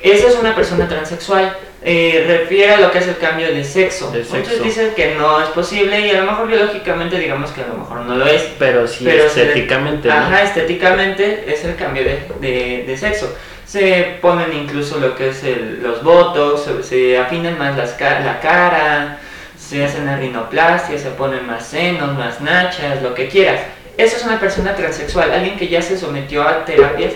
Esa 0.01 0.27
es 0.27 0.35
una 0.35 0.55
persona 0.55 0.87
transexual. 0.87 1.57
Eh, 1.81 2.25
refiere 2.27 2.73
a 2.73 2.79
lo 2.81 2.91
que 2.91 2.97
es 2.97 3.07
el 3.07 3.17
cambio 3.17 3.47
de 3.53 3.63
sexo. 3.63 4.11
Muchos 4.11 4.63
dicen 4.63 4.91
que 4.95 5.15
no 5.15 5.41
es 5.41 5.49
posible 5.49 5.99
y 5.99 6.11
a 6.11 6.21
lo 6.21 6.31
mejor 6.31 6.47
biológicamente 6.47 7.17
digamos 7.17 7.51
que 7.51 7.61
a 7.61 7.67
lo 7.67 7.75
mejor 7.75 8.01
no 8.01 8.15
lo 8.15 8.27
es. 8.27 8.43
Pero 8.59 8.87
sí 8.87 9.07
estéticamente. 9.09 10.11
Ajá, 10.11 10.43
estéticamente 10.43 11.45
es 11.47 11.63
el 11.63 11.75
cambio 11.75 12.03
de, 12.03 12.83
de, 12.85 12.97
sexo. 12.97 13.33
Se 13.65 14.17
ponen 14.21 14.51
incluso 14.53 14.99
lo 14.99 15.15
que 15.15 15.29
es 15.29 15.43
el, 15.43 15.81
los 15.81 16.03
botox, 16.03 16.85
se, 16.85 17.17
afinan 17.17 17.57
más 17.57 17.77
las, 17.77 17.99
la 17.99 18.39
cara, 18.41 19.19
se 19.57 19.85
hacen 19.85 20.05
la 20.05 20.17
rinoplastia, 20.17 20.97
se 20.97 21.11
ponen 21.11 21.45
más 21.45 21.67
senos, 21.67 22.17
más 22.17 22.41
nachas, 22.41 23.01
lo 23.01 23.13
que 23.13 23.27
quieras. 23.29 23.61
Eso 23.95 24.17
es 24.17 24.23
una 24.23 24.39
persona 24.39 24.75
transexual, 24.75 25.31
alguien 25.31 25.57
que 25.57 25.67
ya 25.67 25.81
se 25.81 25.97
sometió 25.97 26.47
a 26.47 26.65
terapias 26.65 27.13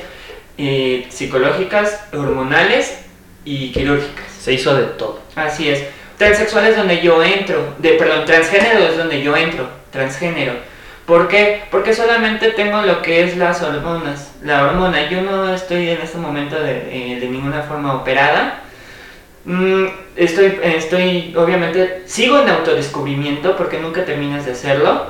eh, 0.58 1.08
psicológicas, 1.10 2.06
hormonales 2.14 3.00
y 3.46 3.72
quirúrgicas. 3.72 4.26
Se 4.40 4.54
hizo 4.54 4.76
de 4.76 4.84
todo. 4.84 5.20
Así 5.36 5.70
es. 5.70 5.84
Transexual 6.18 6.68
es 6.68 6.78
donde 6.78 7.02
yo 7.02 7.24
entro, 7.24 7.74
de, 7.80 7.94
perdón, 7.94 8.26
transgénero 8.26 8.86
es 8.88 8.98
donde 8.98 9.22
yo 9.22 9.36
entro, 9.36 9.68
transgénero. 9.92 10.54
¿Por 11.06 11.28
qué? 11.28 11.64
Porque 11.70 11.94
solamente 11.94 12.52
tengo 12.52 12.82
lo 12.82 13.02
que 13.02 13.24
es 13.24 13.36
las 13.36 13.62
hormonas, 13.62 14.32
la 14.42 14.64
hormona. 14.64 15.10
Yo 15.10 15.22
no 15.22 15.54
estoy 15.54 15.90
en 15.90 16.02
este 16.02 16.18
momento 16.18 16.58
de, 16.62 17.18
eh, 17.18 17.28
ninguna 17.30 17.64
forma 17.64 17.96
operada. 17.96 18.62
Mm, 19.44 19.86
estoy, 20.16 20.60
estoy, 20.64 21.36
obviamente, 21.36 22.04
sigo 22.06 22.40
en 22.40 22.50
autodescubrimiento 22.50 23.58
porque 23.58 23.80
nunca 23.80 24.06
terminas 24.06 24.46
de 24.46 24.54
hacerlo. 24.54 25.08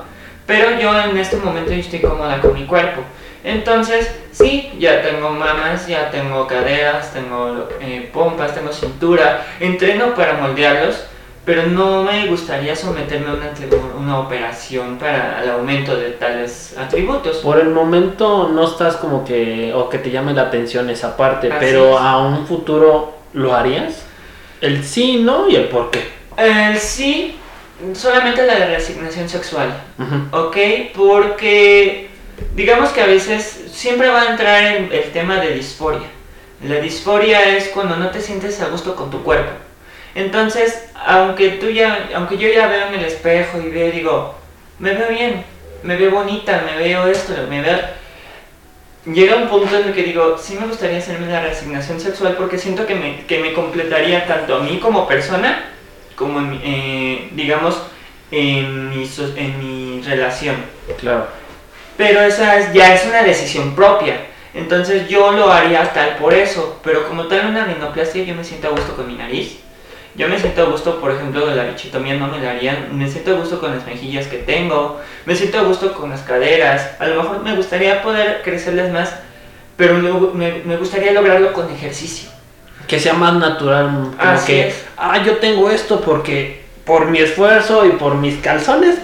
Pero 0.47 0.79
yo 0.79 0.99
en 0.99 1.17
este 1.17 1.37
momento 1.37 1.71
estoy 1.71 1.99
cómoda 1.99 2.41
con 2.41 2.53
mi 2.53 2.65
cuerpo. 2.65 3.03
Entonces, 3.43 4.09
sí, 4.31 4.71
ya 4.79 5.01
tengo 5.01 5.29
mamas, 5.29 5.87
ya 5.87 6.09
tengo 6.09 6.47
caderas, 6.47 7.11
tengo 7.13 7.67
eh, 7.81 8.09
pompas, 8.13 8.55
tengo 8.55 8.71
cintura, 8.71 9.45
entreno 9.59 10.15
para 10.15 10.35
moldearlos, 10.35 11.03
pero 11.43 11.67
no 11.67 12.03
me 12.03 12.27
gustaría 12.27 12.73
someterme 12.73 13.27
a 13.27 13.33
una, 13.33 13.51
una, 13.99 14.19
operación 14.19 14.97
para 14.97 15.43
el 15.43 15.49
aumento 15.49 15.97
de 15.97 16.11
tales 16.11 16.73
atributos. 16.77 17.37
Por 17.37 17.59
el 17.59 17.69
momento 17.69 18.47
no 18.47 18.65
estás 18.65 18.95
como 18.95 19.25
que, 19.25 19.73
o 19.73 19.89
que 19.89 19.97
te 19.97 20.09
llame 20.09 20.33
la 20.33 20.43
atención 20.43 20.89
esa 20.89 21.17
parte, 21.17 21.49
pero 21.59 21.97
a 21.97 22.25
un 22.25 22.47
futuro 22.47 23.17
lo 23.33 23.53
harías. 23.53 24.05
El 24.61 24.85
sí, 24.85 25.17
no 25.21 25.49
y 25.49 25.57
el 25.57 25.67
por 25.67 25.91
qué. 25.91 26.07
El 26.37 26.77
sí, 26.79 27.35
solamente 27.93 28.45
la 28.45 28.55
de 28.55 28.67
resignación 28.75 29.27
sexual, 29.27 29.73
¿ok? 30.31 30.57
Porque 30.95 32.02
digamos 32.55 32.89
que 32.89 33.01
a 33.01 33.07
veces 33.07 33.65
siempre 33.71 34.09
va 34.09 34.21
a 34.21 34.31
entrar 34.31 34.63
en 34.75 34.91
el 34.91 35.11
tema 35.11 35.37
de 35.37 35.53
disforia. 35.53 36.07
La 36.67 36.75
disforia 36.75 37.57
es 37.57 37.67
cuando 37.69 37.97
no 37.97 38.09
te 38.09 38.21
sientes 38.21 38.61
a 38.61 38.69
gusto 38.69 38.95
con 38.95 39.11
tu 39.11 39.21
cuerpo. 39.23 39.51
Entonces, 40.15 40.85
aunque 40.95 41.49
tú 41.49 41.69
ya, 41.69 42.09
aunque 42.15 42.37
yo 42.37 42.47
ya 42.49 42.67
veo 42.67 42.87
en 42.87 42.93
el 42.95 43.05
espejo 43.05 43.59
y 43.59 43.69
veo, 43.69 43.91
digo, 43.91 44.35
me 44.79 44.93
veo 44.93 45.09
bien, 45.09 45.43
me 45.81 45.97
veo 45.97 46.11
bonita, 46.11 46.63
me 46.65 46.77
veo 46.77 47.07
esto, 47.07 47.33
me 47.49 47.61
veo... 47.61 47.79
llega 49.05 49.35
un 49.35 49.49
punto 49.49 49.77
en 49.77 49.87
el 49.87 49.93
que 49.93 50.03
digo, 50.03 50.37
sí 50.37 50.55
me 50.59 50.67
gustaría 50.67 50.99
hacerme 50.99 51.27
la 51.27 51.41
resignación 51.41 51.99
sexual 51.99 52.35
porque 52.37 52.57
siento 52.57 52.85
que 52.85 52.95
me, 52.95 53.25
que 53.25 53.39
me 53.39 53.53
completaría 53.53 54.25
tanto 54.25 54.55
a 54.55 54.59
mí 54.59 54.79
como 54.79 55.07
persona, 55.07 55.65
como 56.15 56.39
en 56.39 56.61
eh, 56.63 57.29
digamos, 57.33 57.81
en 58.31 58.89
mi, 58.89 59.09
en 59.35 59.59
mi 59.59 60.01
relación. 60.03 60.55
Claro. 60.99 61.42
Pero 61.97 62.21
esa 62.21 62.57
es- 62.59 62.73
ya 62.73 62.93
es 62.93 63.05
una 63.05 63.23
decisión 63.23 63.75
propia. 63.75 64.15
Entonces 64.53 65.07
yo 65.07 65.31
lo 65.31 65.51
haría 65.51 65.91
tal 65.93 66.15
por 66.17 66.33
eso. 66.33 66.79
Pero 66.83 67.07
como 67.07 67.25
tal 67.27 67.47
una 67.47 67.65
rinoplastia 67.65 68.23
yo 68.23 68.35
me 68.35 68.43
siento 68.43 68.67
a 68.67 68.71
gusto 68.71 68.95
con 68.95 69.07
mi 69.07 69.15
nariz. 69.15 69.59
Yo 70.15 70.27
me 70.27 70.37
siento 70.39 70.61
a 70.61 70.65
gusto, 70.65 70.99
por 70.99 71.09
ejemplo, 71.11 71.47
de 71.47 71.55
la 71.55 71.63
bichitomía 71.63 72.13
no 72.13 72.27
me 72.27 72.39
la 72.39 72.51
harían. 72.51 72.95
Me 72.97 73.09
siento 73.09 73.31
a 73.31 73.39
gusto 73.39 73.59
con 73.59 73.75
las 73.75 73.83
mejillas 73.87 74.27
que 74.27 74.37
tengo. 74.37 75.01
Me 75.25 75.35
siento 75.35 75.57
a 75.57 75.63
gusto 75.63 75.91
con 75.93 76.11
las 76.11 76.21
caderas. 76.21 76.91
A 76.99 77.07
lo 77.07 77.23
mejor 77.23 77.41
me 77.41 77.55
gustaría 77.55 78.03
poder 78.03 78.41
crecerles 78.43 78.91
más. 78.91 79.11
Pero 79.75 79.95
me, 79.95 80.51
me 80.65 80.77
gustaría 80.77 81.13
lograrlo 81.13 81.51
con 81.51 81.71
ejercicio. 81.71 82.29
Que 82.87 82.99
sea 82.99 83.13
más 83.13 83.33
natural. 83.33 83.85
Como 83.87 84.15
Así 84.19 84.45
que, 84.53 84.67
es. 84.67 84.85
ah, 84.97 85.17
yo 85.23 85.37
tengo 85.37 85.71
esto 85.71 86.01
porque 86.01 86.61
por 86.85 87.07
mi 87.07 87.17
esfuerzo 87.17 87.83
y 87.87 87.91
por 87.91 88.13
mis 88.15 88.37
calzones, 88.39 88.97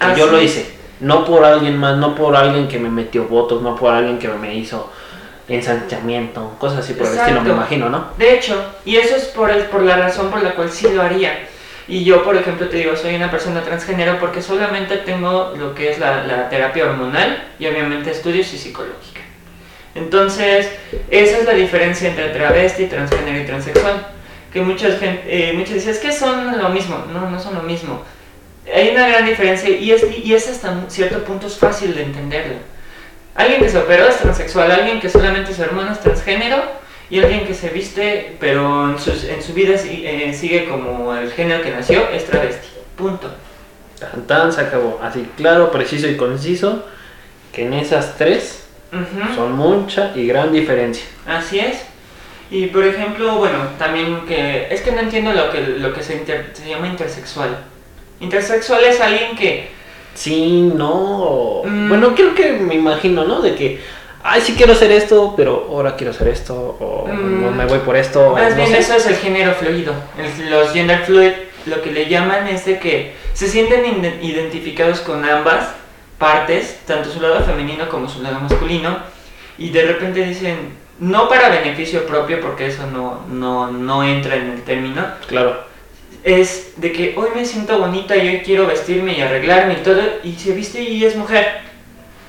Así 0.00 0.18
yo 0.18 0.26
lo 0.26 0.42
hice. 0.42 0.66
No 1.00 1.24
por 1.24 1.44
alguien 1.44 1.76
más, 1.76 1.96
no 1.98 2.14
por 2.14 2.34
alguien 2.36 2.68
que 2.68 2.78
me 2.78 2.88
metió 2.88 3.24
votos, 3.24 3.62
no 3.62 3.76
por 3.76 3.92
alguien 3.92 4.18
que 4.18 4.28
me 4.28 4.54
hizo 4.54 4.90
ensanchamiento, 5.48 6.54
cosas 6.58 6.80
así 6.80 6.94
por 6.94 7.06
el 7.06 7.12
estilo, 7.14 7.40
me 7.42 7.50
Exacto. 7.50 7.52
imagino, 7.52 7.88
¿no? 7.88 8.06
De 8.18 8.34
hecho, 8.34 8.62
y 8.84 8.96
eso 8.96 9.14
es 9.16 9.24
por, 9.26 9.50
el- 9.50 9.64
por 9.64 9.82
la 9.82 9.96
razón 9.96 10.30
por 10.30 10.42
la 10.42 10.54
cual 10.54 10.70
sí 10.70 10.88
lo 10.92 11.02
haría. 11.02 11.46
Y 11.88 12.02
yo, 12.02 12.24
por 12.24 12.34
ejemplo, 12.36 12.68
te 12.68 12.78
digo, 12.78 12.96
soy 12.96 13.14
una 13.14 13.30
persona 13.30 13.62
transgénero 13.62 14.18
porque 14.18 14.42
solamente 14.42 14.96
tengo 14.98 15.54
lo 15.56 15.74
que 15.74 15.90
es 15.90 15.98
la, 16.00 16.24
la 16.24 16.48
terapia 16.48 16.84
hormonal 16.86 17.44
y 17.60 17.66
obviamente 17.68 18.10
estudios 18.10 18.52
y 18.54 18.58
psicológica. 18.58 19.20
Entonces, 19.94 20.68
esa 21.10 21.38
es 21.38 21.44
la 21.46 21.52
diferencia 21.52 22.08
entre 22.08 22.30
travesti, 22.30 22.86
transgénero 22.86 23.40
y 23.40 23.46
transexual. 23.46 24.04
Que 24.52 24.60
muchas 24.62 24.98
gente, 24.98 25.22
eh, 25.26 25.52
muchos 25.52 25.74
dicen, 25.74 25.90
es 25.90 25.98
que 25.98 26.12
son 26.12 26.58
lo 26.58 26.68
mismo. 26.70 27.04
No, 27.12 27.30
no 27.30 27.38
son 27.38 27.54
lo 27.54 27.62
mismo. 27.62 28.02
Hay 28.74 28.90
una 28.90 29.08
gran 29.08 29.26
diferencia 29.26 29.68
y 29.70 29.90
es, 29.92 30.04
y 30.24 30.34
es 30.34 30.48
hasta 30.48 30.74
cierto 30.88 31.22
punto 31.24 31.46
es 31.46 31.56
fácil 31.56 31.94
de 31.94 32.02
entenderlo. 32.02 32.54
Alguien 33.34 33.60
que 33.60 33.68
se 33.68 33.78
operó 33.78 34.08
es 34.08 34.16
transexual, 34.16 34.70
alguien 34.72 34.98
que 35.00 35.08
solamente 35.10 35.54
su 35.54 35.62
hermano 35.62 35.92
es 35.92 36.00
transgénero 36.00 36.62
y 37.10 37.20
alguien 37.20 37.46
que 37.46 37.54
se 37.54 37.68
viste 37.68 38.36
pero 38.40 38.90
en, 38.90 38.98
sus- 38.98 39.24
en 39.24 39.42
su 39.42 39.52
vida 39.52 39.74
eh, 39.84 40.34
sigue 40.36 40.64
como 40.68 41.14
el 41.14 41.30
género 41.32 41.62
que 41.62 41.70
nació 41.70 42.08
es 42.10 42.24
travesti. 42.24 42.66
Punto. 42.96 43.30
Tan, 44.00 44.26
tan, 44.26 44.52
se 44.52 44.62
acabó. 44.62 44.98
Así, 45.02 45.26
claro, 45.36 45.70
preciso 45.70 46.06
y 46.08 46.16
conciso, 46.16 46.84
que 47.52 47.66
en 47.66 47.74
esas 47.74 48.16
tres 48.16 48.64
son 49.34 49.52
mucha 49.52 50.12
y 50.16 50.26
gran 50.26 50.52
diferencia. 50.52 51.04
Así 51.26 51.58
es. 51.60 51.82
Y 52.50 52.66
por 52.68 52.84
ejemplo, 52.84 53.36
bueno, 53.36 53.58
también 53.78 54.24
que 54.26 54.68
es 54.70 54.80
que 54.80 54.92
no 54.92 55.00
entiendo 55.00 55.32
lo 55.32 55.50
que 55.50 55.60
lo 55.60 55.92
que 55.92 56.02
se, 56.02 56.14
inter- 56.16 56.50
se 56.54 56.68
llama 56.68 56.86
intersexual. 56.88 57.58
Intersexual 58.20 58.84
es 58.84 59.00
alguien 59.00 59.36
que 59.36 59.74
Sí, 60.14 60.72
no. 60.74 61.60
Mm. 61.64 61.88
Bueno, 61.90 62.14
creo 62.14 62.34
que 62.34 62.52
me 62.52 62.74
imagino, 62.74 63.24
¿no? 63.24 63.42
De 63.42 63.54
que, 63.54 63.80
ay, 64.22 64.40
sí 64.40 64.54
quiero 64.56 64.72
hacer 64.72 64.90
esto, 64.90 65.34
pero 65.36 65.66
ahora 65.70 65.94
quiero 65.94 66.12
hacer 66.12 66.28
esto, 66.28 66.54
o 66.80 67.06
Mm. 67.06 67.42
no 67.44 67.50
me 67.50 67.66
voy 67.66 67.80
por 67.80 67.96
esto, 67.98 68.30
Más 68.32 68.50
no 68.50 68.56
bien 68.56 68.68
sé. 68.70 68.78
eso 68.78 68.94
es 68.94 69.06
el 69.08 69.16
género 69.16 69.52
fluido. 69.52 69.92
El- 70.18 70.50
los 70.50 70.72
gender 70.72 71.00
fluid 71.04 71.32
lo 71.66 71.82
que 71.82 71.90
le 71.90 72.08
llaman 72.08 72.48
es 72.48 72.64
de 72.64 72.78
que 72.78 73.14
se 73.34 73.46
sienten 73.46 73.84
identificados 74.22 75.00
con 75.00 75.22
ambas 75.28 75.68
partes, 76.16 76.78
tanto 76.86 77.10
su 77.10 77.20
lado 77.20 77.40
femenino 77.44 77.86
como 77.90 78.08
su 78.08 78.22
lado 78.22 78.40
masculino, 78.40 78.96
y 79.58 79.68
de 79.68 79.82
repente 79.82 80.24
dicen, 80.24 80.56
no 80.98 81.28
para 81.28 81.50
beneficio 81.50 82.06
propio, 82.06 82.40
porque 82.40 82.68
eso 82.68 82.86
no, 82.90 83.20
no, 83.28 83.70
no 83.70 84.02
entra 84.02 84.36
en 84.36 84.50
el 84.52 84.62
término, 84.62 85.04
Claro. 85.28 85.58
Es 86.26 86.72
de 86.76 86.90
que 86.90 87.14
hoy 87.16 87.28
me 87.36 87.44
siento 87.44 87.78
bonita 87.78 88.16
y 88.16 88.28
hoy 88.28 88.38
quiero 88.40 88.66
vestirme 88.66 89.16
y 89.16 89.20
arreglarme 89.20 89.74
y 89.74 89.82
todo, 89.84 90.02
y 90.24 90.32
se 90.32 90.52
viste 90.52 90.82
y 90.82 91.04
es 91.04 91.14
mujer, 91.14 91.60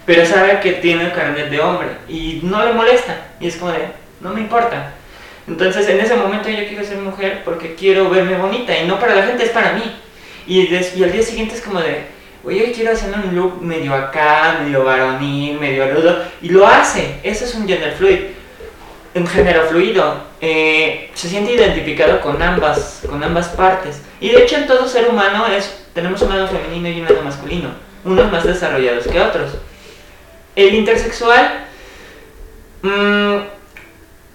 pero 0.05 0.23
sabe 0.23 0.59
que 0.59 0.73
tiene 0.73 1.05
el 1.05 1.13
carnet 1.13 1.49
de 1.49 1.59
hombre 1.59 1.89
y 2.07 2.39
no 2.43 2.63
le 2.63 2.73
molesta, 2.73 3.25
y 3.39 3.47
es 3.47 3.55
como 3.55 3.71
de, 3.71 3.79
no 4.21 4.33
me 4.33 4.41
importa. 4.41 4.93
Entonces 5.47 5.89
en 5.89 5.99
ese 5.99 6.15
momento 6.15 6.47
yo 6.47 6.67
quiero 6.67 6.83
ser 6.83 6.97
mujer 6.99 7.41
porque 7.43 7.73
quiero 7.73 8.07
verme 8.09 8.37
bonita 8.37 8.77
y 8.77 8.85
no 8.85 8.99
para 8.99 9.15
la 9.15 9.23
gente, 9.23 9.45
es 9.45 9.49
para 9.49 9.73
mí. 9.73 9.83
Y, 10.45 10.67
des- 10.67 10.95
y 10.95 11.03
al 11.03 11.11
día 11.11 11.23
siguiente 11.23 11.55
es 11.55 11.61
como 11.61 11.79
de, 11.81 12.03
oye, 12.43 12.65
hoy 12.65 12.71
quiero 12.73 12.91
hacerme 12.91 13.27
un 13.27 13.35
look 13.35 13.61
medio 13.63 13.95
acá, 13.95 14.59
medio 14.63 14.83
varonil, 14.83 15.59
medio 15.59 15.91
rudo, 15.91 16.23
y 16.41 16.49
lo 16.49 16.67
hace, 16.67 17.15
eso 17.23 17.45
es 17.45 17.55
un 17.55 17.67
gender 17.67 17.93
fluid 17.93 18.19
un 19.15 19.25
género 19.25 19.63
fluido, 19.65 20.26
eh, 20.41 21.09
se 21.13 21.29
siente 21.29 21.53
identificado 21.53 22.21
con 22.21 22.41
ambas, 22.41 23.01
con 23.09 23.23
ambas 23.23 23.47
partes. 23.49 24.01
Y 24.19 24.29
de 24.29 24.43
hecho 24.43 24.57
en 24.57 24.67
todo 24.67 24.87
ser 24.87 25.07
humano 25.09 25.45
es, 25.47 25.85
tenemos 25.93 26.21
un 26.21 26.29
lado 26.29 26.47
femenino 26.47 26.89
y 26.89 27.01
un 27.01 27.05
lado 27.07 27.21
masculino, 27.23 27.69
unos 28.03 28.31
más 28.31 28.43
desarrollados 28.43 29.07
que 29.07 29.19
otros. 29.19 29.51
El 30.55 30.73
intersexual, 30.73 31.65
mm, 32.81 33.35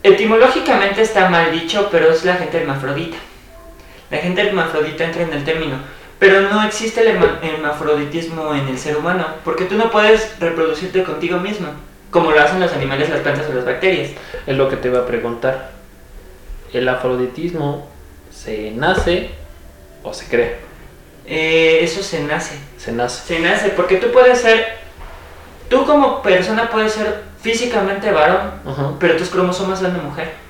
etimológicamente 0.03 1.03
está 1.03 1.29
mal 1.29 1.53
dicho, 1.53 1.89
pero 1.91 2.11
es 2.11 2.25
la 2.25 2.35
gente 2.37 2.59
hermafrodita. 2.59 3.17
La 4.11 4.19
gente 4.19 4.43
hermafrodita 4.43 5.05
entra 5.05 5.23
en 5.23 5.33
el 5.33 5.45
término, 5.45 5.77
pero 6.19 6.43
no 6.43 6.63
existe 6.65 7.01
el 7.01 7.17
herma- 7.17 7.39
hermafroditismo 7.43 8.55
en 8.55 8.69
el 8.69 8.79
ser 8.79 8.97
humano, 8.97 9.27
porque 9.45 9.65
tú 9.65 9.77
no 9.77 9.91
puedes 9.91 10.39
reproducirte 10.39 11.03
contigo 11.03 11.39
mismo, 11.39 11.69
como 12.11 12.31
lo 12.31 12.41
hacen 12.41 12.61
los 12.61 12.73
animales, 12.73 13.09
las 13.09 13.21
plantas 13.21 13.47
o 13.51 13.55
las 13.55 13.65
bacterias. 13.65 14.11
Es 14.47 14.57
lo 14.57 14.69
que 14.69 14.77
te 14.77 14.89
iba 14.89 15.01
a 15.01 15.07
preguntar. 15.07 15.71
¿El 16.73 16.89
afroditismo 16.89 17.87
se 18.31 18.71
nace 18.73 19.31
o 20.03 20.13
se 20.15 20.27
crea? 20.27 20.55
Eh, 21.27 21.81
eso 21.83 22.03
se 22.03 22.23
nace. 22.25 22.57
Se 22.79 22.93
nace. 22.93 23.27
Se 23.27 23.41
nace 23.41 23.69
porque 23.71 23.97
tú 23.97 24.11
puedes 24.11 24.41
ser, 24.41 24.67
tú 25.69 25.85
como 25.85 26.23
persona 26.23 26.71
puedes 26.71 26.93
ser 26.93 27.23
físicamente 27.41 28.11
varón, 28.11 28.53
pero 28.99 29.17
tus 29.17 29.29
cromosomas 29.29 29.81
son 29.81 29.93
de 29.95 30.01
mujer. 30.01 30.43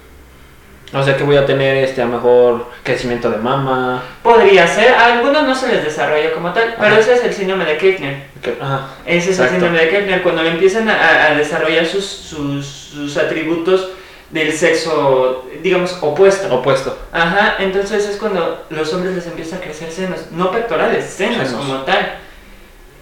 O 0.95 1.03
sea 1.03 1.17
que 1.17 1.25
voy 1.25 1.37
a 1.37 1.47
tener 1.47 1.79
este 1.79 2.03
a 2.03 2.07
mejor 2.07 2.67
crecimiento 2.83 3.31
de 3.31 3.39
mama. 3.39 4.03
Podría 4.23 4.67
ser, 4.67 4.93
a 4.93 5.07
algunos 5.15 5.43
no 5.45 5.55
se 5.55 5.69
les 5.69 5.83
desarrolla 5.85 6.33
como 6.33 6.53
tal, 6.53 6.75
pero 6.79 6.97
ese 6.97 7.15
es 7.15 7.25
el 7.25 7.33
síndrome 7.33 7.65
de 7.65 7.79
Kirchner. 7.79 8.25
ajá. 8.61 8.89
Ese 9.07 9.31
es 9.31 9.39
Exacto. 9.39 9.55
el 9.55 9.61
síndrome 9.61 9.79
de 9.87 9.89
Kirchner, 9.91 10.23
cuando 10.23 10.43
empiezan 10.43 10.89
a 10.91 11.35
desarrollar 11.35 11.87
sus, 11.87 12.05
sus, 12.05 12.67
sus 12.67 13.17
atributos 13.17 13.89
del 14.33 14.53
sexo, 14.53 15.47
digamos, 15.63 15.97
opuesto. 16.01 16.53
Opuesto. 16.55 16.99
Ajá, 17.13 17.57
entonces 17.61 18.09
es 18.09 18.17
cuando 18.17 18.65
los 18.71 18.93
hombres 18.95 19.15
les 19.15 19.27
empiezan 19.27 19.59
a 19.61 19.63
crecer 19.63 19.93
senos, 19.93 20.33
no 20.33 20.51
pectorales, 20.51 21.05
senos, 21.05 21.49
Senos. 21.49 21.53
como 21.65 21.83
tal. 21.83 22.19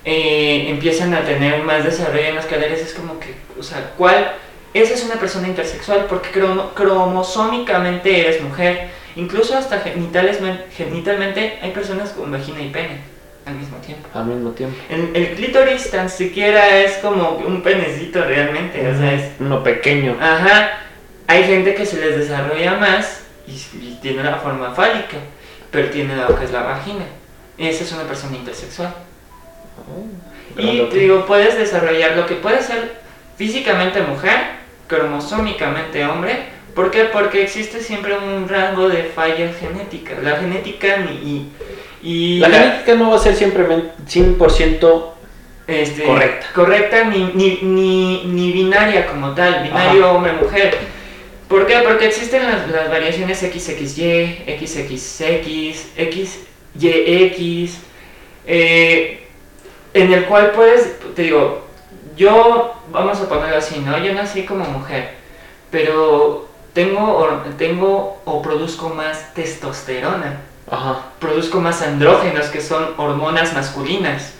Eh, 0.05 0.67
empiezan 0.71 1.13
a 1.15 1.21
tener 1.25 1.63
más 1.63 1.85
desarrollo 1.85 2.25
en 2.25 2.35
las 2.35 2.47
caderas, 2.47 2.81
es 2.81 2.95
como 2.95 3.21
que, 3.21 3.35
o 3.59 3.63
sea, 3.63 3.93
¿cuál? 3.99 4.33
Esa 4.73 4.95
es 4.95 5.05
una 5.05 5.17
persona 5.17 5.47
intersexual 5.49 6.07
porque 6.09 6.31
cromo- 6.31 6.71
cromosómicamente 6.75 8.21
eres 8.21 8.43
mujer. 8.43 8.89
Incluso 9.17 9.57
hasta 9.57 9.81
genitales, 9.81 10.39
genitalmente 10.77 11.59
hay 11.61 11.73
personas 11.73 12.11
con 12.11 12.31
vagina 12.31 12.61
y 12.63 12.69
pene 12.71 13.01
al 13.45 13.55
mismo 13.57 13.77
tiempo. 13.79 14.09
Al 14.15 14.27
mismo 14.27 14.51
tiempo. 14.53 14.77
El, 14.89 15.11
el 15.15 15.35
clítoris 15.35 15.91
tan 15.91 16.09
siquiera 16.09 16.79
es 16.81 16.93
como 16.99 17.31
un 17.47 17.63
penecito 17.63 18.25
realmente, 18.25 18.87
o 18.89 18.97
sea, 18.97 19.13
es 19.13 19.33
Uno 19.41 19.63
pequeño. 19.63 20.17
Ajá, 20.21 20.71
hay 21.31 21.45
gente 21.45 21.75
que 21.75 21.87
se 21.87 22.01
les 22.01 22.17
desarrolla 22.19 22.75
más 22.75 23.23
y, 23.47 23.53
y 23.53 23.99
tiene 24.03 24.23
la 24.25 24.37
forma 24.37 24.73
fálica, 24.75 25.17
pero 25.71 25.89
tiene 25.91 26.17
lo 26.17 26.37
que 26.39 26.45
es 26.45 26.51
la 26.51 26.63
vagina. 26.63 27.05
Esa 27.59 27.85
es 27.85 27.93
una 27.93 28.05
persona 28.05 28.37
intersexual. 28.37 28.93
Oh, 29.89 30.61
Y 30.61 30.81
te 30.91 30.99
digo, 30.99 31.27
puedes 31.27 31.57
desarrollar 31.57 32.17
lo 32.17 32.27
que 32.27 32.35
puede 32.35 32.63
ser 32.63 33.01
físicamente 33.37 34.03
mujer, 34.03 34.39
cromosómicamente 34.87 36.05
hombre. 36.05 36.45
¿Por 36.75 36.91
qué? 36.91 37.05
Porque 37.05 37.43
existe 37.43 37.81
siempre 37.81 38.17
un 38.17 38.49
rango 38.49 38.89
de 38.89 39.05
falla 39.05 39.53
genética. 39.53 40.15
La 40.23 40.37
genética 40.37 40.97
ni- 40.99 41.13
y, 41.29 41.53
y 42.03 42.39
La 42.41 42.49
genética 42.51 42.95
no 42.95 43.11
va 43.11 43.17
a 43.17 43.21
ser 43.21 43.35
siempre 43.35 43.65
100% 44.09 45.05
este, 45.67 46.03
Correcta. 46.05 46.47
correcta 46.55 47.05
ni, 47.05 47.31
ni, 47.35 47.59
ni, 47.63 48.25
ni 48.25 48.53
binaria 48.53 49.07
como 49.07 49.35
tal, 49.35 49.63
binario 49.63 50.11
hombre-mujer. 50.13 50.77
¿Por 51.51 51.67
qué? 51.67 51.81
Porque 51.81 52.07
existen 52.07 52.45
las, 52.45 52.69
las 52.69 52.89
variaciones 52.89 53.41
XXY, 53.41 54.45
XXX, 54.47 55.89
XYX, 56.79 57.79
eh, 58.47 59.27
en 59.93 60.13
el 60.13 60.27
cual 60.27 60.53
puedes, 60.53 60.97
te 61.17 61.23
digo, 61.23 61.67
yo, 62.17 62.73
vamos 62.93 63.21
a 63.21 63.29
ponerlo 63.29 63.57
así, 63.57 63.81
¿no? 63.81 63.99
Yo 63.99 64.15
nací 64.15 64.45
como 64.45 64.65
mujer, 64.65 65.17
pero 65.73 66.49
tengo 66.73 67.19
o, 67.19 67.27
tengo 67.59 68.23
o 68.25 68.43
produzco 68.43 68.91
más 68.91 69.35
testosterona 69.35 70.43
Ajá. 70.71 71.07
produzco 71.19 71.61
más 71.61 71.83
andrógenos, 71.83 72.47
que 72.47 72.61
son 72.61 72.95
hormonas 72.97 73.55
masculinas. 73.55 74.35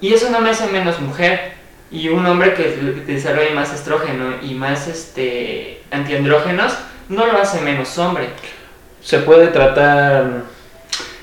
Y 0.00 0.14
eso 0.14 0.30
no 0.30 0.40
me 0.40 0.48
hace 0.48 0.66
menos 0.68 0.98
mujer, 0.98 1.52
y 1.90 2.08
un 2.08 2.24
hombre 2.26 2.54
que 2.54 2.68
desarrolle 3.06 3.50
más 3.50 3.72
estrógeno 3.72 4.34
y 4.42 4.54
más 4.54 4.88
este 4.88 5.82
antiandrógenos 5.90 6.76
no 7.08 7.26
lo 7.26 7.38
hace 7.38 7.60
menos 7.60 7.96
hombre. 7.98 8.28
Se 9.02 9.18
puede 9.18 9.48
tratar. 9.48 10.42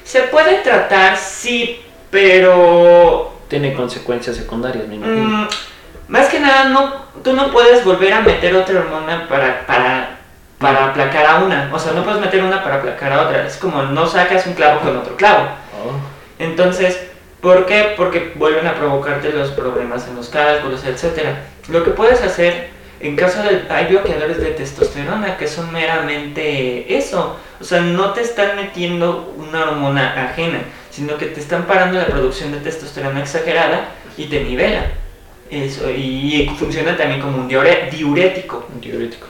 Se 0.03 0.21
puede 0.23 0.61
tratar, 0.61 1.17
sí, 1.17 1.81
pero. 2.09 3.33
Tiene 3.47 3.73
consecuencias 3.73 4.35
secundarias, 4.35 4.87
me 4.87 4.95
imagino. 4.95 5.21
Mm, 5.21 5.47
más 6.07 6.27
que 6.29 6.39
nada, 6.39 6.69
no, 6.69 7.05
tú 7.23 7.33
no 7.33 7.51
puedes 7.51 7.85
volver 7.85 8.13
a 8.13 8.21
meter 8.21 8.55
otra 8.55 8.79
hormona 8.79 9.27
para, 9.27 9.67
para, 9.67 10.17
para 10.57 10.85
aplacar 10.85 11.25
a 11.27 11.43
una. 11.43 11.69
O 11.71 11.77
sea, 11.77 11.93
no 11.93 12.03
puedes 12.03 12.19
meter 12.19 12.43
una 12.43 12.63
para 12.63 12.77
aplacar 12.77 13.13
a 13.13 13.21
otra. 13.21 13.45
Es 13.45 13.57
como 13.57 13.83
no 13.83 14.07
sacas 14.07 14.47
un 14.47 14.53
clavo 14.53 14.79
con 14.79 14.97
otro 14.97 15.15
clavo. 15.15 15.43
Oh. 15.73 15.93
Entonces, 16.39 16.99
¿por 17.45 17.67
qué? 17.67 17.93
Porque 17.95 18.31
vuelven 18.33 18.65
a 18.65 18.73
provocarte 18.73 19.31
los 19.31 19.51
problemas 19.51 20.07
en 20.07 20.15
los 20.15 20.29
cálculos, 20.29 20.83
etcétera. 20.83 21.43
Lo 21.69 21.83
que 21.83 21.91
puedes 21.91 22.19
hacer 22.23 22.69
en 22.99 23.15
caso 23.15 23.43
del 23.43 23.67
hay 23.69 23.85
bloqueadores 23.85 24.39
de 24.39 24.47
testosterona 24.47 25.37
que 25.37 25.47
son 25.47 25.71
meramente 25.71 26.97
eso, 26.97 27.37
o 27.61 27.63
sea, 27.63 27.81
no 27.81 28.13
te 28.13 28.21
están 28.21 28.55
metiendo 28.55 29.31
una 29.37 29.69
hormona 29.69 30.25
ajena, 30.25 30.61
sino 30.89 31.17
que 31.19 31.27
te 31.27 31.39
están 31.39 31.65
parando 31.65 31.99
la 31.99 32.07
producción 32.07 32.51
de 32.51 32.61
testosterona 32.61 33.21
exagerada 33.21 33.89
y 34.17 34.25
te 34.25 34.43
nivela. 34.43 34.87
Eso, 35.51 35.91
y 35.91 36.51
funciona 36.57 36.97
también 36.97 37.21
como 37.21 37.37
un 37.37 37.47
diurético. 37.47 38.67
Un 38.73 38.81
diurético. 38.81 39.27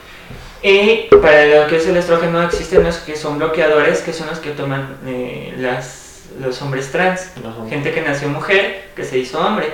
Y 0.64 1.14
para 1.22 1.46
lo 1.48 1.68
que 1.68 1.76
es 1.76 1.88
el 1.88 1.98
estrógeno 1.98 2.42
existen 2.44 2.82
los 2.82 2.96
que 3.00 3.18
son 3.18 3.40
bloqueadores, 3.40 4.00
que 4.00 4.14
son 4.14 4.28
los 4.28 4.40
que 4.40 4.52
toman 4.52 5.00
eh, 5.06 5.54
las, 5.58 6.05
los 6.42 6.62
hombres 6.62 6.92
trans, 6.92 7.32
Ajá. 7.38 7.70
gente 7.70 7.92
que 7.92 8.02
nació 8.02 8.30
mujer, 8.30 8.90
que 8.96 9.04
se 9.04 9.18
hizo 9.18 9.40
hombre. 9.40 9.68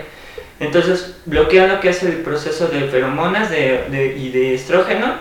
Entonces 0.59 1.15
bloquean 1.25 1.69
lo 1.69 1.79
que 1.79 1.89
es 1.89 2.03
el 2.03 2.17
proceso 2.17 2.67
de 2.67 2.81
feromonas 2.89 3.49
de, 3.49 3.85
de- 3.89 4.15
y 4.17 4.29
de 4.29 4.53
estrógeno 4.55 5.15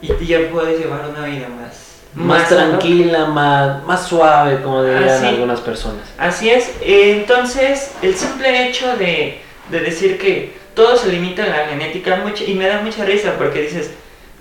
y 0.00 0.08
ya 0.26 0.38
puedes 0.50 0.78
llevar 0.78 1.06
una 1.08 1.26
vida 1.26 1.48
más, 1.48 1.96
Más 2.14 2.48
sana. 2.48 2.68
tranquila, 2.70 3.26
más, 3.26 3.84
más 3.84 4.06
suave, 4.08 4.62
como 4.62 4.82
dirían 4.82 5.04
Ah, 5.08 5.18
sí. 5.20 5.26
algunas 5.26 5.60
personas. 5.60 6.02
Así 6.18 6.48
es, 6.48 6.70
entonces 6.80 7.92
el 8.02 8.14
simple 8.14 8.68
hecho 8.68 8.96
de, 8.96 9.40
de 9.70 9.80
decir 9.80 10.18
que 10.18 10.54
todo 10.74 10.96
se 10.96 11.08
limita 11.10 11.44
a 11.44 11.48
la 11.48 11.66
genética 11.68 12.16
mucho, 12.16 12.44
y 12.46 12.54
me 12.54 12.66
da 12.68 12.80
mucha 12.80 13.04
risa 13.04 13.34
porque 13.38 13.62
dices, 13.62 13.90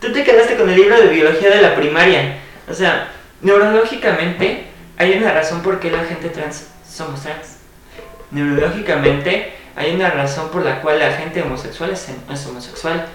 tú 0.02 0.12
te 0.14 0.24
quedaste 0.24 0.56
con 0.56 0.70
el 0.70 0.76
libro 0.76 0.96
de 1.02 1.08
biología 1.08 1.50
de 1.50 1.62
la 1.62 1.76
primaria, 1.76 2.38
o 2.70 2.74
sea, 2.74 3.10
neurológicamente 3.41 4.66
hay 4.98 5.14
una 5.18 5.32
razón 5.32 5.62
por 5.62 5.80
qué 5.80 5.91
la 5.91 6.04
gente 6.04 6.30
trans 6.30 6.68
somos 6.89 7.22
trans. 7.22 7.58
Neurológicamente 8.32 9.54
hay 9.76 9.93
una 9.93 10.10
razón 10.10 10.50
por 10.50 10.64
la 10.64 10.82
cual 10.82 11.00
la 11.00 11.12
gente 11.12 11.41
homosexual 11.41 11.91
es, 11.91 12.08
es 12.32 12.46
homosexual. 12.46 13.06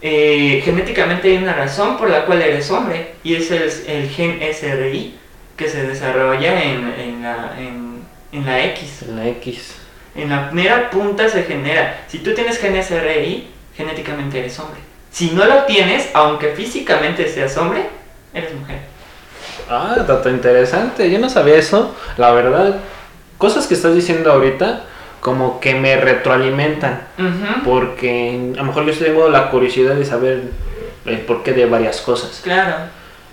Eh, 0.00 0.60
genéticamente 0.64 1.28
hay 1.28 1.36
una 1.36 1.52
razón 1.52 1.96
por 1.96 2.10
la 2.10 2.24
cual 2.24 2.42
eres 2.42 2.70
hombre 2.70 3.14
y 3.22 3.36
es 3.36 3.50
el, 3.52 3.62
el 3.86 4.08
gen 4.10 4.40
SRI 4.52 5.16
que 5.56 5.68
se 5.68 5.86
desarrolla 5.86 6.60
en, 6.62 6.92
en 6.98 7.22
la, 7.22 7.54
en, 7.58 8.02
en 8.32 8.46
la 8.46 8.64
X. 8.64 9.02
En 9.02 9.16
la 9.16 9.28
X. 9.28 9.74
En 10.14 10.30
la 10.30 10.50
mera 10.50 10.90
punta 10.90 11.28
se 11.28 11.44
genera. 11.44 12.04
Si 12.08 12.18
tú 12.18 12.34
tienes 12.34 12.58
gen 12.58 12.82
SRI, 12.82 13.48
genéticamente 13.76 14.40
eres 14.40 14.58
hombre. 14.58 14.80
Si 15.10 15.30
no 15.30 15.44
lo 15.44 15.64
tienes, 15.64 16.08
aunque 16.14 16.48
físicamente 16.48 17.28
seas 17.28 17.56
hombre, 17.56 17.84
eres 18.34 18.52
mujer. 18.54 18.91
Ah, 19.68 19.96
dato 20.06 20.28
interesante. 20.28 21.10
Yo 21.10 21.18
no 21.18 21.28
sabía 21.28 21.56
eso. 21.56 21.94
La 22.16 22.32
verdad, 22.32 22.76
cosas 23.38 23.66
que 23.66 23.74
estás 23.74 23.94
diciendo 23.94 24.30
ahorita, 24.32 24.82
como 25.20 25.60
que 25.60 25.74
me 25.74 25.96
retroalimentan. 25.96 27.02
Porque 27.64 28.52
a 28.54 28.58
lo 28.58 28.64
mejor 28.64 28.84
yo 28.84 28.92
tengo 28.92 29.28
la 29.28 29.50
curiosidad 29.50 29.94
de 29.94 30.04
saber 30.04 30.42
el 31.06 31.20
porqué 31.20 31.52
de 31.52 31.66
varias 31.66 32.00
cosas. 32.00 32.40
Claro. 32.42 32.76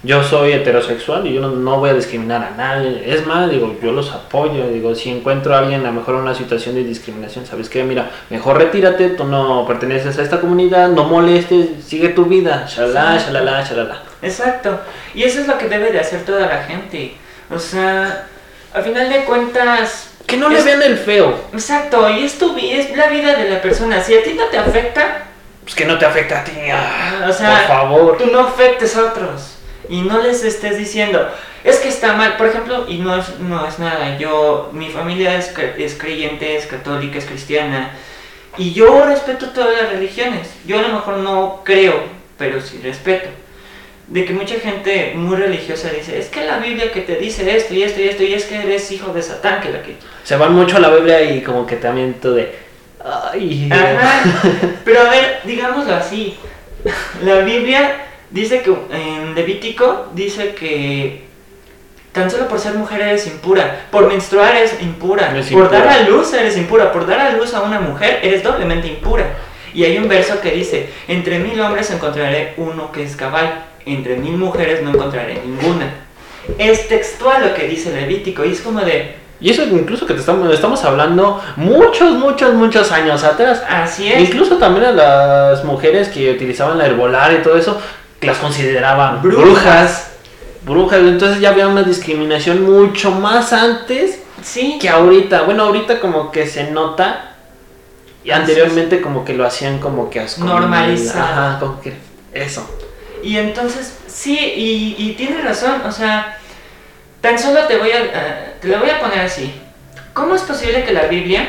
Yo 0.02 0.24
soy 0.24 0.54
heterosexual 0.54 1.28
y 1.28 1.34
yo 1.34 1.42
no, 1.42 1.50
no 1.50 1.78
voy 1.80 1.90
a 1.90 1.94
discriminar 1.94 2.42
a 2.42 2.56
nadie. 2.56 3.04
Es 3.06 3.28
más, 3.28 3.50
digo, 3.50 3.76
yo 3.84 3.92
los 3.92 4.12
apoyo. 4.12 4.70
Digo, 4.70 4.96
si 4.96 5.10
encuentro 5.10 5.54
a 5.54 5.60
alguien 5.60 5.82
a 5.82 5.90
lo 5.90 5.94
mejor 5.94 6.16
en 6.16 6.22
una 6.22 6.34
situación 6.34 6.76
de 6.76 6.86
discriminación, 6.86 7.46
¿sabes 7.46 7.68
qué? 7.68 7.84
Mira, 7.84 8.10
mejor 8.30 8.58
retírate, 8.58 9.10
tú 9.10 9.26
no 9.26 9.66
perteneces 9.68 10.18
a 10.18 10.22
esta 10.22 10.40
comunidad, 10.40 10.88
no 10.90 11.04
molestes, 11.04 11.84
sigue 11.84 12.10
tu 12.10 12.26
vida. 12.26 12.66
Shalala, 12.66 13.18
shalala, 13.18 13.64
shalala. 13.64 14.09
Exacto. 14.22 14.80
Y 15.14 15.24
eso 15.24 15.40
es 15.42 15.48
lo 15.48 15.58
que 15.58 15.68
debe 15.68 15.92
de 15.92 16.00
hacer 16.00 16.26
toda 16.26 16.48
la 16.48 16.64
gente. 16.64 17.16
O 17.50 17.58
sea, 17.60 18.26
a 18.74 18.82
final 18.82 19.10
de 19.10 19.24
cuentas, 19.26 20.06
Que 20.28 20.38
no 20.38 20.48
le 20.50 20.60
Es- 20.60 20.66
vean 20.66 20.84
el 20.84 20.96
feo. 20.98 21.36
Exacto, 21.54 22.08
y 22.08 22.24
es 22.24 22.38
tu 22.38 22.54
vi- 22.54 22.72
es 22.74 22.96
la 22.96 23.08
vida 23.08 23.36
de 23.36 23.50
la 23.50 23.62
persona. 23.64 24.04
Si 24.04 24.16
a 24.16 24.22
ti 24.24 24.34
no 24.36 24.46
te 24.46 24.60
afecta, 24.60 25.24
Pues 25.64 25.74
que 25.74 25.86
no 25.86 25.98
te 25.98 26.06
afecta 26.06 26.42
a 26.42 26.44
ti. 26.44 26.52
ah, 26.72 27.26
O 27.28 27.34
sea, 27.34 27.58
por 27.58 27.68
favor. 27.68 28.18
tú 28.20 28.28
no 28.28 28.42
afectes 28.42 28.96
a 28.96 29.06
otros. 29.06 29.56
Y 29.90 30.02
no 30.04 30.22
les 30.22 30.44
estés 30.44 30.78
diciendo, 30.78 31.28
es 31.64 31.78
que 31.78 31.90
está 31.90 32.14
mal, 32.14 32.38
por 32.38 32.46
ejemplo, 32.46 32.86
y 32.88 33.00
no 33.00 33.16
es, 33.16 33.40
no 33.40 33.68
es 33.68 33.80
nada. 33.80 34.20
Yo, 34.20 34.70
mi 34.72 34.90
familia 34.92 35.36
es, 35.36 35.52
es 35.80 35.96
creyente, 35.96 36.56
es 36.58 36.68
católica, 36.68 37.18
es 37.18 37.26
cristiana. 37.26 37.90
Y 38.56 38.74
yo 38.74 39.06
respeto 39.06 39.50
todas 39.50 39.82
las 39.82 39.92
religiones. 39.92 40.48
Yo 40.68 40.78
a 40.78 40.84
lo 40.84 40.90
mejor 40.90 41.18
no 41.18 41.62
creo, 41.66 42.04
pero 42.38 42.62
sí 42.62 42.80
respeto. 42.84 43.30
De 44.10 44.26
que 44.26 44.34
mucha 44.34 44.56
gente 44.56 45.14
muy 45.16 45.38
religiosa 45.38 45.90
dice, 45.90 46.18
es 46.18 46.28
que 46.30 46.44
la 46.44 46.58
Biblia 46.58 46.92
que 46.92 47.02
te 47.02 47.16
dice 47.18 47.56
esto 47.56 47.76
y 47.76 47.84
esto 47.84 48.02
y 48.02 48.08
esto, 48.10 48.24
y 48.24 48.34
es 48.34 48.46
que 48.46 48.56
eres 48.56 48.92
hijo 48.92 49.14
de 49.14 49.22
Satán, 49.22 49.62
que 49.62 49.70
la 49.70 49.84
que 49.84 49.96
Se 50.24 50.36
van 50.36 50.54
mucho 50.54 50.78
a 50.78 50.80
la 50.80 50.90
Biblia 50.90 51.22
y 51.22 51.42
como 51.42 51.68
que 51.68 51.76
también 51.76 52.16
tú 52.20 52.34
de... 52.34 52.56
Ay, 53.32 53.70
Ajá. 53.72 54.24
Pero 54.84 55.02
a 55.02 55.10
ver, 55.12 55.42
digámoslo 55.44 55.94
así. 55.94 56.36
La 57.24 57.40
Biblia 57.42 57.98
dice 58.32 58.62
que 58.62 58.76
en 58.92 59.36
Levítico 59.36 60.08
dice 60.16 60.56
que 60.56 61.24
tan 62.12 62.32
solo 62.32 62.48
por 62.48 62.60
ser 62.60 62.74
mujer 62.74 63.02
eres 63.02 63.28
impura, 63.28 63.86
por 63.92 64.08
menstruar 64.08 64.56
eres 64.56 64.76
impura, 64.82 65.30
Eres 65.32 65.52
por 65.52 65.66
impura. 65.66 65.80
dar 65.80 65.88
a 65.88 66.02
luz 66.10 66.34
eres 66.34 66.58
impura, 66.58 66.92
por 66.92 67.06
dar 67.06 67.20
a 67.20 67.32
luz 67.34 67.54
a 67.54 67.62
una 67.62 67.80
mujer 67.80 68.22
eres 68.24 68.42
doblemente 68.42 68.88
impura. 68.88 69.26
Y 69.74 69.84
hay 69.84 70.00
un 70.00 70.08
verso 70.10 70.42
que 70.42 70.50
dice, 70.52 70.90
entre 71.08 71.38
mil 71.38 71.62
hombres 71.62 71.92
encontraré 71.92 72.56
uno 72.58 72.92
que 72.92 73.04
es 73.04 73.16
cabal, 73.16 73.66
entre 73.86 74.18
mil 74.18 74.38
mujeres 74.38 74.82
no 74.84 74.92
encontraré 74.92 75.42
ninguna. 75.46 75.94
Es 76.58 76.88
textual 76.88 77.48
lo 77.48 77.54
que 77.54 77.68
dice 77.68 77.92
Levítico 77.94 78.44
y 78.46 78.52
es 78.54 78.62
como 78.62 78.80
de, 78.82 79.16
Y 79.40 79.52
eso 79.52 79.64
incluso 79.64 80.06
que 80.06 80.14
te 80.14 80.20
estamos, 80.20 80.52
estamos 80.54 80.84
hablando 80.84 81.42
muchos, 81.56 82.14
muchos, 82.16 82.54
muchos 82.54 82.92
años 82.92 83.24
atrás. 83.24 83.64
así 83.70 84.12
es. 84.12 84.22
Incluso 84.22 84.58
también 84.58 84.86
a 84.88 84.92
las 84.92 85.64
mujeres 85.64 86.10
que 86.10 86.32
utilizaban 86.32 86.78
la 86.78 86.88
herbolaria 86.88 87.40
y 87.40 87.44
todo 87.44 87.58
eso, 87.58 87.80
que 88.20 88.28
las 88.28 88.38
consideraban 88.38 89.22
Brujas. 89.22 89.46
brujas. 89.46 90.06
Brujas, 90.66 91.00
entonces 91.00 91.40
ya 91.40 91.50
había 91.50 91.68
una 91.68 91.84
discriminación 91.84 92.64
mucho 92.64 93.12
más 93.12 93.54
antes 93.54 94.20
Sí. 94.42 94.78
que 94.82 94.90
ahorita. 94.90 95.44
Bueno, 95.44 95.64
ahorita 95.64 96.00
como 96.00 96.32
que 96.32 96.48
se 96.48 96.72
nota. 96.72 97.26
Y 98.24 98.32
anteriormente 98.32 99.00
como 99.02 99.24
que 99.24 99.34
lo 99.34 99.46
hacían 99.46 99.80
como 99.80 100.10
que 100.10 100.20
asco. 100.20 100.44
Normalizado. 100.44 101.24
Ajá, 101.24 101.60
como 101.60 101.80
que 101.82 101.94
eso. 102.34 102.70
Y 103.24 103.38
entonces, 103.38 103.98
sí, 104.08 104.38
y, 104.38 104.96
y 104.98 105.14
tienes 105.14 105.44
razón, 105.44 105.82
o 105.86 105.92
sea, 105.92 106.38
tan 107.22 107.38
solo 107.38 107.66
te 107.66 107.78
voy 107.78 107.92
a, 107.92 108.00
eh, 108.04 108.54
te 108.62 108.68
lo 108.68 108.80
voy 108.80 108.90
a 108.90 109.00
poner 109.00 109.20
así. 109.20 109.54
¿Cómo 110.14 110.36
es 110.36 110.42
posible 110.42 110.84
que 110.84 110.92
la 110.94 111.04
Biblia, 111.08 111.46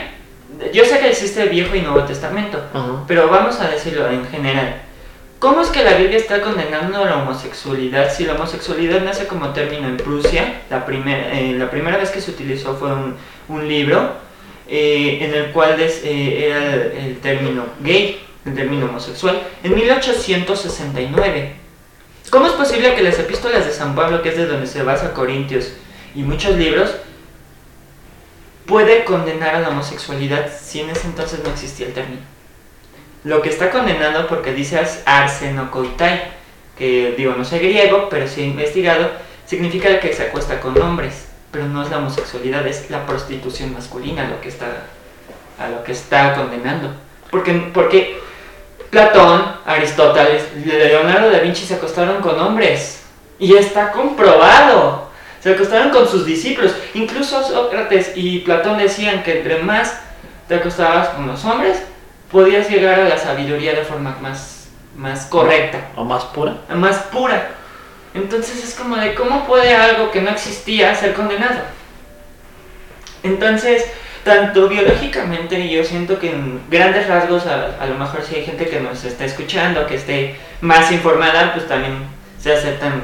yo 0.73 0.85
sé 0.85 0.99
que 1.01 1.09
existe 1.11 1.43
el 1.43 1.49
Viejo 1.49 1.75
y 1.75 1.81
Nuevo 1.83 2.05
Testamento, 2.05 2.63
pero 3.09 3.29
vamos 3.29 3.59
a 3.61 3.69
decirlo 3.69 4.09
en 4.11 4.27
general. 4.29 4.77
¿Cómo 5.39 5.63
es 5.63 5.69
que 5.69 5.83
la 5.83 5.95
Biblia 5.95 6.19
está 6.19 6.43
condenando 6.43 7.03
la 7.05 7.17
homosexualidad 7.17 8.13
si 8.15 8.25
la 8.25 8.35
homosexualidad 8.35 9.01
nace 9.01 9.27
como 9.27 9.49
término 9.55 9.89
en 9.89 9.97
Prusia? 9.97 10.61
La, 10.69 10.85
primer- 10.85 11.31
eh, 11.33 11.55
la 11.57 11.71
primera 11.71 11.97
vez 11.97 12.11
que 12.11 12.21
se 12.21 12.31
utilizó 12.33 12.77
fue 12.77 12.93
un, 12.93 13.17
un 13.49 13.67
libro 13.67 14.13
eh, 14.69 15.19
en 15.23 15.35
el 15.35 15.47
cual 15.53 15.79
des- 15.79 16.03
eh, 16.05 16.45
era 16.47 16.75
el, 16.75 16.93
el 16.93 17.17
término 17.21 17.65
gay, 17.81 18.21
el 18.45 18.55
término 18.55 18.85
homosexual, 18.87 19.41
en 19.65 19.75
1869. 19.75 21.55
¿Cómo 22.31 22.47
es 22.47 22.53
posible 22.53 22.95
que 22.95 23.03
las 23.03 23.19
epístolas 23.19 23.67
de 23.67 23.73
San 23.73 23.97
Pablo, 23.97 24.23
que 24.23 24.29
es 24.29 24.37
de 24.37 24.47
donde 24.47 24.69
se 24.69 24.85
basa 24.85 25.13
Corintios 25.13 25.73
y 26.15 26.23
muchos 26.23 26.57
libros, 26.57 26.95
puede 28.67 29.05
condenar 29.05 29.57
a 29.57 29.61
la 29.61 29.71
homosexualidad 29.71 30.49
si 30.57 30.81
en 30.81 30.91
ese 30.91 31.09
entonces 31.09 31.41
no 31.43 31.51
existía 31.51 31.87
el 31.87 31.93
término? 31.93 32.23
Lo 33.25 33.43
que 33.43 33.49
está 33.49 33.71
condenando 33.71 34.29
porque 34.29 34.55
dice 34.55 34.81
arsenokoitai, 35.05 36.23
que 36.79 37.15
digo 37.17 37.35
no 37.37 37.45
sé 37.45 37.59
griego, 37.59 38.09
pero 38.09 38.29
sí 38.29 38.43
he 38.43 38.47
investigado, 38.47 39.11
significa 39.45 39.99
que 39.99 40.13
se 40.13 40.23
acuesta 40.23 40.61
con 40.61 40.81
hombres, 40.81 41.27
pero 41.51 41.67
no 41.67 41.83
es 41.83 41.91
la 41.91 41.99
homosexualidad, 41.99 42.65
es 42.67 42.91
la 42.91 43.07
prostitución 43.07 43.73
masculina 43.73 44.29
lo 44.29 44.41
que 44.41 44.49
está 44.49 44.85
a 45.59 45.69
lo 45.69 45.83
que 45.83 45.93
está 45.93 46.35
condenando. 46.35 46.95
Porque, 47.31 47.53
porque 47.75 48.19
Platón, 48.91 49.57
Aristóteles, 49.65 50.43
Leonardo 50.65 51.31
da 51.31 51.39
Vinci 51.39 51.65
se 51.65 51.75
acostaron 51.75 52.21
con 52.21 52.39
hombres 52.41 53.05
y 53.39 53.55
está 53.55 53.93
comprobado. 53.93 55.09
Se 55.41 55.53
acostaron 55.53 55.91
con 55.91 56.09
sus 56.09 56.27
discípulos. 56.27 56.75
Incluso 56.95 57.43
Sócrates 57.43 58.13
y 58.17 58.41
Platón 58.41 58.79
decían 58.79 59.23
que 59.23 59.39
entre 59.39 59.63
más 59.63 60.01
te 60.49 60.57
acostabas 60.57 61.11
con 61.11 61.29
los 61.29 61.45
hombres, 61.45 61.81
podías 62.31 62.69
llegar 62.69 62.99
a 63.01 63.09
la 63.09 63.17
sabiduría 63.17 63.73
de 63.73 63.85
forma 63.85 64.17
más, 64.21 64.69
más 64.97 65.27
correcta, 65.27 65.89
O 65.97 66.05
más 66.05 66.25
pura. 66.25 66.57
más 66.75 66.97
pura. 67.05 67.51
Entonces 68.13 68.65
es 68.65 68.75
como 68.75 68.97
de 68.97 69.15
cómo 69.15 69.47
puede 69.47 69.75
algo 69.75 70.11
que 70.11 70.21
no 70.21 70.31
existía 70.31 70.95
ser 70.97 71.15
condenado. 71.15 71.61
Entonces, 73.23 73.85
tanto 74.25 74.69
biológicamente, 74.69 75.69
yo 75.69 75.83
siento 75.85 76.19
que 76.19 76.31
en 76.31 76.61
grandes 76.71 77.07
rasgos, 77.09 77.47
a, 77.47 77.77
a 77.81 77.87
lo 77.87 77.95
mejor 77.97 78.23
si 78.23 78.37
hay 78.37 78.45
gente 78.45 78.67
que 78.69 78.81
nos 78.81 79.05
está 79.05 79.25
escuchando, 79.25 79.87
que 79.87 79.97
esté 79.97 80.37
más 80.61 80.91
informada, 80.93 81.53
pues 81.55 81.67
también 81.67 81.95
se 82.41 82.53
aceptan 82.53 83.03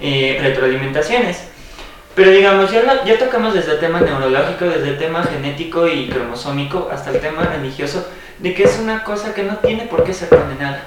eh, 0.00 0.38
retroalimentaciones. 0.42 1.44
Pero 2.14 2.30
digamos, 2.30 2.70
ya, 2.70 2.82
lo- 2.82 3.04
ya 3.04 3.18
tocamos 3.18 3.54
desde 3.54 3.72
el 3.72 3.80
tema 3.80 4.00
neurológico, 4.00 4.66
desde 4.66 4.88
el 4.90 4.98
tema 4.98 5.22
genético 5.24 5.86
y 5.88 6.08
cromosómico, 6.08 6.90
hasta 6.92 7.10
el 7.10 7.20
tema 7.20 7.42
religioso, 7.44 8.06
de 8.38 8.54
que 8.54 8.64
es 8.64 8.78
una 8.78 9.02
cosa 9.04 9.32
que 9.34 9.42
no 9.44 9.56
tiene 9.58 9.84
por 9.84 10.04
qué 10.04 10.12
ser 10.12 10.28
condenada. 10.28 10.82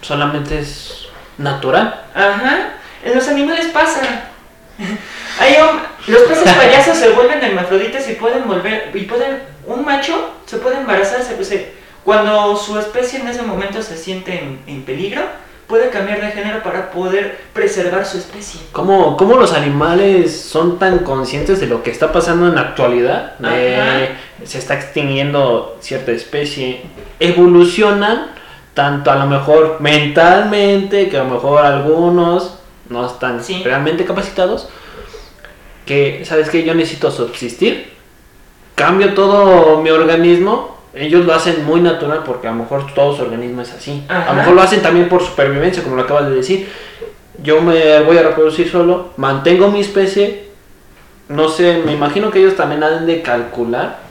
Solamente 0.00 0.58
es 0.58 1.08
natural. 1.38 2.02
Ajá, 2.14 2.74
en 3.04 3.14
los 3.14 3.26
animales 3.28 3.66
pasa. 3.66 4.00
Hay 5.40 5.54
hom- 5.54 5.80
los 6.06 6.22
peces 6.22 6.52
payasos 6.52 6.96
se 6.98 7.10
vuelven 7.10 7.42
hermafroditas 7.42 8.08
y 8.10 8.14
pueden 8.14 8.46
volver, 8.46 8.90
y 8.94 9.00
pueden, 9.02 9.38
un 9.66 9.84
macho 9.84 10.30
se 10.46 10.58
puede 10.58 10.76
embarazarse, 10.76 11.34
eh, 11.54 11.74
cuando 12.04 12.56
su 12.56 12.78
especie 12.78 13.20
en 13.20 13.28
ese 13.28 13.42
momento 13.42 13.80
se 13.82 13.96
siente 13.96 14.38
en, 14.38 14.60
en 14.66 14.82
peligro, 14.82 15.22
puede 15.66 15.88
cambiar 15.88 16.20
de 16.20 16.30
género 16.32 16.62
para 16.62 16.90
poder 16.90 17.40
preservar 17.54 18.04
su 18.04 18.18
especie. 18.18 18.60
¿Cómo, 18.72 19.16
cómo 19.16 19.36
los 19.36 19.54
animales 19.54 20.38
son 20.38 20.78
tan 20.78 20.98
conscientes 20.98 21.58
de 21.60 21.66
lo 21.66 21.82
que 21.82 21.90
está 21.90 22.12
pasando 22.12 22.48
en 22.48 22.56
la 22.56 22.60
actualidad? 22.60 23.32
Ajá. 23.42 24.08
se 24.44 24.58
está 24.58 24.74
extinguiendo 24.74 25.78
cierta 25.80 26.12
especie. 26.12 26.82
Evolucionan 27.18 28.26
tanto 28.74 29.10
a 29.10 29.16
lo 29.16 29.26
mejor 29.26 29.78
mentalmente, 29.80 31.08
que 31.08 31.16
a 31.16 31.24
lo 31.24 31.30
mejor 31.30 31.64
algunos 31.64 32.58
no 32.88 33.06
están 33.06 33.42
Sí. 33.42 33.62
realmente 33.64 34.04
capacitados, 34.04 34.68
que, 35.86 36.22
¿sabes 36.24 36.48
qué? 36.50 36.64
Yo 36.64 36.74
necesito 36.74 37.10
subsistir. 37.10 37.92
Cambio 38.74 39.14
todo 39.14 39.80
mi 39.82 39.90
organismo. 39.90 40.74
Ellos 40.94 41.24
lo 41.24 41.34
hacen 41.34 41.64
muy 41.64 41.80
natural 41.80 42.22
porque 42.24 42.46
a 42.46 42.52
lo 42.52 42.58
mejor 42.58 42.92
todo 42.94 43.16
su 43.16 43.22
organismo 43.22 43.62
es 43.62 43.72
así. 43.72 44.04
A 44.08 44.26
lo 44.28 44.34
mejor 44.34 44.54
lo 44.54 44.62
hacen 44.62 44.80
también 44.80 45.08
por 45.08 45.22
supervivencia, 45.22 45.82
como 45.82 45.96
lo 45.96 46.02
acabas 46.02 46.28
de 46.28 46.36
decir. 46.36 46.68
Yo 47.42 47.60
me 47.60 48.00
voy 48.02 48.16
a 48.16 48.22
reproducir 48.22 48.70
solo, 48.70 49.10
mantengo 49.16 49.68
mi 49.70 49.80
especie. 49.80 50.44
No 51.28 51.48
sé, 51.48 51.82
me 51.84 51.92
imagino 51.92 52.30
que 52.30 52.38
ellos 52.38 52.54
también 52.56 52.82
han 52.82 53.06
de 53.06 53.22
calcular 53.22 54.04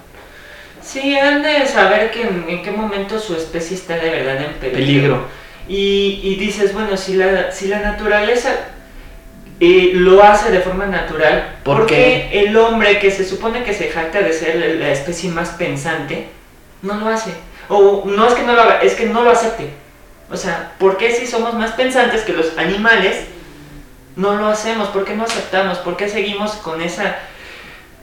Sí, 0.81 1.15
han 1.17 1.41
de 1.41 1.65
saber 1.65 2.11
que 2.11 2.23
en, 2.23 2.45
en 2.49 2.61
qué 2.61 2.71
momento 2.71 3.17
su 3.17 3.35
especie 3.35 3.77
está 3.77 3.95
de 3.95 4.09
verdad 4.09 4.35
en 4.43 4.53
peligro. 4.55 4.73
peligro. 4.75 5.19
Y, 5.67 6.19
y 6.23 6.35
dices, 6.35 6.73
bueno, 6.73 6.97
si 6.97 7.13
la, 7.15 7.51
si 7.51 7.67
la 7.67 7.79
naturaleza 7.79 8.51
eh, 9.59 9.91
lo 9.93 10.21
hace 10.23 10.51
de 10.51 10.59
forma 10.59 10.85
natural, 10.85 11.55
¿Por 11.63 11.77
¿por 11.79 11.85
qué? 11.87 12.27
qué 12.31 12.41
el 12.41 12.57
hombre 12.57 12.99
que 12.99 13.11
se 13.11 13.23
supone 13.25 13.63
que 13.63 13.73
se 13.73 13.89
jacta 13.89 14.19
de 14.21 14.33
ser 14.33 14.55
la, 14.55 14.67
la 14.67 14.91
especie 14.91 15.29
más 15.29 15.49
pensante, 15.51 16.27
no 16.81 16.95
lo 16.95 17.07
hace? 17.07 17.31
O 17.69 18.03
no 18.05 18.27
es 18.27 18.33
que 18.33 18.43
no 18.43 18.53
lo 18.53 18.61
haga, 18.61 18.79
es 18.81 18.93
que 18.95 19.05
no 19.05 19.23
lo 19.23 19.31
acepte. 19.31 19.69
O 20.29 20.35
sea, 20.35 20.73
¿por 20.79 20.97
qué 20.97 21.11
si 21.11 21.27
somos 21.27 21.53
más 21.53 21.71
pensantes 21.71 22.21
que 22.23 22.33
los 22.33 22.57
animales, 22.57 23.25
no 24.15 24.35
lo 24.35 24.47
hacemos? 24.47 24.89
¿Por 24.89 25.05
qué 25.05 25.15
no 25.15 25.23
aceptamos? 25.23 25.77
¿Por 25.77 25.95
qué 25.95 26.09
seguimos 26.09 26.53
con 26.53 26.81
esa, 26.81 27.15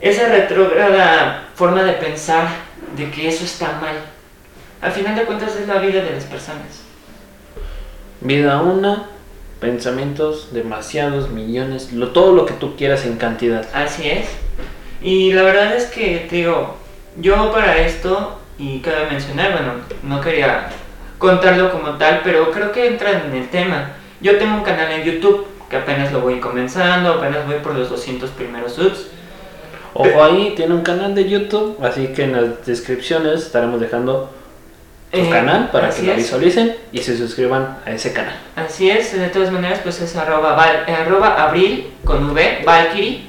esa 0.01 0.29
retrógrada 0.29 1.49
forma 1.55 1.83
de 1.83 1.93
pensar 1.95 2.49
de 2.97 3.11
que 3.11 3.29
eso 3.29 3.45
está 3.45 3.73
mal? 3.81 3.97
Al 4.81 4.93
final 4.93 5.15
de 5.15 5.25
cuentas 5.25 5.57
es 5.57 5.69
la 5.69 5.79
vida 5.79 6.03
de 6.03 6.13
las 6.13 6.25
personas. 6.25 6.80
Vida 8.21 8.61
una, 8.61 9.07
pensamientos 9.61 10.49
demasiados, 10.53 11.31
millones, 11.31 11.93
lo, 11.93 12.09
todo 12.09 12.35
lo 12.35 12.47
que 12.47 12.55
tú 12.55 12.77
quieras 12.77 13.07
en 13.07 13.17
cantidad. 13.17 13.67
Así 13.73 14.09
es. 14.09 14.27
Y 15.03 15.33
la 15.33 15.43
verdad 15.43 15.75
es 15.75 15.87
que, 15.87 16.27
te 16.29 16.37
digo, 16.37 16.77
yo 17.17 17.51
para 17.53 17.79
esto, 17.79 18.39
y 18.59 18.81
cabe 18.81 19.07
mencionar, 19.11 19.53
bueno, 19.53 19.73
no 20.03 20.21
quería 20.21 20.69
contarlo 21.19 21.71
como 21.71 21.97
tal, 21.97 22.21
pero 22.23 22.51
creo 22.51 22.73
que 22.73 22.87
entra 22.87 23.23
en 23.25 23.35
el 23.35 23.49
tema. 23.49 23.93
Yo 24.21 24.37
tengo 24.37 24.57
un 24.57 24.63
canal 24.63 24.93
en 24.93 25.05
YouTube 25.05 25.47
que 25.71 25.77
apenas 25.77 26.13
lo 26.13 26.21
voy 26.21 26.41
comenzando, 26.41 27.15
apenas 27.15 27.47
voy 27.47 27.57
por 27.63 27.75
los 27.75 27.89
200 27.89 28.29
primeros 28.31 28.73
subs. 28.73 29.07
Ojo 29.95 30.23
ahí, 30.23 30.53
tiene 30.57 30.75
un 30.75 30.83
canal 30.83 31.15
de 31.15 31.29
YouTube, 31.29 31.79
así 31.83 32.09
que 32.09 32.25
en 32.25 32.33
las 32.33 32.67
descripciones 32.67 33.43
estaremos 33.43 33.81
dejando 33.81 34.31
su 35.13 35.19
Eh, 35.19 35.29
canal 35.31 35.71
para 35.73 35.91
que 35.91 36.03
lo 36.03 36.15
visualicen 36.15 36.77
y 36.93 36.99
se 36.99 37.17
suscriban 37.17 37.79
a 37.85 37.91
ese 37.91 38.13
canal. 38.13 38.37
Así 38.55 38.89
es, 38.91 39.13
de 39.19 39.29
todas 39.29 39.51
maneras, 39.51 39.81
pues 39.83 40.01
es 40.01 40.15
arroba, 40.17 40.55
val- 40.55 40.85
arroba 40.87 41.43
abril 41.43 41.93
con 42.05 42.31
V, 42.31 42.63
Valkyrie. 42.65 43.23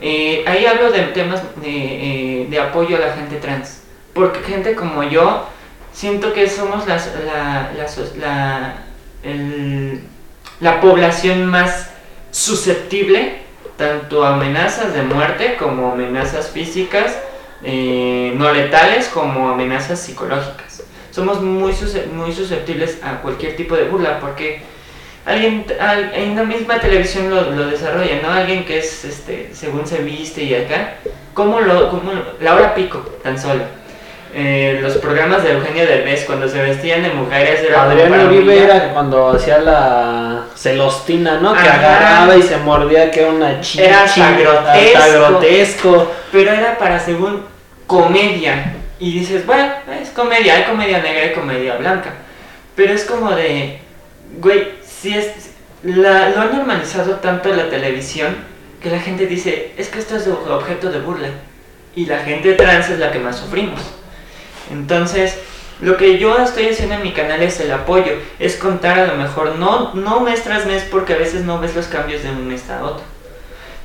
Eh, 0.00 0.44
ahí 0.46 0.66
hablo 0.66 0.92
de 0.92 1.00
temas 1.06 1.42
de, 1.56 2.42
eh, 2.42 2.46
de 2.48 2.60
apoyo 2.60 2.96
a 2.96 3.00
la 3.00 3.12
gente 3.14 3.36
trans. 3.36 3.80
Porque 4.14 4.40
gente 4.40 4.74
como 4.76 5.02
yo, 5.02 5.48
siento 5.92 6.32
que 6.32 6.48
somos 6.48 6.86
las- 6.86 7.10
la, 7.24 7.72
la, 7.76 7.88
so- 7.88 8.12
la, 8.20 8.74
el- 9.24 10.02
la 10.60 10.80
población 10.80 11.46
más 11.46 11.90
susceptible 12.30 13.38
tanto 13.76 14.24
a 14.24 14.34
amenazas 14.34 14.94
de 14.94 15.02
muerte 15.02 15.56
como 15.58 15.92
amenazas 15.92 16.48
físicas, 16.50 17.18
eh, 17.62 18.32
no 18.36 18.50
letales, 18.52 19.08
como 19.08 19.50
amenazas 19.50 20.00
psicológicas 20.00 20.82
somos 21.16 21.40
muy, 21.40 21.72
muy 22.12 22.32
susceptibles 22.32 22.98
a 23.02 23.22
cualquier 23.22 23.56
tipo 23.56 23.74
de 23.74 23.84
burla 23.84 24.20
porque 24.20 24.60
alguien 25.24 25.64
al- 25.80 26.12
en 26.14 26.36
la 26.36 26.42
misma 26.44 26.78
televisión 26.78 27.30
lo, 27.30 27.50
lo 27.52 27.66
desarrolla, 27.68 28.20
¿no? 28.22 28.30
Alguien 28.30 28.66
que 28.66 28.78
es, 28.80 29.02
este, 29.04 29.48
según 29.54 29.86
se 29.86 29.98
viste 30.02 30.42
y 30.42 30.54
acá, 30.54 30.96
¿cómo 31.32 31.60
lo, 31.60 31.88
cómo 31.90 32.12
lo- 32.12 32.34
la 32.40 32.54
hora 32.54 32.74
pico, 32.74 32.98
tan 33.22 33.40
solo? 33.40 33.62
Eh, 34.34 34.80
los 34.82 34.98
programas 34.98 35.42
de 35.42 35.52
Eugenio 35.52 35.86
Derbez 35.86 36.24
cuando 36.26 36.46
se 36.46 36.60
vestían 36.60 37.02
de 37.02 37.08
mujeres 37.08 37.60
era 37.66 37.76
como 37.78 37.90
Adrián 37.92 38.26
Uribe 38.26 38.64
era 38.64 38.92
cuando 38.92 39.28
hacía 39.30 39.58
la 39.60 40.42
celostina, 40.54 41.40
¿no? 41.40 41.54
Que 41.54 41.60
Ajá. 41.60 41.74
agarraba 41.78 42.36
y 42.36 42.42
se 42.42 42.58
mordía 42.58 43.10
que 43.10 43.20
era 43.22 43.30
una 43.30 43.60
chicha. 43.62 43.84
Era 43.84 44.04
hasta 44.04 44.32
grotesco. 44.38 45.28
grotesco. 45.30 46.12
pero 46.30 46.50
era 46.52 46.76
para 46.76 47.00
según 47.00 47.44
comedia. 47.86 48.74
Y 48.98 49.18
dices, 49.18 49.44
bueno, 49.44 49.72
es 50.00 50.10
comedia, 50.10 50.54
hay 50.54 50.64
comedia 50.64 51.00
negra 51.00 51.26
y 51.26 51.34
comedia 51.34 51.76
blanca. 51.76 52.14
Pero 52.74 52.92
es 52.92 53.04
como 53.04 53.30
de, 53.32 53.78
güey, 54.40 54.68
si 54.86 55.14
es, 55.14 55.50
la, 55.82 56.30
lo 56.30 56.40
han 56.40 56.56
normalizado 56.56 57.16
tanto 57.16 57.54
la 57.54 57.68
televisión 57.68 58.36
que 58.82 58.90
la 58.90 59.00
gente 59.00 59.26
dice, 59.26 59.72
es 59.76 59.88
que 59.88 59.98
esto 59.98 60.16
es 60.16 60.26
objeto 60.26 60.90
de 60.90 61.00
burla. 61.00 61.28
Y 61.94 62.06
la 62.06 62.18
gente 62.20 62.54
trans 62.54 62.88
es 62.90 62.98
la 62.98 63.10
que 63.10 63.18
más 63.18 63.36
sufrimos. 63.36 63.80
Entonces, 64.70 65.38
lo 65.80 65.96
que 65.96 66.18
yo 66.18 66.38
estoy 66.38 66.68
haciendo 66.68 66.94
en 66.94 67.02
mi 67.02 67.12
canal 67.12 67.42
es 67.42 67.60
el 67.60 67.70
apoyo, 67.72 68.12
es 68.38 68.56
contar 68.56 68.98
a 68.98 69.06
lo 69.06 69.16
mejor, 69.16 69.56
no, 69.56 69.94
no 69.94 70.20
mes 70.20 70.42
tras 70.42 70.66
mes, 70.66 70.84
porque 70.90 71.14
a 71.14 71.18
veces 71.18 71.44
no 71.44 71.60
ves 71.60 71.74
los 71.74 71.86
cambios 71.86 72.22
de 72.22 72.30
un 72.30 72.48
mes 72.48 72.68
a 72.70 72.82
otro. 72.84 73.04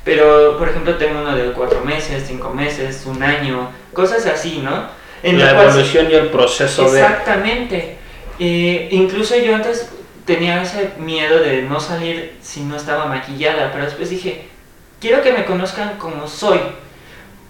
Pero, 0.03 0.57
por 0.57 0.69
ejemplo, 0.69 0.95
tengo 0.95 1.21
uno 1.21 1.35
de 1.35 1.51
cuatro 1.51 1.81
meses, 1.85 2.23
cinco 2.27 2.49
meses, 2.49 3.03
un 3.05 3.21
año, 3.21 3.69
cosas 3.93 4.25
así, 4.25 4.59
¿no? 4.63 5.00
En 5.23 5.39
la 5.39 5.49
el 5.49 5.55
cual- 5.55 5.67
evolución 5.69 6.07
y 6.09 6.13
el 6.15 6.27
proceso 6.27 6.89
de... 6.91 7.01
Exactamente. 7.01 7.97
Eh, 8.39 8.87
incluso 8.91 9.37
yo 9.37 9.55
antes 9.55 9.89
tenía 10.25 10.61
ese 10.63 10.91
miedo 10.97 11.39
de 11.39 11.61
no 11.63 11.79
salir 11.79 12.37
si 12.41 12.61
no 12.61 12.75
estaba 12.75 13.05
maquillada, 13.05 13.71
pero 13.71 13.85
después 13.85 14.09
dije, 14.09 14.45
quiero 14.99 15.21
que 15.21 15.31
me 15.33 15.45
conozcan 15.45 15.97
como 15.97 16.27
soy. 16.27 16.59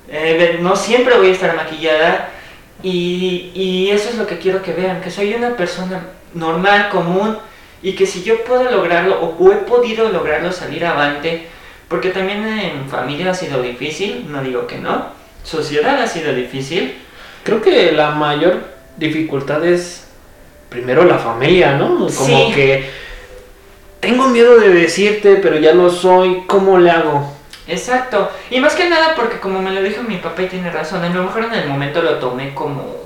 Eh, 0.09 0.57
no 0.61 0.75
siempre 0.75 1.15
voy 1.17 1.29
a 1.29 1.33
estar 1.33 1.55
maquillada 1.55 2.29
y, 2.83 3.51
y 3.53 3.89
eso 3.91 4.09
es 4.09 4.15
lo 4.15 4.27
que 4.27 4.39
quiero 4.39 4.61
que 4.61 4.73
vean, 4.73 5.01
que 5.01 5.11
soy 5.11 5.33
una 5.33 5.55
persona 5.55 6.01
normal, 6.33 6.89
común 6.89 7.37
y 7.81 7.93
que 7.93 8.05
si 8.05 8.23
yo 8.23 8.43
puedo 8.43 8.69
lograrlo 8.69 9.21
o, 9.21 9.37
o 9.41 9.51
he 9.53 9.57
podido 9.57 10.09
lograrlo 10.11 10.51
salir 10.51 10.85
avante, 10.85 11.47
porque 11.87 12.09
también 12.09 12.45
en 12.45 12.89
familia 12.89 13.31
ha 13.31 13.33
sido 13.33 13.61
difícil, 13.61 14.25
no 14.29 14.41
digo 14.43 14.67
que 14.67 14.77
no, 14.77 15.07
sociedad 15.43 16.01
ha 16.01 16.07
sido 16.07 16.33
difícil, 16.33 16.97
Creo 17.43 17.61
que 17.61 17.91
la 17.91 18.11
mayor 18.11 18.59
dificultad 18.97 19.63
es 19.65 20.07
primero 20.69 21.03
la 21.05 21.17
familia, 21.17 21.73
¿no? 21.75 21.89
Como 21.97 22.09
Sí. 22.09 22.51
que 22.53 22.89
tengo 23.99 24.27
miedo 24.29 24.59
de 24.59 24.69
decirte, 24.69 25.35
pero 25.37 25.57
ya 25.57 25.73
lo 25.73 25.89
soy, 25.89 26.43
¿cómo 26.47 26.77
le 26.79 26.91
hago? 26.91 27.33
Exacto. 27.67 28.29
Y 28.49 28.59
más 28.59 28.73
que 28.75 28.89
nada 28.89 29.13
porque 29.15 29.39
como 29.39 29.61
me 29.61 29.71
lo 29.71 29.81
dijo 29.81 30.01
mi 30.03 30.17
papá 30.17 30.43
y 30.43 30.47
tiene 30.47 30.71
razón, 30.71 31.03
a 31.03 31.09
lo 31.09 31.23
mejor 31.23 31.45
en 31.45 31.53
el 31.53 31.67
momento 31.67 32.01
lo 32.01 32.15
tomé 32.19 32.53
como 32.53 33.01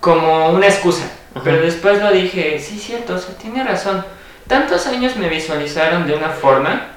como 0.00 0.50
una 0.50 0.66
excusa, 0.66 1.04
Ajá. 1.34 1.40
pero 1.44 1.62
después 1.62 2.00
lo 2.00 2.12
dije, 2.12 2.58
sí, 2.60 2.78
cierto, 2.78 3.14
o 3.14 3.18
sea, 3.18 3.34
tiene 3.36 3.64
razón. 3.64 4.04
Tantos 4.46 4.86
años 4.86 5.16
me 5.16 5.28
visualizaron 5.28 6.06
de 6.06 6.14
una 6.14 6.28
forma 6.28 6.88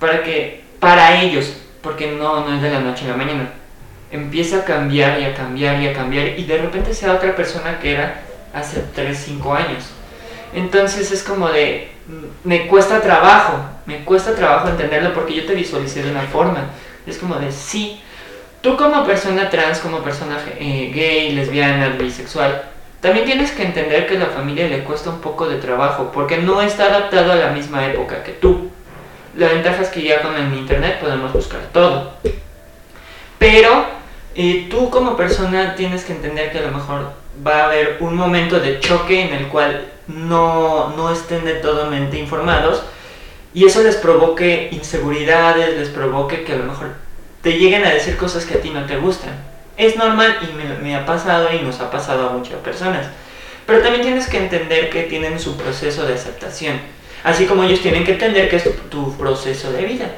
para 0.00 0.22
que 0.22 0.64
para 0.80 1.20
ellos, 1.20 1.52
porque 1.82 2.06
no 2.12 2.40
no 2.46 2.54
es 2.56 2.62
de 2.62 2.70
la 2.70 2.80
noche 2.80 3.04
a 3.04 3.08
la 3.08 3.16
mañana. 3.16 3.50
Empieza 4.10 4.58
a 4.58 4.64
cambiar 4.64 5.20
y 5.20 5.24
a 5.24 5.34
cambiar 5.34 5.80
y 5.82 5.88
a 5.88 5.92
cambiar 5.92 6.38
y 6.38 6.44
de 6.44 6.58
repente 6.58 6.94
sea 6.94 7.12
otra 7.12 7.34
persona 7.36 7.78
que 7.78 7.92
era 7.92 8.22
hace 8.54 8.82
3, 8.94 9.16
5 9.16 9.54
años. 9.54 9.90
Entonces 10.54 11.12
es 11.12 11.22
como 11.22 11.48
de, 11.48 11.90
me 12.44 12.66
cuesta 12.66 13.00
trabajo, 13.00 13.58
me 13.86 14.04
cuesta 14.04 14.34
trabajo 14.34 14.68
entenderlo 14.68 15.12
porque 15.12 15.34
yo 15.34 15.46
te 15.46 15.54
visualicé 15.54 16.02
de 16.02 16.10
una 16.10 16.22
forma. 16.22 16.70
Es 17.06 17.18
como 17.18 17.36
de, 17.36 17.52
sí, 17.52 18.00
tú 18.60 18.76
como 18.76 19.04
persona 19.04 19.50
trans, 19.50 19.78
como 19.78 20.00
persona 20.00 20.38
eh, 20.58 20.90
gay, 20.94 21.32
lesbiana, 21.32 21.88
bisexual, 21.90 22.62
también 23.00 23.26
tienes 23.26 23.52
que 23.52 23.62
entender 23.62 24.06
que 24.06 24.16
a 24.16 24.20
la 24.20 24.26
familia 24.26 24.66
le 24.68 24.82
cuesta 24.82 25.10
un 25.10 25.20
poco 25.20 25.48
de 25.48 25.58
trabajo 25.58 26.10
porque 26.12 26.38
no 26.38 26.60
está 26.60 26.86
adaptado 26.86 27.32
a 27.32 27.36
la 27.36 27.50
misma 27.50 27.86
época 27.86 28.24
que 28.24 28.32
tú. 28.32 28.70
La 29.36 29.48
ventaja 29.48 29.82
es 29.82 29.88
que 29.88 30.02
ya 30.02 30.20
con 30.20 30.34
el 30.34 30.52
internet 30.52 30.98
podemos 30.98 31.32
buscar 31.32 31.60
todo. 31.72 32.14
Pero 33.38 33.97
eh, 34.40 34.68
tú 34.70 34.88
como 34.88 35.16
persona 35.16 35.74
tienes 35.74 36.04
que 36.04 36.12
entender 36.12 36.52
que 36.52 36.58
a 36.58 36.62
lo 36.62 36.70
mejor 36.70 37.10
va 37.44 37.62
a 37.62 37.64
haber 37.64 37.96
un 37.98 38.14
momento 38.14 38.60
de 38.60 38.78
choque 38.78 39.20
en 39.20 39.34
el 39.34 39.48
cual 39.48 39.88
no, 40.06 40.90
no 40.96 41.10
estén 41.10 41.44
de 41.44 41.54
totalmente 41.54 42.20
informados 42.20 42.84
y 43.52 43.64
eso 43.64 43.82
les 43.82 43.96
provoque 43.96 44.68
inseguridades, 44.70 45.76
les 45.76 45.88
provoque 45.88 46.44
que 46.44 46.52
a 46.52 46.56
lo 46.56 46.66
mejor 46.66 46.92
te 47.42 47.58
lleguen 47.58 47.84
a 47.84 47.90
decir 47.90 48.16
cosas 48.16 48.44
que 48.44 48.54
a 48.54 48.60
ti 48.60 48.70
no 48.70 48.86
te 48.86 48.96
gustan. 48.96 49.32
Es 49.76 49.96
normal 49.96 50.38
y 50.42 50.54
me, 50.54 50.72
me 50.78 50.94
ha 50.94 51.04
pasado 51.04 51.48
y 51.52 51.58
nos 51.64 51.80
ha 51.80 51.90
pasado 51.90 52.28
a 52.28 52.32
muchas 52.32 52.60
personas. 52.60 53.06
Pero 53.66 53.82
también 53.82 54.02
tienes 54.02 54.28
que 54.28 54.38
entender 54.38 54.88
que 54.88 55.02
tienen 55.02 55.40
su 55.40 55.56
proceso 55.56 56.06
de 56.06 56.14
aceptación. 56.14 56.80
Así 57.24 57.46
como 57.46 57.64
ellos 57.64 57.80
tienen 57.80 58.04
que 58.04 58.12
entender 58.12 58.48
que 58.48 58.54
es 58.54 58.64
tu, 58.64 58.70
tu 58.88 59.16
proceso 59.16 59.72
de 59.72 59.84
vida. 59.84 60.12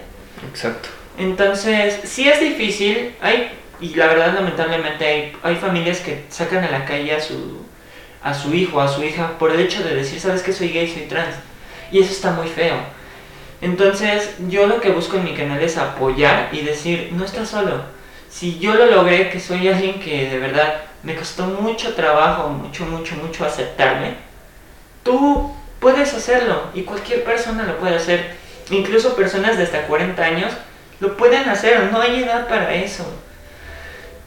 Exacto. 0.50 0.90
Entonces, 1.18 2.00
sí 2.04 2.28
es 2.28 2.38
difícil, 2.40 3.14
hay, 3.22 3.50
y 3.80 3.94
la 3.94 4.06
verdad 4.06 4.34
lamentablemente 4.34 5.06
hay, 5.06 5.32
hay 5.42 5.56
familias 5.56 6.00
que 6.00 6.24
sacan 6.28 6.64
a 6.64 6.70
la 6.70 6.84
calle 6.84 7.14
a 7.14 7.20
su, 7.20 7.64
a 8.22 8.34
su 8.34 8.54
hijo, 8.54 8.80
a 8.80 8.88
su 8.88 9.02
hija, 9.02 9.38
por 9.38 9.50
el 9.50 9.60
hecho 9.60 9.82
de 9.82 9.94
decir, 9.94 10.20
sabes 10.20 10.42
que 10.42 10.52
soy 10.52 10.68
gay, 10.68 10.88
soy 10.88 11.02
trans. 11.02 11.36
Y 11.90 12.00
eso 12.00 12.12
está 12.12 12.32
muy 12.32 12.48
feo. 12.48 12.76
Entonces, 13.60 14.34
yo 14.48 14.66
lo 14.66 14.80
que 14.80 14.90
busco 14.90 15.16
en 15.16 15.24
mi 15.24 15.34
canal 15.34 15.60
es 15.60 15.76
apoyar 15.76 16.48
y 16.52 16.62
decir, 16.62 17.10
no 17.12 17.24
estás 17.24 17.48
solo. 17.48 17.82
Si 18.30 18.58
yo 18.58 18.74
lo 18.74 18.86
logré, 18.86 19.30
que 19.30 19.40
soy 19.40 19.68
alguien 19.68 20.00
que 20.00 20.28
de 20.28 20.38
verdad 20.38 20.82
me 21.02 21.14
costó 21.14 21.44
mucho 21.46 21.94
trabajo, 21.94 22.48
mucho, 22.48 22.84
mucho, 22.86 23.16
mucho 23.16 23.44
aceptarme, 23.44 24.14
tú 25.02 25.52
puedes 25.80 26.14
hacerlo 26.14 26.64
y 26.74 26.82
cualquier 26.82 27.24
persona 27.24 27.64
lo 27.64 27.78
puede 27.78 27.96
hacer. 27.96 28.36
Incluso 28.70 29.16
personas 29.16 29.56
de 29.56 29.64
hasta 29.64 29.86
40 29.86 30.22
años 30.22 30.52
lo 31.00 31.16
pueden 31.16 31.48
hacer, 31.48 31.90
no 31.90 32.00
hay 32.00 32.22
edad 32.22 32.46
para 32.46 32.72
eso. 32.74 33.04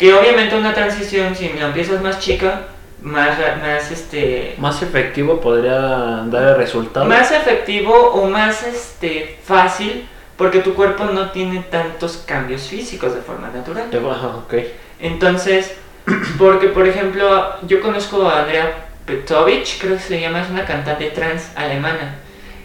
Que 0.04 0.14
obviamente 0.14 0.58
una 0.58 0.74
transición, 0.74 1.34
si 1.34 1.48
la 1.54 1.68
empiezas 1.68 2.02
más 2.02 2.20
chica, 2.20 2.64
más, 3.02 3.38
más 3.62 3.90
este 3.90 4.54
Más 4.58 4.82
efectivo 4.82 5.40
podría 5.40 5.80
dar 6.26 6.50
el 6.50 6.58
resultado. 6.58 7.06
más 7.06 7.32
efectivo 7.32 7.94
o 7.94 8.30
más 8.30 8.64
este 8.64 9.40
fácil 9.46 10.06
porque 10.36 10.60
tu 10.60 10.74
cuerpo 10.74 11.06
no 11.06 11.32
tiene 11.32 11.64
tantos 11.72 12.22
cambios 12.28 12.64
físicos 12.64 13.16
de 13.16 13.22
forma 13.22 13.48
natural. 13.48 13.88
Ajá, 14.12 14.28
ok. 14.28 14.56
Entonces, 15.00 15.74
porque 16.38 16.68
por 16.68 16.86
ejemplo, 16.86 17.54
yo 17.66 17.80
conozco 17.80 18.28
a 18.28 18.42
Andrea 18.42 18.90
Petovich, 19.06 19.80
creo 19.80 19.94
que 19.94 20.02
se 20.02 20.20
llama, 20.20 20.42
es 20.42 20.50
una 20.50 20.66
cantante 20.66 21.12
trans 21.12 21.50
alemana. 21.56 22.16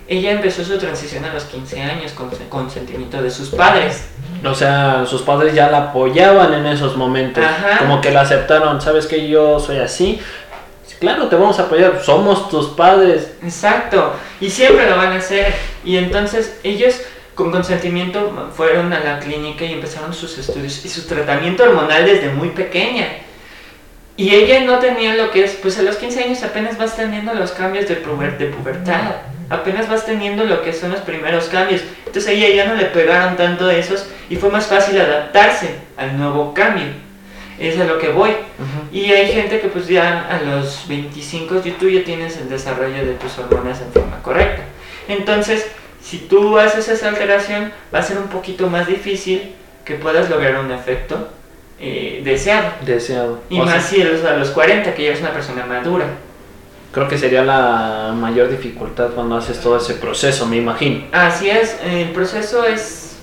Ella 0.09 0.31
empezó 0.33 0.65
su 0.65 0.79
transición 0.79 1.25
a 1.27 1.35
los 1.35 1.45
15 1.45 1.83
años 1.83 2.13
con 2.13 2.31
consentimiento 2.49 3.21
de 3.21 3.31
sus 3.31 3.51
padres. 3.51 4.09
O 4.43 4.55
sea, 4.55 5.05
sus 5.07 5.21
padres 5.23 5.55
ya 5.55 5.71
la 5.71 5.91
apoyaban 5.91 6.55
en 6.55 6.67
esos 6.67 6.97
momentos. 6.97 7.45
Ajá. 7.45 7.79
Como 7.79 8.01
que 8.01 8.11
la 8.11 8.23
aceptaron. 8.23 8.81
¿Sabes 8.81 9.07
que 9.07 9.29
yo 9.29 9.61
soy 9.61 9.79
así? 9.79 10.21
Claro, 10.99 11.29
te 11.29 11.37
vamos 11.37 11.59
a 11.61 11.65
apoyar. 11.65 12.03
Somos 12.03 12.49
tus 12.49 12.69
padres. 12.69 13.33
Exacto, 13.43 14.15
y 14.41 14.51
siempre 14.51 14.89
lo 14.89 14.97
van 14.97 15.13
a 15.13 15.17
hacer. 15.17 15.55
Y 15.85 15.97
entonces 15.97 16.59
ellos 16.65 17.01
con 17.35 17.53
consentimiento 17.53 18.51
fueron 18.53 18.93
a 18.93 19.01
la 19.01 19.21
clínica 19.21 19.65
y 19.65 19.75
empezaron 19.75 20.13
sus 20.13 20.39
estudios 20.39 20.85
y 20.85 20.89
su 20.89 21.07
tratamiento 21.07 21.63
hormonal 21.63 22.05
desde 22.05 22.31
muy 22.31 22.49
pequeña. 22.49 23.07
Y 24.19 24.35
ella 24.35 24.65
no 24.65 24.79
tenía 24.81 25.15
lo 25.15 25.31
que 25.31 25.45
es, 25.45 25.53
pues 25.63 25.79
a 25.79 25.83
los 25.83 25.97
15 25.97 26.25
años 26.25 26.43
apenas 26.43 26.77
vas 26.77 26.97
teniendo 26.97 27.33
los 27.35 27.53
cambios 27.53 27.89
de, 27.89 28.03
puber- 28.05 28.37
de 28.37 28.47
pubertad, 28.47 29.13
apenas 29.49 29.89
vas 29.89 30.05
teniendo 30.05 30.45
lo 30.45 30.61
que 30.63 30.73
son 30.73 30.91
los 30.91 31.01
primeros 31.03 31.45
cambios. 31.47 31.83
Entonces 32.05 32.27
a 32.29 32.33
ella 32.33 32.49
ya 32.49 32.65
no 32.67 32.75
le 32.75 32.87
pegaron 32.87 33.37
tanto 33.37 33.71
esos 33.71 34.07
y 34.29 34.35
fue 34.37 34.51
más 34.51 34.67
fácil 34.67 35.01
adaptarse 35.01 35.77
al 35.97 36.19
nuevo 36.19 36.53
cambio. 36.53 36.87
Es 37.61 37.79
a 37.81 37.85
lo 37.85 37.99
que 37.99 38.09
voy. 38.09 38.31
Y 38.93 39.13
hay 39.13 39.31
gente 39.33 39.61
que 39.61 39.69
pues 39.69 39.87
ya 39.89 40.27
a 40.29 40.43
los 40.43 40.87
25 40.89 41.63
y 41.65 41.71
tú 41.73 41.89
ya 41.89 42.03
tienes 42.05 42.37
el 42.39 42.49
desarrollo 42.49 43.05
de 43.05 43.15
tus 43.15 43.39
hormonas 43.39 43.81
en 43.81 43.93
forma 43.93 44.21
correcta. 44.23 44.63
Entonces, 45.09 45.65
si 46.03 46.19
tú 46.19 46.59
haces 46.59 46.89
esa 46.89 47.09
alteración, 47.09 47.73
va 47.95 48.01
a 48.01 48.03
ser 48.03 48.19
un 48.19 48.29
poquito 48.29 48.69
más 48.69 48.87
difícil 48.89 49.55
que 49.85 49.95
puedas 49.95 50.29
lograr 50.29 50.59
un 50.59 50.71
efecto 50.73 51.29
eh, 51.81 52.23
deseado. 52.25 52.73
Deseado. 52.85 53.43
Y 53.49 53.61
O 53.61 53.65
más 53.65 53.75
sea, 53.75 53.81
si 53.83 54.01
eres 54.01 54.25
a 54.25 54.37
los 54.37 54.51
40, 54.51 54.95
que 54.95 55.03
ya 55.03 55.09
eres 55.11 55.21
una 55.21 55.33
persona 55.33 55.65
madura. 55.65 56.07
creo 56.93 57.07
que 57.07 57.19
sería 57.19 57.45
la 57.45 58.15
mayor 58.17 58.49
dificultad 58.51 59.11
cuando 59.11 59.37
haces 59.37 59.61
todo 59.61 59.77
ese 59.77 59.95
proceso, 59.95 60.47
me 60.47 60.57
imagino. 60.57 61.05
Así 61.13 61.49
es, 61.49 61.77
el 61.85 62.11
proceso 62.11 62.65
es... 62.65 63.17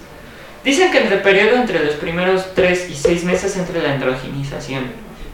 Dicen 0.64 0.92
que 0.92 1.00
entre 1.00 1.18
el 1.18 1.22
periodo 1.22 1.58
entre 1.58 1.84
los 1.84 1.96
primeros 1.96 2.54
3 2.56 2.90
y 2.90 2.96
6 2.96 3.24
meses 3.26 3.58
entre 3.58 3.84
la 3.84 3.94
androgenización, 3.94 4.86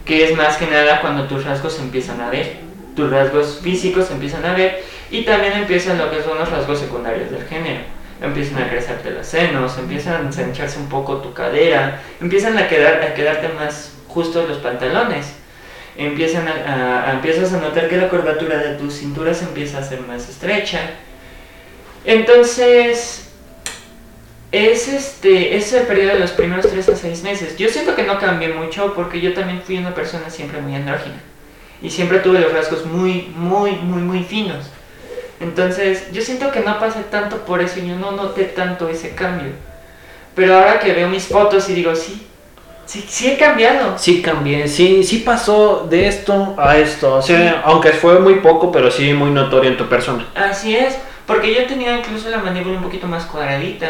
que 0.03 0.25
es 0.25 0.35
más 0.35 0.57
que 0.57 0.67
nada 0.67 0.99
cuando 1.01 1.25
tus 1.25 1.45
rasgos 1.45 1.73
se 1.73 1.81
empiezan 1.81 2.19
a 2.19 2.29
ver, 2.29 2.57
tus 2.95 3.09
rasgos 3.09 3.59
físicos 3.61 4.07
se 4.07 4.13
empiezan 4.13 4.43
a 4.45 4.53
ver 4.53 4.83
y 5.09 5.23
también 5.23 5.53
empiezan 5.53 5.97
lo 5.97 6.09
que 6.11 6.21
son 6.21 6.37
los 6.37 6.49
rasgos 6.49 6.79
secundarios 6.79 7.31
del 7.31 7.45
género. 7.45 7.81
Empiezan 8.21 8.61
a 8.61 8.69
crecerte 8.69 9.09
los 9.09 9.25
senos, 9.25 9.77
empiezan 9.79 10.13
a 10.13 10.19
ensancharse 10.27 10.77
un 10.77 10.89
poco 10.89 11.17
tu 11.17 11.33
cadera, 11.33 12.01
empiezan 12.21 12.55
a, 12.57 12.67
quedar, 12.67 13.01
a 13.01 13.15
quedarte 13.15 13.49
más 13.49 13.93
justos 14.07 14.47
los 14.47 14.59
pantalones. 14.59 15.33
Empiezan 15.97 16.47
a, 16.47 17.11
empiezas 17.11 17.51
a 17.53 17.57
notar 17.57 17.89
que 17.89 17.97
la 17.97 18.09
curvatura 18.09 18.57
de 18.57 18.75
tu 18.75 18.91
cintura 18.91 19.33
se 19.33 19.45
empieza 19.45 19.79
a 19.79 19.81
hacer 19.81 20.01
más 20.01 20.29
estrecha. 20.29 20.79
Entonces, 22.05 23.31
es 24.51 24.87
este 24.87 25.55
es 25.55 25.73
el 25.73 25.87
periodo 25.87 26.13
de 26.13 26.19
los 26.19 26.31
primeros 26.31 26.67
3 26.69 26.89
a 26.89 26.95
6 26.95 27.23
meses. 27.23 27.57
Yo 27.57 27.69
siento 27.69 27.95
que 27.95 28.03
no 28.03 28.19
cambié 28.19 28.49
mucho 28.49 28.93
porque 28.93 29.19
yo 29.19 29.33
también 29.33 29.61
fui 29.61 29.77
una 29.77 29.95
persona 29.95 30.29
siempre 30.29 30.61
muy 30.61 30.75
andrógina. 30.75 31.21
Y 31.81 31.89
siempre 31.89 32.19
tuve 32.19 32.39
los 32.39 32.53
rasgos 32.53 32.85
muy, 32.85 33.33
muy, 33.35 33.71
muy, 33.71 34.01
muy 34.01 34.23
finos. 34.23 34.65
Entonces, 35.41 36.11
yo 36.11 36.21
siento 36.21 36.51
que 36.51 36.59
no 36.59 36.79
pasé 36.79 37.01
tanto 37.09 37.37
por 37.37 37.61
eso 37.61 37.79
y 37.79 37.87
yo 37.87 37.95
no 37.95 38.11
noté 38.11 38.43
tanto 38.45 38.87
ese 38.89 39.15
cambio. 39.15 39.51
Pero 40.35 40.55
ahora 40.55 40.79
que 40.79 40.93
veo 40.93 41.09
mis 41.09 41.25
fotos 41.25 41.67
y 41.69 41.73
digo, 41.73 41.95
sí, 41.95 42.27
sí, 42.85 43.03
sí 43.07 43.31
he 43.31 43.37
cambiado. 43.37 43.97
Sí 43.97 44.21
cambié, 44.21 44.67
sí, 44.67 45.03
sí 45.03 45.17
pasó 45.19 45.87
de 45.89 46.07
esto 46.07 46.55
a 46.57 46.77
esto. 46.77 47.15
O 47.15 47.21
sea, 47.21 47.63
aunque 47.65 47.89
fue 47.89 48.19
muy 48.19 48.35
poco, 48.35 48.71
pero 48.71 48.91
sí 48.91 49.13
muy 49.13 49.31
notorio 49.31 49.71
en 49.71 49.77
tu 49.77 49.87
persona. 49.87 50.27
Así 50.35 50.75
es, 50.75 50.95
porque 51.25 51.53
yo 51.53 51.65
tenía 51.65 51.97
incluso 51.97 52.29
la 52.29 52.37
mandíbula 52.37 52.77
un 52.77 52.83
poquito 52.83 53.07
más 53.07 53.25
cuadradita. 53.25 53.89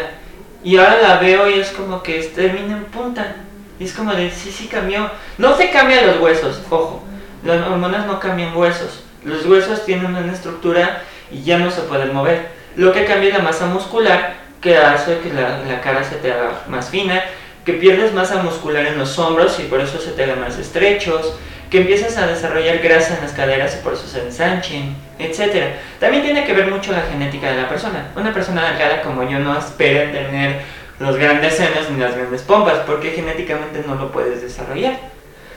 Y 0.64 0.78
ahora 0.78 1.02
la 1.02 1.18
veo 1.18 1.50
y 1.50 1.60
es 1.60 1.70
como 1.70 2.02
que 2.02 2.20
termina 2.22 2.78
en 2.78 2.84
punta. 2.84 3.36
Y 3.78 3.84
es 3.84 3.92
como 3.92 4.12
de, 4.14 4.30
sí, 4.30 4.50
sí 4.50 4.68
cambió. 4.68 5.10
No 5.36 5.56
se 5.56 5.70
cambian 5.70 6.06
los 6.06 6.20
huesos, 6.20 6.62
ojo. 6.70 7.02
Las 7.44 7.66
hormonas 7.66 8.06
no 8.06 8.18
cambian 8.18 8.56
huesos. 8.56 9.02
Los 9.24 9.44
huesos 9.46 9.84
tienen 9.84 10.06
una 10.06 10.32
estructura 10.32 11.02
y 11.32 11.42
ya 11.42 11.58
no 11.58 11.70
se 11.70 11.82
pueden 11.82 12.12
mover. 12.12 12.48
Lo 12.76 12.92
que 12.92 13.04
cambia 13.04 13.36
la 13.36 13.44
masa 13.44 13.66
muscular, 13.66 14.34
que 14.60 14.76
hace 14.76 15.18
que 15.18 15.32
la, 15.32 15.60
la 15.68 15.80
cara 15.80 16.04
se 16.04 16.16
te 16.16 16.32
haga 16.32 16.62
más 16.68 16.90
fina, 16.90 17.22
que 17.64 17.74
pierdes 17.74 18.12
masa 18.12 18.42
muscular 18.42 18.86
en 18.86 18.98
los 18.98 19.18
hombros 19.18 19.58
y 19.60 19.64
por 19.64 19.80
eso 19.80 19.98
se 19.98 20.12
te 20.12 20.24
hagan 20.24 20.40
más 20.40 20.58
estrechos, 20.58 21.34
que 21.70 21.80
empiezas 21.80 22.18
a 22.18 22.26
desarrollar 22.26 22.78
grasa 22.78 23.14
en 23.16 23.22
las 23.22 23.32
caderas 23.32 23.76
y 23.78 23.82
por 23.82 23.94
eso 23.94 24.06
se 24.06 24.20
ensanchen, 24.20 24.94
etc. 25.18 25.74
También 25.98 26.22
tiene 26.22 26.44
que 26.44 26.52
ver 26.52 26.70
mucho 26.70 26.92
la 26.92 27.02
genética 27.02 27.50
de 27.50 27.62
la 27.62 27.68
persona. 27.68 28.08
Una 28.14 28.34
persona 28.34 28.68
delgada 28.68 29.00
como 29.00 29.22
yo 29.28 29.38
no 29.38 29.58
espera 29.58 30.12
tener 30.12 30.60
los 30.98 31.16
grandes 31.16 31.54
senos 31.54 31.88
ni 31.90 31.98
las 31.98 32.14
grandes 32.14 32.42
pompas, 32.42 32.80
porque 32.86 33.12
genéticamente 33.12 33.82
no 33.86 33.94
lo 33.94 34.12
puedes 34.12 34.42
desarrollar. 34.42 34.98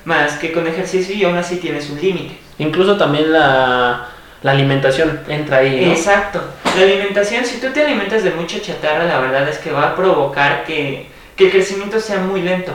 Más 0.06 0.38
que 0.38 0.52
con 0.54 0.68
ejercicio 0.68 1.16
y 1.16 1.26
aún 1.26 1.36
así 1.36 1.58
tienes 1.58 1.90
un 1.90 2.00
límite. 2.00 2.38
Incluso 2.60 2.96
también 2.96 3.34
la, 3.34 4.12
la 4.46 4.52
alimentación 4.52 5.22
entra 5.28 5.58
ahí, 5.58 5.84
¿no? 5.84 5.92
Exacto. 5.94 6.40
La 6.78 6.84
alimentación, 6.84 7.44
si 7.46 7.60
tú 7.60 7.70
te 7.74 7.84
alimentas 7.84 8.24
de 8.24 8.30
mucha 8.30 8.62
chatarra, 8.62 9.06
la 9.06 9.20
verdad 9.20 9.50
es 9.50 9.58
que 9.58 9.72
va 9.72 9.88
a 9.88 9.96
provocar 9.96 10.66
que, 10.66 11.08
que 11.36 11.46
el 11.46 11.52
crecimiento 11.52 12.00
sea 12.00 12.20
muy 12.20 12.44
lento 12.44 12.72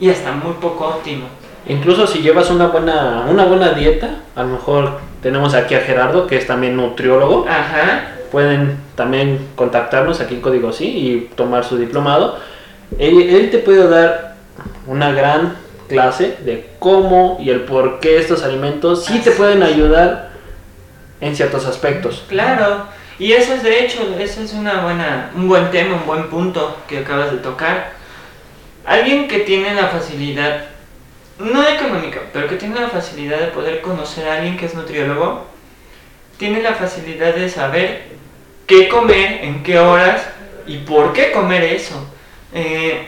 y 0.00 0.08
hasta 0.08 0.32
muy 0.32 0.54
poco 0.54 0.86
óptimo. 0.86 1.26
Incluso 1.68 2.06
si 2.06 2.22
llevas 2.22 2.48
una 2.48 2.68
buena, 2.68 3.26
una 3.28 3.44
buena 3.44 3.74
dieta, 3.74 4.22
a 4.34 4.42
lo 4.42 4.48
mejor 4.48 5.00
tenemos 5.20 5.52
aquí 5.52 5.74
a 5.74 5.80
Gerardo, 5.80 6.26
que 6.26 6.38
es 6.38 6.46
también 6.46 6.78
nutriólogo. 6.78 7.44
Ajá. 7.46 8.14
Pueden 8.30 8.78
también 8.94 9.48
contactarnos 9.54 10.18
aquí 10.22 10.36
en 10.36 10.40
Código 10.40 10.72
Sí 10.72 10.86
y 10.86 11.34
tomar 11.34 11.64
su 11.64 11.76
diplomado. 11.76 12.38
Él, 12.98 13.20
él 13.20 13.50
te 13.50 13.58
puede 13.58 13.86
dar 13.86 14.36
una 14.86 15.12
gran 15.12 15.56
clase 15.90 16.38
de 16.42 16.70
cómo 16.78 17.36
y 17.38 17.50
el 17.50 17.60
por 17.64 18.00
qué 18.00 18.16
estos 18.16 18.42
alimentos 18.44 19.04
sí 19.04 19.18
te 19.18 19.32
pueden 19.32 19.62
ayudar 19.62 20.31
en 21.22 21.36
ciertos 21.36 21.64
aspectos. 21.64 22.24
Claro, 22.28 22.86
y 23.18 23.32
eso 23.32 23.54
es 23.54 23.62
de 23.62 23.84
hecho, 23.84 24.16
ese 24.18 24.42
es 24.42 24.52
una 24.52 24.82
buena, 24.82 25.30
un 25.34 25.48
buen 25.48 25.70
tema, 25.70 25.94
un 25.94 26.04
buen 26.04 26.28
punto 26.28 26.76
que 26.88 26.98
acabas 26.98 27.30
de 27.30 27.38
tocar. 27.38 27.92
Alguien 28.84 29.28
que 29.28 29.38
tiene 29.38 29.72
la 29.72 29.86
facilidad, 29.86 30.66
no 31.38 31.66
económica, 31.66 32.20
pero 32.32 32.48
que 32.48 32.56
tiene 32.56 32.80
la 32.80 32.88
facilidad 32.88 33.38
de 33.38 33.46
poder 33.46 33.80
conocer 33.80 34.28
a 34.28 34.34
alguien 34.34 34.56
que 34.56 34.66
es 34.66 34.74
nutriólogo, 34.74 35.46
tiene 36.36 36.60
la 36.60 36.74
facilidad 36.74 37.34
de 37.34 37.48
saber 37.48 38.02
qué 38.66 38.88
comer, 38.88 39.44
en 39.44 39.62
qué 39.62 39.78
horas 39.78 40.26
y 40.66 40.78
por 40.78 41.12
qué 41.12 41.30
comer 41.30 41.62
eso. 41.62 42.04
Eh, 42.52 43.06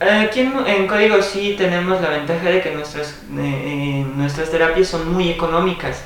aquí 0.00 0.40
en, 0.40 0.54
en 0.66 0.86
Código 0.86 1.20
sí 1.20 1.54
tenemos 1.58 2.00
la 2.00 2.08
ventaja 2.08 2.48
de 2.48 2.62
que 2.62 2.70
nuestras, 2.70 3.20
eh, 3.36 3.40
eh, 3.40 4.06
nuestras 4.16 4.50
terapias 4.50 4.88
son 4.88 5.12
muy 5.12 5.28
económicas 5.28 6.02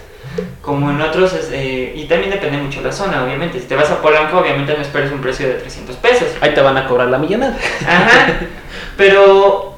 como 0.62 0.90
en 0.90 1.00
otros, 1.00 1.32
eh, 1.52 1.92
y 1.96 2.04
también 2.04 2.30
depende 2.30 2.58
mucho 2.58 2.80
de 2.80 2.86
la 2.88 2.92
zona, 2.92 3.22
obviamente. 3.24 3.60
Si 3.60 3.66
te 3.66 3.76
vas 3.76 3.90
a 3.90 4.00
Polanco, 4.02 4.38
obviamente 4.38 4.74
no 4.74 4.82
esperes 4.82 5.12
un 5.12 5.20
precio 5.20 5.46
de 5.48 5.54
300 5.54 5.96
pesos. 5.96 6.28
Ahí 6.40 6.52
te 6.54 6.60
van 6.60 6.76
a 6.76 6.86
cobrar 6.86 7.08
la 7.08 7.18
millonada. 7.18 7.56
Ajá, 7.86 8.38
pero 8.96 9.76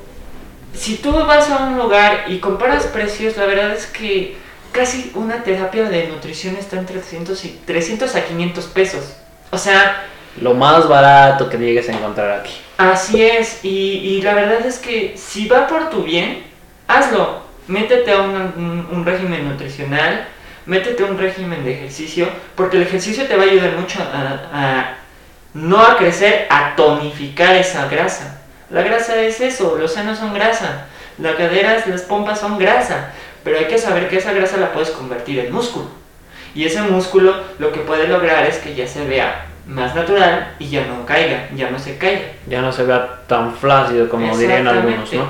si 0.75 0.97
tú 0.97 1.13
vas 1.13 1.51
a 1.51 1.65
un 1.65 1.77
lugar 1.79 2.25
y 2.29 2.39
comparas 2.39 2.87
precios, 2.87 3.37
la 3.37 3.47
verdad 3.47 3.73
es 3.73 3.87
que 3.87 4.37
casi 4.73 5.11
una 5.15 5.43
terapia 5.43 5.85
de 5.89 6.07
nutrición 6.09 6.57
está 6.57 6.79
entre 6.79 6.99
300, 7.01 7.45
y, 7.45 7.61
300 7.65 8.15
a 8.15 8.25
500 8.25 8.65
pesos. 8.67 9.17
O 9.51 9.59
sea, 9.59 10.05
Lo 10.41 10.55
más 10.55 10.87
barato 10.89 11.49
que 11.49 11.57
llegues 11.59 11.89
a 11.89 11.93
encontrar 11.93 12.41
aquí. 12.41 12.53
Así 12.77 13.23
es, 13.23 13.65
y, 13.65 13.69
y 13.69 14.23
la 14.23 14.35
verdad 14.35 14.65
es 14.65 14.79
que 14.79 15.15
si 15.17 15.49
va 15.49 15.67
por 15.67 15.91
tu 15.91 16.05
bien, 16.05 16.45
hazlo. 16.87 17.47
Métete 17.67 18.13
a 18.13 18.21
un, 18.21 18.31
un- 18.35 18.89
un 18.93 19.05
régimen 19.05 19.47
nutricional, 19.49 20.27
métete 20.69 21.03
un 21.03 21.19
régimen 21.19 21.65
de 21.65 21.73
ejercicio, 21.73 22.29
porque 22.55 22.77
el 22.77 22.85
ejercicio 22.85 23.27
te 23.27 23.35
va 23.37 23.43
a 23.43 23.47
ayudar 23.47 23.73
mucho 23.73 23.99
a, 24.01 24.41
a- 24.53 24.95
no 25.55 25.83
a 25.83 25.97
crecer, 25.97 26.47
a 26.51 26.77
tonificar 26.77 27.57
esa 27.57 27.89
grasa. 27.89 28.41
La 28.71 28.83
grasa 28.83 29.21
es 29.23 29.41
eso, 29.41 29.77
los 29.81 29.93
senos 29.95 30.19
son 30.19 30.35
grasa, 30.35 30.87
las 31.19 31.35
caderas, 31.37 31.87
las 31.87 32.03
pompas 32.03 32.39
son 32.39 32.59
grasa, 32.59 33.13
pero 33.43 33.59
hay 33.59 33.65
que 33.65 33.79
saber 33.79 34.09
que 34.09 34.19
esa 34.19 34.33
grasa 34.33 34.59
la 34.59 34.73
puedes 34.73 34.91
convertir 34.91 35.39
en 35.41 35.53
músculo. 35.53 35.87
Y 36.55 36.65
ese 36.65 36.83
músculo 36.83 37.35
lo 37.59 37.73
que 37.73 37.81
puede 37.81 38.07
lograr 38.07 38.45
es 38.47 38.59
que 38.59 38.75
ya 38.75 38.87
se 38.87 39.05
vea 39.07 39.47
más 39.67 39.95
natural 39.95 40.55
y 40.59 40.69
ya 40.69 40.85
no 40.87 41.05
caiga, 41.07 41.49
ya 41.55 41.71
no 41.71 41.79
se 41.79 41.97
caiga. 41.97 42.23
Ya 42.47 42.61
no 42.61 42.73
se 42.73 42.83
vea 42.85 43.21
tan 43.27 43.55
flácido 43.55 44.09
como 44.09 44.27
dirían 44.43 44.67
algunos. 44.69 45.09
¿no? 45.25 45.29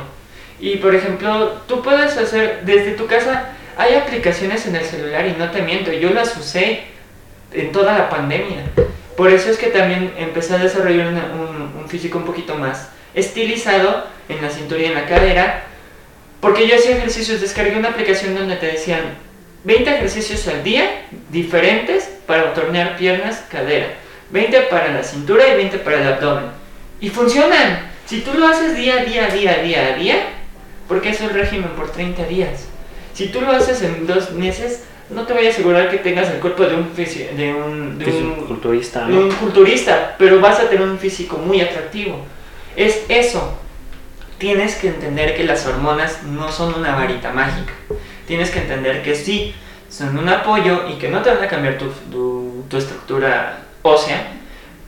Y 0.61 0.77
por 0.79 0.95
ejemplo, 0.95 1.53
tú 1.69 1.81
puedes 1.83 2.17
hacer 2.17 2.63
desde 2.65 2.93
tu 2.93 3.07
casa, 3.07 3.51
hay 3.79 3.95
aplicaciones 3.95 4.67
en 4.67 4.77
el 4.77 4.85
celular 4.85 5.27
y 5.27 5.39
no 5.39 5.51
te 5.51 5.63
miento, 5.63 5.93
yo 5.93 6.11
las 6.11 6.37
usé 6.37 6.83
en 7.53 7.73
toda 7.73 7.97
la 7.97 8.11
pandemia. 8.11 8.65
Por 9.17 9.31
eso 9.31 9.51
es 9.51 9.57
que 9.57 9.69
también 9.69 10.13
empecé 10.19 10.55
a 10.55 10.59
desarrollar 10.59 11.07
un 11.07 11.89
físico 11.89 12.19
un 12.19 12.25
poquito 12.25 12.57
más 12.57 12.91
estilizado 13.15 14.05
en 14.29 14.43
la 14.43 14.51
cintura 14.51 14.83
y 14.83 14.87
en 14.87 14.95
la 14.95 15.07
cadera, 15.07 15.63
porque 16.41 16.67
yo 16.67 16.77
hacía 16.77 16.97
ejercicios, 16.97 17.41
descargué 17.41 17.77
una 17.77 17.91
aplicación 17.91 18.35
donde 18.35 18.57
te 18.57 18.67
decían 18.67 19.01
20 19.65 19.91
ejercicios 19.91 20.47
al 20.49 20.63
día 20.63 21.03
diferentes 21.31 22.11
para 22.27 22.55
tornear 22.55 22.97
piernas, 22.97 23.45
cadera, 23.51 23.95
20 24.31 24.61
para 24.63 24.93
la 24.93 25.03
cintura 25.03 25.49
y 25.49 25.57
20 25.57 25.79
para 25.79 26.01
el 26.01 26.13
abdomen. 26.15 26.45
Y 27.01 27.11
funcionan. 27.11 27.89
Si 28.07 28.23
tú 28.23 28.35
lo 28.35 28.47
haces 28.47 28.77
día 28.77 29.01
a 29.01 29.05
día, 29.05 29.29
día 29.29 29.53
a 29.53 29.63
día 29.63 29.87
a 29.87 29.97
día, 29.97 30.17
porque 30.89 31.11
es 31.11 31.21
el 31.21 31.31
régimen 31.31 31.71
por 31.77 31.91
30 31.91 32.25
días. 32.25 32.68
Si 33.19 33.27
tú 33.33 33.41
lo 33.41 33.51
haces 33.51 33.83
en 33.83 34.07
dos 34.07 34.31
meses, 34.31 34.85
no 35.11 35.25
te 35.27 35.33
voy 35.33 35.45
a 35.47 35.51
asegurar 35.51 35.91
que 35.91 35.97
tengas 35.99 36.31
el 36.31 36.39
cuerpo 36.39 36.63
de 36.65 36.77
un, 36.77 36.95
de 36.95 37.53
un, 37.53 37.99
de 37.99 38.05
un 38.23 38.35
Culturista, 38.47 39.07
de 39.09 39.19
un 39.19 39.33
culturista, 39.33 40.15
pero 40.19 40.39
vas 40.41 40.61
a 40.61 40.69
tener 40.69 40.87
un 40.89 40.99
físico 41.01 41.37
muy 41.39 41.61
atractivo. 41.61 42.21
Es 42.77 43.01
eso. 43.09 43.59
Tienes 44.39 44.77
que 44.77 44.87
entender 44.87 45.37
que 45.37 45.43
las 45.43 45.67
hormonas 45.67 46.23
no 46.23 46.53
son 46.53 46.75
una 46.75 46.95
varita 46.95 47.33
mágica. 47.33 47.73
Tienes 48.29 48.51
que 48.51 48.61
entender 48.61 49.03
que 49.03 49.17
sí, 49.17 49.53
son 49.91 50.17
un 50.17 50.29
apoyo 50.29 50.89
y 50.89 50.93
que 50.99 51.09
no 51.09 51.21
te 51.23 51.31
van 51.31 51.43
a 51.43 51.49
cambiar 51.49 51.77
tu, 51.77 51.87
tu- 52.13 52.63
tu 52.69 52.77
estructura 52.77 53.65
ósea, 53.83 54.29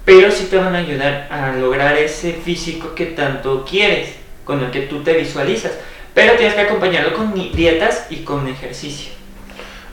pero 0.04 0.30
sí 0.30 0.46
te 0.48 0.56
van 0.56 0.76
a 0.76 0.78
ayudar 0.78 1.26
a 1.32 1.52
lograr 1.56 1.96
ese 1.96 2.34
físico 2.34 2.94
que 2.94 3.06
tanto 3.06 3.64
quieres, 3.68 4.10
con 4.44 4.62
el 4.62 4.70
que 4.70 4.82
tú 4.82 5.02
te 5.02 5.14
visualizas. 5.14 5.72
Pero 6.20 6.34
tienes 6.34 6.54
que 6.54 6.60
acompañarlo 6.60 7.14
con 7.14 7.34
dietas 7.34 8.06
y 8.10 8.16
con 8.16 8.46
ejercicio. 8.48 9.12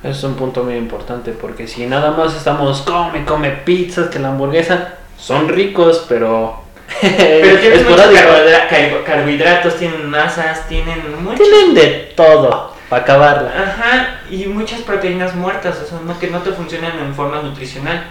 Es 0.03 0.23
un 0.23 0.35
punto 0.35 0.63
muy 0.63 0.75
importante 0.75 1.31
porque 1.31 1.67
si 1.67 1.85
nada 1.85 2.11
más 2.11 2.35
estamos 2.35 2.81
come, 2.81 3.25
come 3.25 3.49
pizzas, 3.51 4.09
que 4.09 4.19
la 4.19 4.29
hamburguesa, 4.29 4.95
son 5.17 5.49
ricos, 5.49 6.05
pero... 6.07 6.65
Pero 7.01 7.59
tienen 7.59 7.83
muchos 7.83 7.99
carbohidra- 8.11 9.03
carbohidratos, 9.05 9.75
tienen 9.75 10.09
masas, 10.09 10.67
tienen 10.69 11.21
muchos 11.21 11.39
Tienen 11.45 11.73
de 11.73 12.13
todo 12.15 12.73
para 12.89 13.01
acabarla. 13.03 13.51
Ajá, 13.51 14.21
y 14.31 14.45
muchas 14.45 14.79
proteínas 14.81 15.35
muertas, 15.35 15.81
o 15.83 15.85
sea, 15.85 15.99
no, 16.05 16.17
que 16.17 16.27
no 16.27 16.39
te 16.41 16.51
funcionan 16.51 16.97
en 16.99 17.13
forma 17.13 17.41
nutricional. 17.41 18.05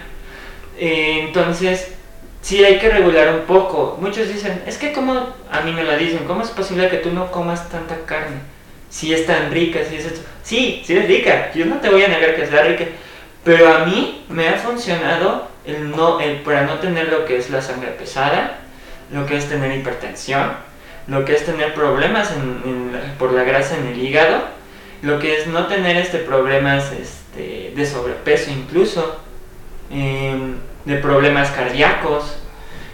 Eh, 0.77 1.23
entonces, 1.25 1.95
sí 2.41 2.63
hay 2.63 2.79
que 2.79 2.89
regular 2.89 3.33
un 3.33 3.41
poco. 3.41 3.97
Muchos 3.99 4.27
dicen, 4.27 4.61
es 4.65 4.77
que 4.77 4.93
como, 4.93 5.13
a 5.51 5.61
mí 5.61 5.71
me 5.71 5.83
lo 5.83 5.97
dicen, 5.97 6.25
¿cómo 6.25 6.41
es 6.41 6.49
posible 6.49 6.89
que 6.89 6.97
tú 6.97 7.11
no 7.11 7.31
comas 7.31 7.69
tanta 7.69 7.95
carne? 8.05 8.37
Si 8.89 9.13
es 9.13 9.25
tan 9.25 9.51
rica, 9.51 9.79
si 9.87 9.95
es 9.97 10.05
esto. 10.05 10.21
Sí, 10.43 10.81
sí 10.85 10.95
es 10.97 11.07
rica, 11.07 11.51
yo 11.53 11.65
no 11.65 11.77
te 11.77 11.89
voy 11.89 12.03
a 12.03 12.07
negar 12.07 12.35
que 12.35 12.45
sea 12.47 12.63
rica. 12.63 12.85
Pero 13.43 13.73
a 13.73 13.85
mí 13.85 14.25
me 14.29 14.47
ha 14.49 14.53
funcionado 14.53 15.47
el 15.65 15.91
no, 15.91 16.19
el, 16.19 16.37
para 16.37 16.63
no 16.63 16.75
tener 16.79 17.09
lo 17.09 17.25
que 17.25 17.37
es 17.37 17.49
la 17.49 17.61
sangre 17.61 17.91
pesada, 17.91 18.59
lo 19.11 19.25
que 19.25 19.37
es 19.37 19.47
tener 19.49 19.71
hipertensión, 19.77 20.51
lo 21.07 21.25
que 21.25 21.33
es 21.33 21.45
tener 21.45 21.73
problemas 21.73 22.31
en- 22.31 22.97
por 23.19 23.31
la 23.33 23.43
grasa 23.43 23.77
en 23.77 23.87
el 23.87 24.01
hígado, 24.01 24.39
lo 25.01 25.19
que 25.19 25.37
es 25.37 25.47
no 25.47 25.67
tener 25.67 25.95
este 25.97 26.17
problemas 26.19 26.91
este, 26.91 27.71
de 27.75 27.85
sobrepeso 27.85 28.51
incluso, 28.51 29.17
em, 29.91 30.55
de 30.87 30.95
problemas 30.95 31.51
cardíacos, 31.51 32.37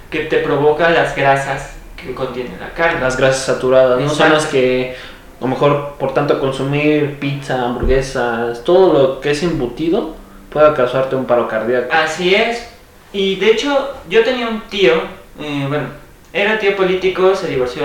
que 0.09 0.21
te 0.21 0.39
provoca 0.39 0.89
las 0.89 1.15
grasas 1.15 1.75
que 1.95 2.13
contiene 2.13 2.51
la 2.59 2.71
carne. 2.71 2.99
Las 2.99 3.17
grasas 3.17 3.45
saturadas, 3.45 4.01
no 4.01 4.09
son 4.09 4.33
las 4.33 4.47
que 4.47 4.95
a 5.39 5.43
lo 5.43 5.47
mejor 5.47 5.95
por 5.99 6.13
tanto 6.13 6.39
consumir 6.39 7.19
pizza, 7.19 7.63
hamburguesas, 7.63 8.63
todo 8.63 8.93
lo 8.93 9.21
que 9.21 9.31
es 9.31 9.43
embutido 9.43 10.15
pueda 10.49 10.73
causarte 10.73 11.15
un 11.15 11.25
paro 11.25 11.47
cardíaco. 11.47 11.93
Así 11.93 12.33
es. 12.33 12.67
Y 13.11 13.35
de 13.35 13.51
hecho, 13.51 13.93
yo 14.09 14.23
tenía 14.23 14.47
un 14.47 14.61
tío, 14.61 14.93
eh, 15.39 15.65
bueno, 15.67 15.87
era 16.31 16.57
tío 16.57 16.75
político, 16.75 17.35
se 17.35 17.47
divorció 17.47 17.83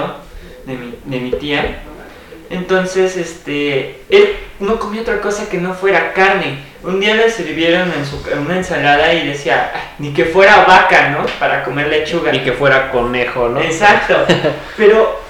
de 0.65 0.75
mi, 0.75 0.95
de 1.05 1.21
mi 1.21 1.31
tía. 1.33 1.83
Entonces, 2.51 3.17
este, 3.17 4.01
él 4.09 4.37
no 4.61 4.79
comía 4.79 5.03
otra 5.03 5.21
cosa 5.21 5.49
que 5.49 5.59
no 5.59 5.75
fuera 5.75 6.13
carne. 6.13 6.59
Un 6.83 7.01
día 7.01 7.15
le 7.15 7.31
sirvieron 7.31 7.93
en 7.93 8.07
su, 8.07 8.27
en 8.31 8.39
una 8.39 8.57
ensalada 8.57 9.13
y 9.13 9.27
decía, 9.27 9.73
"Ah, 9.75 9.81
ni 9.99 10.13
que 10.13 10.25
fuera 10.25 10.65
vaca, 10.65 11.11
¿no? 11.11 11.27
Para 11.39 11.65
comer 11.65 11.89
lechuga. 11.89 12.35
Y 12.35 12.41
que 12.41 12.53
fuera 12.53 12.91
conejo, 12.91 13.49
¿no? 13.49 13.61
Exacto. 13.61 14.25
Pero 14.77 15.21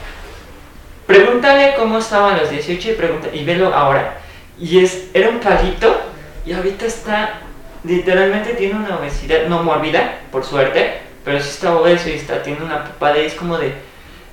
pregúntale 1.07 1.75
cómo 1.77 1.99
estaba 1.99 2.35
a 2.35 2.37
los 2.37 2.51
18 2.51 2.91
y, 2.91 2.93
pregunta, 2.93 3.29
y 3.33 3.45
velo 3.45 3.75
ahora. 3.75 4.19
Y 4.61 4.85
es, 4.85 5.09
era 5.15 5.31
un 5.31 5.39
palito 5.41 5.99
y 6.45 6.53
ahorita 6.53 6.87
está, 6.87 7.41
literalmente 7.85 8.55
tiene 8.55 8.75
una 8.75 8.97
obesidad, 8.99 9.47
no 9.49 9.63
mórbida, 9.63 10.21
por 10.31 10.45
suerte, 10.45 10.99
pero 11.25 11.41
sí 11.41 11.51
está 11.51 11.77
obeso 11.77 12.09
y 12.09 12.13
está, 12.13 12.43
tiene 12.43 12.65
una 12.65 12.85
papada 12.85 13.19
y 13.19 13.27
es 13.27 13.35
como 13.35 13.59
de, 13.59 13.73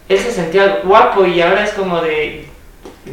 él 0.10 0.18
se 0.20 0.32
sentía 0.32 0.82
guapo 0.84 1.26
y 1.26 1.42
ahora 1.42 1.64
es 1.64 1.72
como 1.72 2.02
de, 2.02 2.48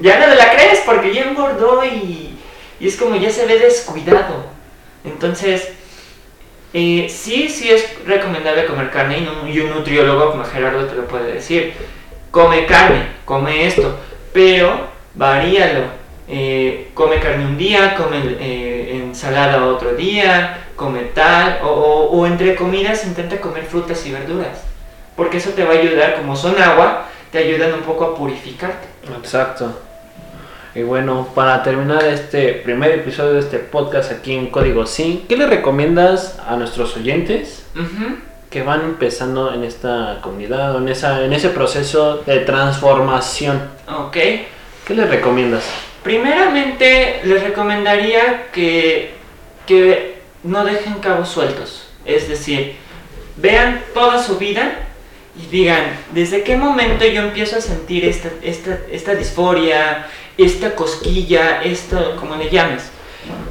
ya 0.01 0.19
no 0.19 0.27
te 0.27 0.37
la 0.37 0.51
crees 0.53 0.81
porque 0.87 1.13
ya 1.15 1.23
engordó 1.23 1.85
y, 1.85 2.37
es 2.81 2.97
como 2.97 3.17
ya 3.17 3.31
se 3.31 3.47
ve 3.47 3.59
descuidado. 3.59 4.47
Entonces, 5.05 5.73
eh, 6.75 7.07
sí, 7.11 7.49
sí 7.49 7.71
es 7.71 7.85
recomendable 8.07 8.65
comer 8.67 8.91
carne 8.91 9.19
y, 9.49 9.59
un- 9.61 9.71
nutriólogo 9.71 10.31
como 10.33 10.45
Gerardo 10.45 10.87
te 10.87 10.95
lo 10.95 11.07
puede 11.07 11.35
decir. 11.35 11.75
Come 12.31 12.65
carne, 12.67 13.09
come 13.25 13.67
esto, 13.67 13.99
pero 14.33 14.87
varíalo. 15.15 15.83
Eh, 16.29 16.91
come 16.95 17.21
carne 17.21 17.45
un 17.45 17.59
día, 17.59 17.95
come 17.95 18.19
eh, 18.41 19.01
ensalada 19.05 19.67
otro 19.67 19.95
día, 19.95 20.65
come 20.77 21.01
tal, 21.15 21.61
o- 21.63 22.09
o 22.11 22.27
entre 22.27 22.55
comidas 22.55 23.05
intenta 23.05 23.39
comer 23.41 23.65
frutas 23.65 24.07
y 24.07 24.13
verduras. 24.13 24.63
Porque 25.15 25.37
eso 25.37 25.51
te 25.51 25.65
va 25.65 25.75
a 25.75 25.79
ayudar, 25.79 26.17
como 26.17 26.35
son 26.35 26.61
agua, 26.61 27.07
te 27.31 27.39
ayudan 27.39 27.75
un 27.75 27.81
poco 27.83 28.05
a 28.05 28.15
purificarte. 28.17 28.89
Exacto. 29.19 29.73
Y 30.75 30.83
bueno, 30.83 31.29
para 31.35 31.63
terminar 31.63 32.05
este 32.05 32.55
primer 32.55 32.93
episodio 32.93 33.35
de 33.35 33.41
este 33.41 33.59
podcast 33.59 34.11
aquí 34.11 34.33
en 34.33 34.47
Código 34.47 34.87
Sin, 34.87 35.27
¿qué 35.27 35.37
le 35.37 35.47
recomiendas 35.47 36.39
a 36.47 36.57
nuestros 36.57 36.97
oyentes 36.97 37.67
que 38.49 38.63
van 38.63 38.81
empezando 38.83 39.53
en 39.53 39.65
esta 39.65 40.21
comunidad 40.23 40.75
o 40.75 40.79
en, 40.79 40.89
esa, 40.89 41.25
en 41.25 41.33
ese 41.35 41.51
proceso 41.51 42.23
de 42.25 42.39
transformación? 42.41 43.61
Ok. 43.87 44.13
¿Qué 44.13 44.95
les 44.95 45.11
recomiendas? 45.11 45.65
Primeramente, 46.03 47.21
les 47.25 47.43
recomendaría 47.43 48.47
que, 48.51 49.15
que 49.67 50.23
no 50.43 50.65
dejen 50.65 50.95
cabos 50.95 51.29
sueltos. 51.29 51.89
Es 52.07 52.29
decir, 52.29 52.77
vean 53.37 53.83
toda 53.93 54.23
su 54.23 54.39
vida 54.39 54.89
y 55.35 55.47
digan, 55.47 55.99
¿desde 56.13 56.43
qué 56.43 56.57
momento 56.57 57.05
yo 57.07 57.23
empiezo 57.23 57.57
a 57.57 57.61
sentir 57.61 58.05
esta, 58.05 58.29
esta, 58.43 58.79
esta 58.91 59.15
disforia, 59.15 60.07
esta 60.37 60.75
cosquilla, 60.75 61.63
esto, 61.63 62.17
como 62.17 62.37
le 62.37 62.51
llames? 62.51 62.91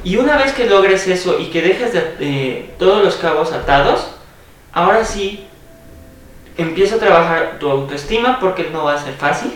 Y 0.04 0.16
una 0.16 0.36
vez 0.36 0.52
que 0.52 0.66
logres 0.66 1.06
eso 1.08 1.38
y 1.38 1.46
que 1.46 1.62
dejes 1.62 1.92
de, 1.92 2.70
todos 2.78 3.04
los 3.04 3.16
cabos 3.16 3.52
atados, 3.52 4.08
ahora 4.72 5.04
sí 5.04 5.46
empieza 6.56 6.96
a 6.96 6.98
trabajar 6.98 7.58
tu 7.58 7.70
autoestima 7.70 8.38
porque 8.38 8.68
no 8.70 8.84
va 8.84 8.94
a 8.94 9.02
ser 9.02 9.14
fácil, 9.14 9.52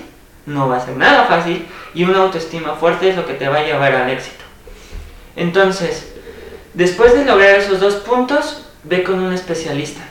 no 0.47 0.69
va 0.69 0.77
a 0.77 0.85
ser 0.85 0.97
nada 0.97 1.25
fácil 1.27 1.67
y 1.95 2.05
una 2.05 2.19
autoestima 2.23 2.75
fuerte 2.75 3.11
es 3.11 3.17
lo 3.17 3.27
que 3.27 3.35
te 3.35 3.49
va 3.49 3.59
a 3.59 3.65
llevar 3.65 3.95
al 3.95 4.11
éxito. 4.11 4.45
Entonces, 5.35 6.13
después 6.75 7.15
de 7.15 7.25
lograr 7.25 7.57
esos 7.57 7.81
dos 7.81 7.97
puntos, 7.97 8.67
ve 8.85 9.03
con 9.03 9.21
un 9.21 9.33
especialista. 9.33 10.03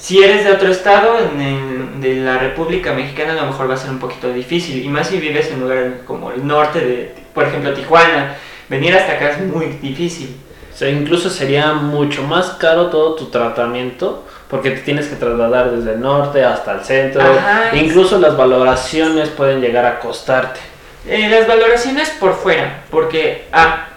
Si 0.00 0.22
eres 0.24 0.44
de 0.44 0.52
otro 0.52 0.70
estado, 0.70 1.18
en 1.18 2.00
de 2.00 2.14
la 2.16 2.38
República 2.38 2.92
Mexicana, 2.94 3.32
a 3.32 3.36
lo 3.36 3.46
mejor 3.48 3.68
va 3.68 3.74
a 3.74 3.76
ser 3.76 3.90
un 3.90 3.98
poquito 3.98 4.32
difícil. 4.32 4.82
Y 4.82 4.88
más 4.88 5.08
si 5.08 5.18
vives 5.18 5.48
en 5.48 5.56
un 5.56 5.60
lugar 5.62 5.92
como 6.06 6.30
el 6.32 6.46
norte 6.46 6.80
de, 6.80 7.14
por 7.34 7.44
ejemplo, 7.44 7.74
Tijuana. 7.74 8.36
Venir 8.70 8.94
hasta 8.94 9.12
acá 9.12 9.30
es 9.32 9.40
muy 9.40 9.66
difícil. 9.82 10.34
O 10.72 10.76
sea, 10.76 10.88
incluso 10.88 11.28
sería 11.28 11.74
mucho 11.74 12.22
más 12.22 12.50
caro 12.52 12.86
todo 12.86 13.14
tu 13.16 13.26
tratamiento 13.26 14.24
porque 14.48 14.70
te 14.70 14.80
tienes 14.80 15.08
que 15.08 15.16
trasladar 15.16 15.70
desde 15.72 15.92
el 15.94 16.00
norte 16.00 16.42
hasta 16.44 16.72
el 16.72 16.80
centro. 16.84 17.20
Ajá, 17.20 17.76
incluso 17.76 18.18
las 18.18 18.36
valoraciones 18.36 19.28
pueden 19.28 19.60
llegar 19.60 19.84
a 19.84 19.98
costarte. 20.00 20.60
Eh, 21.06 21.28
las 21.28 21.46
valoraciones 21.46 22.08
por 22.18 22.34
fuera, 22.34 22.84
porque 22.90 23.44
ah, 23.52 23.88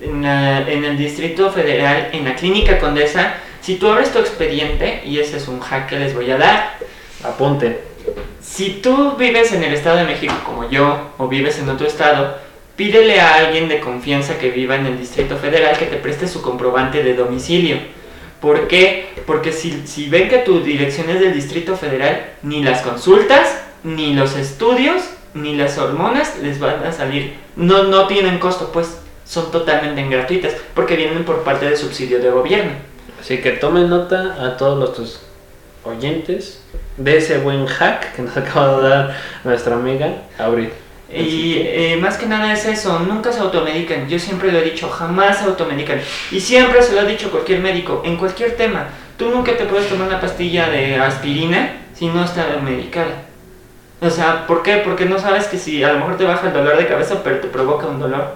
en, 0.00 0.22
la- 0.22 0.60
en 0.70 0.84
el 0.84 0.96
Distrito 0.96 1.50
Federal, 1.50 2.10
en 2.12 2.24
la 2.24 2.34
Clínica 2.34 2.78
Condesa, 2.78 3.34
si 3.66 3.74
tú 3.74 3.88
abres 3.88 4.12
tu 4.12 4.20
expediente, 4.20 5.02
y 5.04 5.18
ese 5.18 5.38
es 5.38 5.48
un 5.48 5.58
hack 5.58 5.88
que 5.88 5.98
les 5.98 6.14
voy 6.14 6.30
a 6.30 6.38
dar, 6.38 6.78
Apunten. 7.24 7.76
si 8.40 8.74
tú 8.74 9.16
vives 9.16 9.50
en 9.50 9.64
el 9.64 9.74
Estado 9.74 9.96
de 9.96 10.04
México 10.04 10.32
como 10.44 10.70
yo, 10.70 11.10
o 11.18 11.26
vives 11.26 11.58
en 11.58 11.68
otro 11.68 11.84
estado, 11.84 12.38
pídele 12.76 13.20
a 13.20 13.34
alguien 13.34 13.68
de 13.68 13.80
confianza 13.80 14.38
que 14.38 14.52
viva 14.52 14.76
en 14.76 14.86
el 14.86 14.96
Distrito 14.96 15.36
Federal 15.36 15.76
que 15.76 15.86
te 15.86 15.96
preste 15.96 16.28
su 16.28 16.42
comprobante 16.42 17.02
de 17.02 17.14
domicilio. 17.14 17.78
¿Por 18.40 18.68
qué? 18.68 19.08
Porque 19.26 19.50
si, 19.50 19.84
si 19.84 20.08
ven 20.08 20.28
que 20.28 20.38
tu 20.38 20.60
dirección 20.60 21.10
es 21.10 21.18
del 21.18 21.34
Distrito 21.34 21.76
Federal, 21.76 22.34
ni 22.44 22.62
las 22.62 22.82
consultas, 22.82 23.64
ni 23.82 24.14
los 24.14 24.36
estudios, 24.36 25.02
ni 25.34 25.56
las 25.56 25.76
hormonas 25.76 26.38
les 26.40 26.60
van 26.60 26.84
a 26.84 26.92
salir. 26.92 27.34
No, 27.56 27.82
no 27.82 28.06
tienen 28.06 28.38
costo, 28.38 28.70
pues 28.72 28.98
son 29.24 29.50
totalmente 29.50 30.08
gratuitas, 30.08 30.54
porque 30.72 30.94
vienen 30.94 31.24
por 31.24 31.42
parte 31.42 31.64
del 31.64 31.76
subsidio 31.76 32.20
de 32.20 32.30
gobierno. 32.30 32.95
Así 33.20 33.38
que 33.38 33.52
tomen 33.52 33.88
nota 33.88 34.36
a 34.40 34.56
todos 34.56 34.78
nuestros 34.78 35.20
oyentes 35.84 36.62
de 36.96 37.16
ese 37.16 37.38
buen 37.38 37.66
hack 37.66 38.14
que 38.14 38.22
nos 38.22 38.36
acaba 38.36 38.80
de 38.80 38.88
dar 38.88 39.16
nuestra 39.44 39.76
amiga 39.76 40.22
Abril. 40.38 40.70
Y 41.08 41.58
eh, 41.58 41.98
más 42.00 42.16
que 42.18 42.26
nada 42.26 42.52
es 42.52 42.66
eso, 42.66 42.98
nunca 42.98 43.32
se 43.32 43.38
automedican. 43.38 44.08
Yo 44.08 44.18
siempre 44.18 44.50
lo 44.50 44.58
he 44.58 44.62
dicho, 44.62 44.88
jamás 44.88 45.38
se 45.38 45.44
automedican. 45.44 46.00
Y 46.32 46.40
siempre 46.40 46.82
se 46.82 46.94
lo 46.94 47.00
ha 47.00 47.04
dicho 47.04 47.30
cualquier 47.30 47.60
médico, 47.60 48.02
en 48.04 48.16
cualquier 48.16 48.56
tema. 48.56 48.88
Tú 49.16 49.30
nunca 49.30 49.56
te 49.56 49.64
puedes 49.64 49.88
tomar 49.88 50.08
una 50.08 50.20
pastilla 50.20 50.68
de 50.68 50.96
aspirina 50.96 51.76
si 51.94 52.08
no 52.08 52.24
está 52.24 52.58
medicada. 52.62 53.22
O 54.00 54.10
sea, 54.10 54.46
¿por 54.46 54.62
qué? 54.62 54.78
Porque 54.78 55.06
no 55.06 55.18
sabes 55.18 55.46
que 55.46 55.56
si 55.56 55.82
a 55.82 55.92
lo 55.92 56.00
mejor 56.00 56.16
te 56.16 56.24
baja 56.24 56.48
el 56.48 56.52
dolor 56.52 56.76
de 56.76 56.86
cabeza, 56.86 57.22
pero 57.22 57.38
te 57.38 57.48
provoca 57.48 57.86
un 57.86 58.00
dolor. 58.00 58.34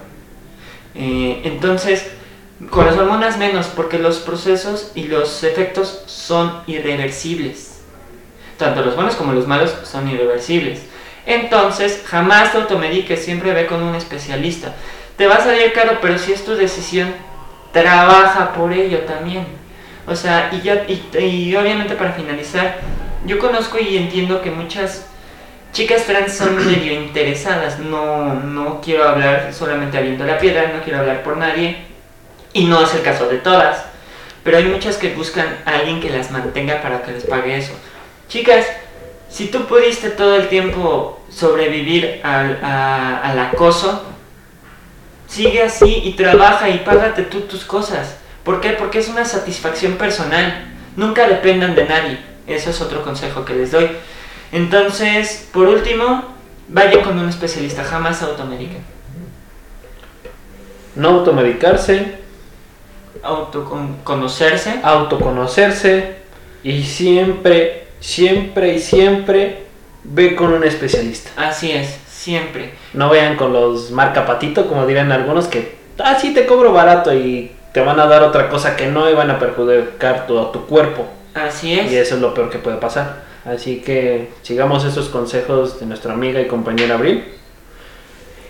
Eh, 0.95 1.43
entonces, 1.45 2.11
con 2.69 2.85
las 2.85 2.97
hormonas 2.97 3.39
menos, 3.39 3.67
porque 3.69 3.99
los 3.99 4.19
procesos 4.19 4.93
y 4.95 5.05
los 5.05 5.43
efectos 5.45 6.03
son 6.07 6.63
irreversibles. 6.67 7.81
Tanto 8.59 8.85
los 8.85 8.95
buenos 8.95 9.15
como 9.15 9.33
los 9.33 9.47
malos 9.47 9.75
son 9.85 10.09
irreversibles. 10.09 10.83
Entonces, 11.25 12.03
jamás 12.07 12.53
te 12.53 12.59
automediques, 12.59 13.25
siempre 13.25 13.55
ve 13.55 13.67
con 13.67 13.83
un 13.83 13.95
especialista. 13.95 14.75
Te 15.17 15.27
va 15.27 15.37
a 15.37 15.41
salir 15.45 15.73
caro, 15.73 15.99
pero 16.03 16.19
si 16.19 16.33
es 16.33 16.45
tu 16.45 16.55
decisión, 16.55 17.15
trabaja 17.73 18.53
por 18.53 18.73
ello 18.73 19.01
también. 19.01 19.47
O 20.07 20.15
sea, 20.15 20.51
y, 20.53 20.61
ya, 20.61 20.87
y, 20.89 21.09
y 21.19 21.57
obviamente 21.57 21.95
para 21.95 22.13
finalizar, 22.13 22.79
yo 23.27 23.39
conozco 23.39 23.79
y 23.79 23.97
entiendo 23.97 24.41
que 24.43 24.51
muchas 24.51 25.07
chicas 25.73 26.05
trans 26.05 26.37
son 26.37 26.57
medio 26.67 26.93
interesadas. 26.93 27.79
No, 27.79 28.35
no 28.35 28.81
quiero 28.81 29.05
hablar 29.05 29.53
solamente 29.53 29.99
aviento 29.99 30.25
la 30.25 30.39
piedra, 30.39 30.73
no 30.75 30.83
quiero 30.83 31.01
hablar 31.01 31.23
por 31.23 31.37
nadie. 31.37 31.90
Y 32.53 32.65
no 32.65 32.83
es 32.83 32.95
el 32.95 33.03
caso 33.03 33.29
de 33.29 33.39
todas. 33.39 33.85
Pero 34.43 34.57
hay 34.57 34.65
muchas 34.65 34.97
que 34.97 35.15
buscan 35.15 35.59
a 35.67 35.77
alguien 35.77 36.01
que 36.01 36.11
las 36.11 36.31
mantenga 36.31 36.81
para 36.83 37.03
que 37.03 37.13
les 37.13 37.25
pague 37.25 37.57
eso. 37.57 37.73
Chicas, 38.29 38.67
si 39.29 39.49
tú 39.49 39.67
pudiste 39.67 40.11
todo 40.11 40.37
el 40.37 40.49
tiempo 40.49 41.21
sobrevivir 41.31 42.21
al, 42.25 42.59
a- 42.63 43.19
al 43.23 43.39
acoso, 43.39 44.05
sigue 45.29 45.63
así 45.63 46.01
y 46.05 46.13
trabaja 46.15 46.69
y 46.71 46.79
págate 46.79 47.23
tú 47.23 47.43
tus 47.43 47.65
cosas. 47.65 48.17
¿Por 48.45 48.61
qué? 48.61 48.71
Porque 48.71 48.99
es 48.99 49.09
una 49.09 49.25
satisfacción 49.25 49.93
personal. 49.95 50.67
Nunca 50.97 51.29
dependan 51.29 51.75
de 51.75 51.85
nadie. 51.85 52.19
Eso 52.47 52.71
es 52.71 52.81
otro 52.81 53.03
consejo 53.05 53.45
que 53.45 53.55
les 53.55 53.71
doy. 53.71 53.89
Entonces, 54.51 55.47
por 55.53 55.69
último, 55.69 56.25
vayan 56.69 57.03
con 57.03 57.19
un 57.19 57.29
especialista, 57.29 57.85
jamás 57.85 58.23
automediquen. 58.23 58.83
No 60.97 61.11
automedicarse, 61.11 62.19
Autoconocerse. 63.23 64.81
autoconocerse 64.83 66.17
y 66.63 66.83
siempre, 66.83 67.89
siempre 68.01 68.75
y 68.75 68.79
siempre 68.79 69.65
ve 70.05 70.35
con 70.35 70.53
un 70.53 70.65
especialista. 70.65 71.31
Así 71.37 71.73
es, 71.73 71.99
siempre. 72.09 72.73
No 72.95 73.09
vayan 73.09 73.37
con 73.37 73.53
los 73.53 73.91
marca 73.91 74.27
patito, 74.27 74.67
como 74.69 74.87
dirían 74.87 75.13
algunos, 75.13 75.47
que 75.47 75.77
ah, 75.99 76.19
sí 76.21 76.35
te 76.35 76.47
cobro 76.47 76.73
barato 76.73 77.15
y 77.15 77.53
te 77.73 77.81
van 77.81 78.01
a 78.01 78.07
dar 78.07 78.23
otra 78.23 78.49
cosa 78.49 78.77
que 78.77 78.87
no 78.87 79.09
iban 79.09 79.31
a 79.31 79.39
perjudicar 79.39 80.27
tu, 80.27 80.43
tu 80.47 80.67
cuerpo. 80.67 81.07
Así 81.35 81.73
Y 81.73 81.79
es. 81.79 81.93
eso 81.93 82.17
es 82.17 82.21
lo 82.21 82.35
peor 82.35 82.51
que 82.51 82.59
puede 82.59 82.77
pasar. 82.79 83.23
Así 83.45 83.81
que 83.81 84.31
sigamos 84.43 84.85
esos 84.85 85.09
consejos 85.09 85.81
de 85.81 85.87
nuestra 85.87 86.13
amiga 86.13 86.41
y 86.41 86.47
compañera 86.47 86.97
Abril. 86.97 87.25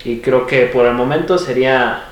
Y 0.04 0.18
creo 0.20 0.46
que 0.46 0.62
por 0.66 0.86
el 0.86 0.94
momento 0.94 1.38
sería, 1.38 2.04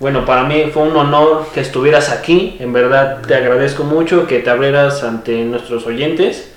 bueno, 0.00 0.24
para 0.24 0.42
mí 0.44 0.64
fue 0.72 0.82
un 0.84 0.96
honor 0.96 1.46
que 1.54 1.60
estuvieras 1.60 2.10
aquí. 2.10 2.56
En 2.58 2.72
verdad 2.72 3.20
te 3.26 3.34
agradezco 3.34 3.84
mucho 3.84 4.26
que 4.26 4.40
te 4.40 4.50
abrieras 4.50 5.04
ante 5.04 5.36
nuestros 5.44 5.86
oyentes, 5.86 6.52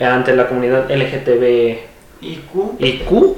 ante 0.00 0.36
la 0.36 0.46
comunidad 0.46 0.88
LGTBIQ. 0.90 2.78
Y 2.78 2.92
Q. 2.98 3.36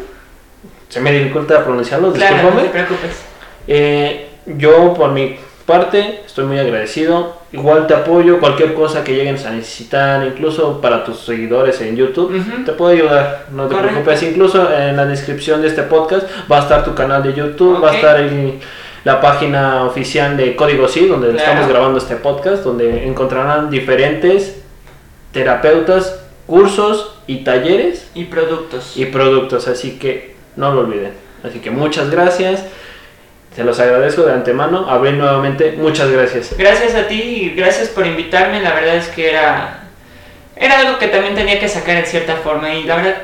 Se 0.89 1.01
me 1.01 1.12
dificulta 1.12 1.65
pronunciarlo, 1.65 2.12
Claro, 2.12 2.36
no 2.36 2.43
discúlpame. 2.43 2.69
te 2.69 2.73
preocupes. 2.73 3.23
Eh, 3.66 4.28
yo 4.47 4.94
por 4.94 5.10
mi 5.12 5.36
parte 5.66 6.23
estoy 6.27 6.47
muy 6.47 6.59
agradecido. 6.59 7.36
Igual 7.52 7.86
te 7.86 7.94
apoyo 7.94 8.40
cualquier 8.40 8.74
cosa 8.74 9.05
que 9.05 9.15
lleguen 9.15 9.36
a 9.47 9.51
necesitar, 9.51 10.27
incluso 10.27 10.81
para 10.81 11.05
tus 11.05 11.20
seguidores 11.20 11.81
en 11.82 11.97
YouTube. 11.97 12.43
Te 12.65 12.73
puedo 12.73 12.90
ayudar, 12.93 13.47
no 13.52 13.66
te 13.66 13.74
Correcto. 13.74 14.01
preocupes. 14.02 14.23
Incluso 14.23 14.73
en 14.73 14.97
la 14.97 15.05
descripción 15.06 15.60
de 15.62 15.69
este 15.69 15.82
podcast 15.82 16.27
va 16.51 16.59
a 16.59 16.62
estar 16.62 16.85
tu 16.85 16.94
canal 16.94 17.23
de 17.23 17.35
YouTube, 17.35 17.82
va 17.85 17.90
a 17.93 17.94
estar 17.94 18.19
el- 18.20 18.59
la 19.09 19.22
página 19.22 19.85
oficial 19.85 20.36
de 20.36 20.55
Código 20.55 20.86
Sí, 20.86 21.06
donde 21.06 21.28
Claro. 21.30 21.39
estamos 21.43 21.68
grabando 21.70 21.97
este 21.98 22.16
podcast, 22.16 22.62
donde 22.62 23.06
encontrarán 23.06 23.70
diferentes 23.70 24.56
terapeutas, 25.32 26.20
cursos 26.47 27.14
y 27.26 27.39
talleres 27.43 28.10
Y 28.14 28.24
productos. 28.24 28.98
y 28.98 29.06
productos, 29.06 29.66
así 29.66 29.98
que 29.98 30.35
no 30.56 30.74
lo 30.74 30.80
olviden. 30.80 31.12
Así 31.43 31.60
que 31.60 31.70
muchas 31.70 32.10
gracias, 32.10 32.64
se 33.56 33.64
los 33.64 33.80
agradezco 33.80 34.24
de 34.24 34.32
antemano. 34.35 34.90
Abril 34.90 35.16
nuevamente, 35.16 35.72
muchas 35.78 36.10
gracias. 36.10 36.55
Gracias 36.59 36.94
a 36.94 37.09
ti 37.09 37.14
y 37.22 37.51
gracias 37.56 37.89
por 37.89 38.06
invitarme. 38.06 38.60
La 38.60 38.74
verdad 38.74 38.97
es 38.97 39.09
que 39.09 39.30
era, 39.30 39.85
era 40.55 40.80
algo 40.80 40.98
que 40.98 41.09
también 41.09 41.35
tenía 41.35 41.59
que 41.59 41.68
sacar 41.68 41.97
en 41.97 42.05
cierta 42.05 42.36
forma 42.36 42.74
y 42.74 42.85
la 42.85 42.97
verdad 42.97 43.16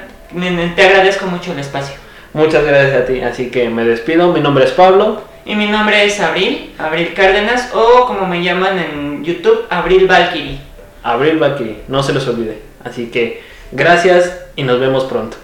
te 0.76 0.82
agradezco 0.82 1.26
mucho 1.26 1.52
el 1.52 1.58
espacio. 1.58 1.96
Muchas 2.34 2.64
gracias 2.64 3.02
a 3.02 3.06
ti, 3.06 3.20
así 3.20 3.50
que 3.50 3.70
me 3.70 3.84
despido. 3.84 4.32
Mi 4.32 4.40
nombre 4.40 4.64
es 4.64 4.72
Pablo. 4.72 5.22
Y 5.46 5.54
mi 5.54 5.68
nombre 5.68 6.04
es 6.04 6.18
Abril, 6.20 6.74
Abril 6.78 7.12
Cárdenas 7.14 7.70
o 7.74 8.06
como 8.06 8.26
me 8.26 8.42
llaman 8.42 8.78
en 8.78 9.24
YouTube, 9.24 9.66
Abril 9.70 10.06
Valkyrie. 10.06 10.58
Abril 11.04 11.38
Bakiri, 11.38 11.82
no 11.86 12.02
se 12.02 12.14
los 12.14 12.26
olvide. 12.26 12.58
Así 12.82 13.06
que 13.10 13.42
gracias 13.70 14.46
y 14.56 14.64
nos 14.64 14.80
vemos 14.80 15.04
pronto. 15.04 15.36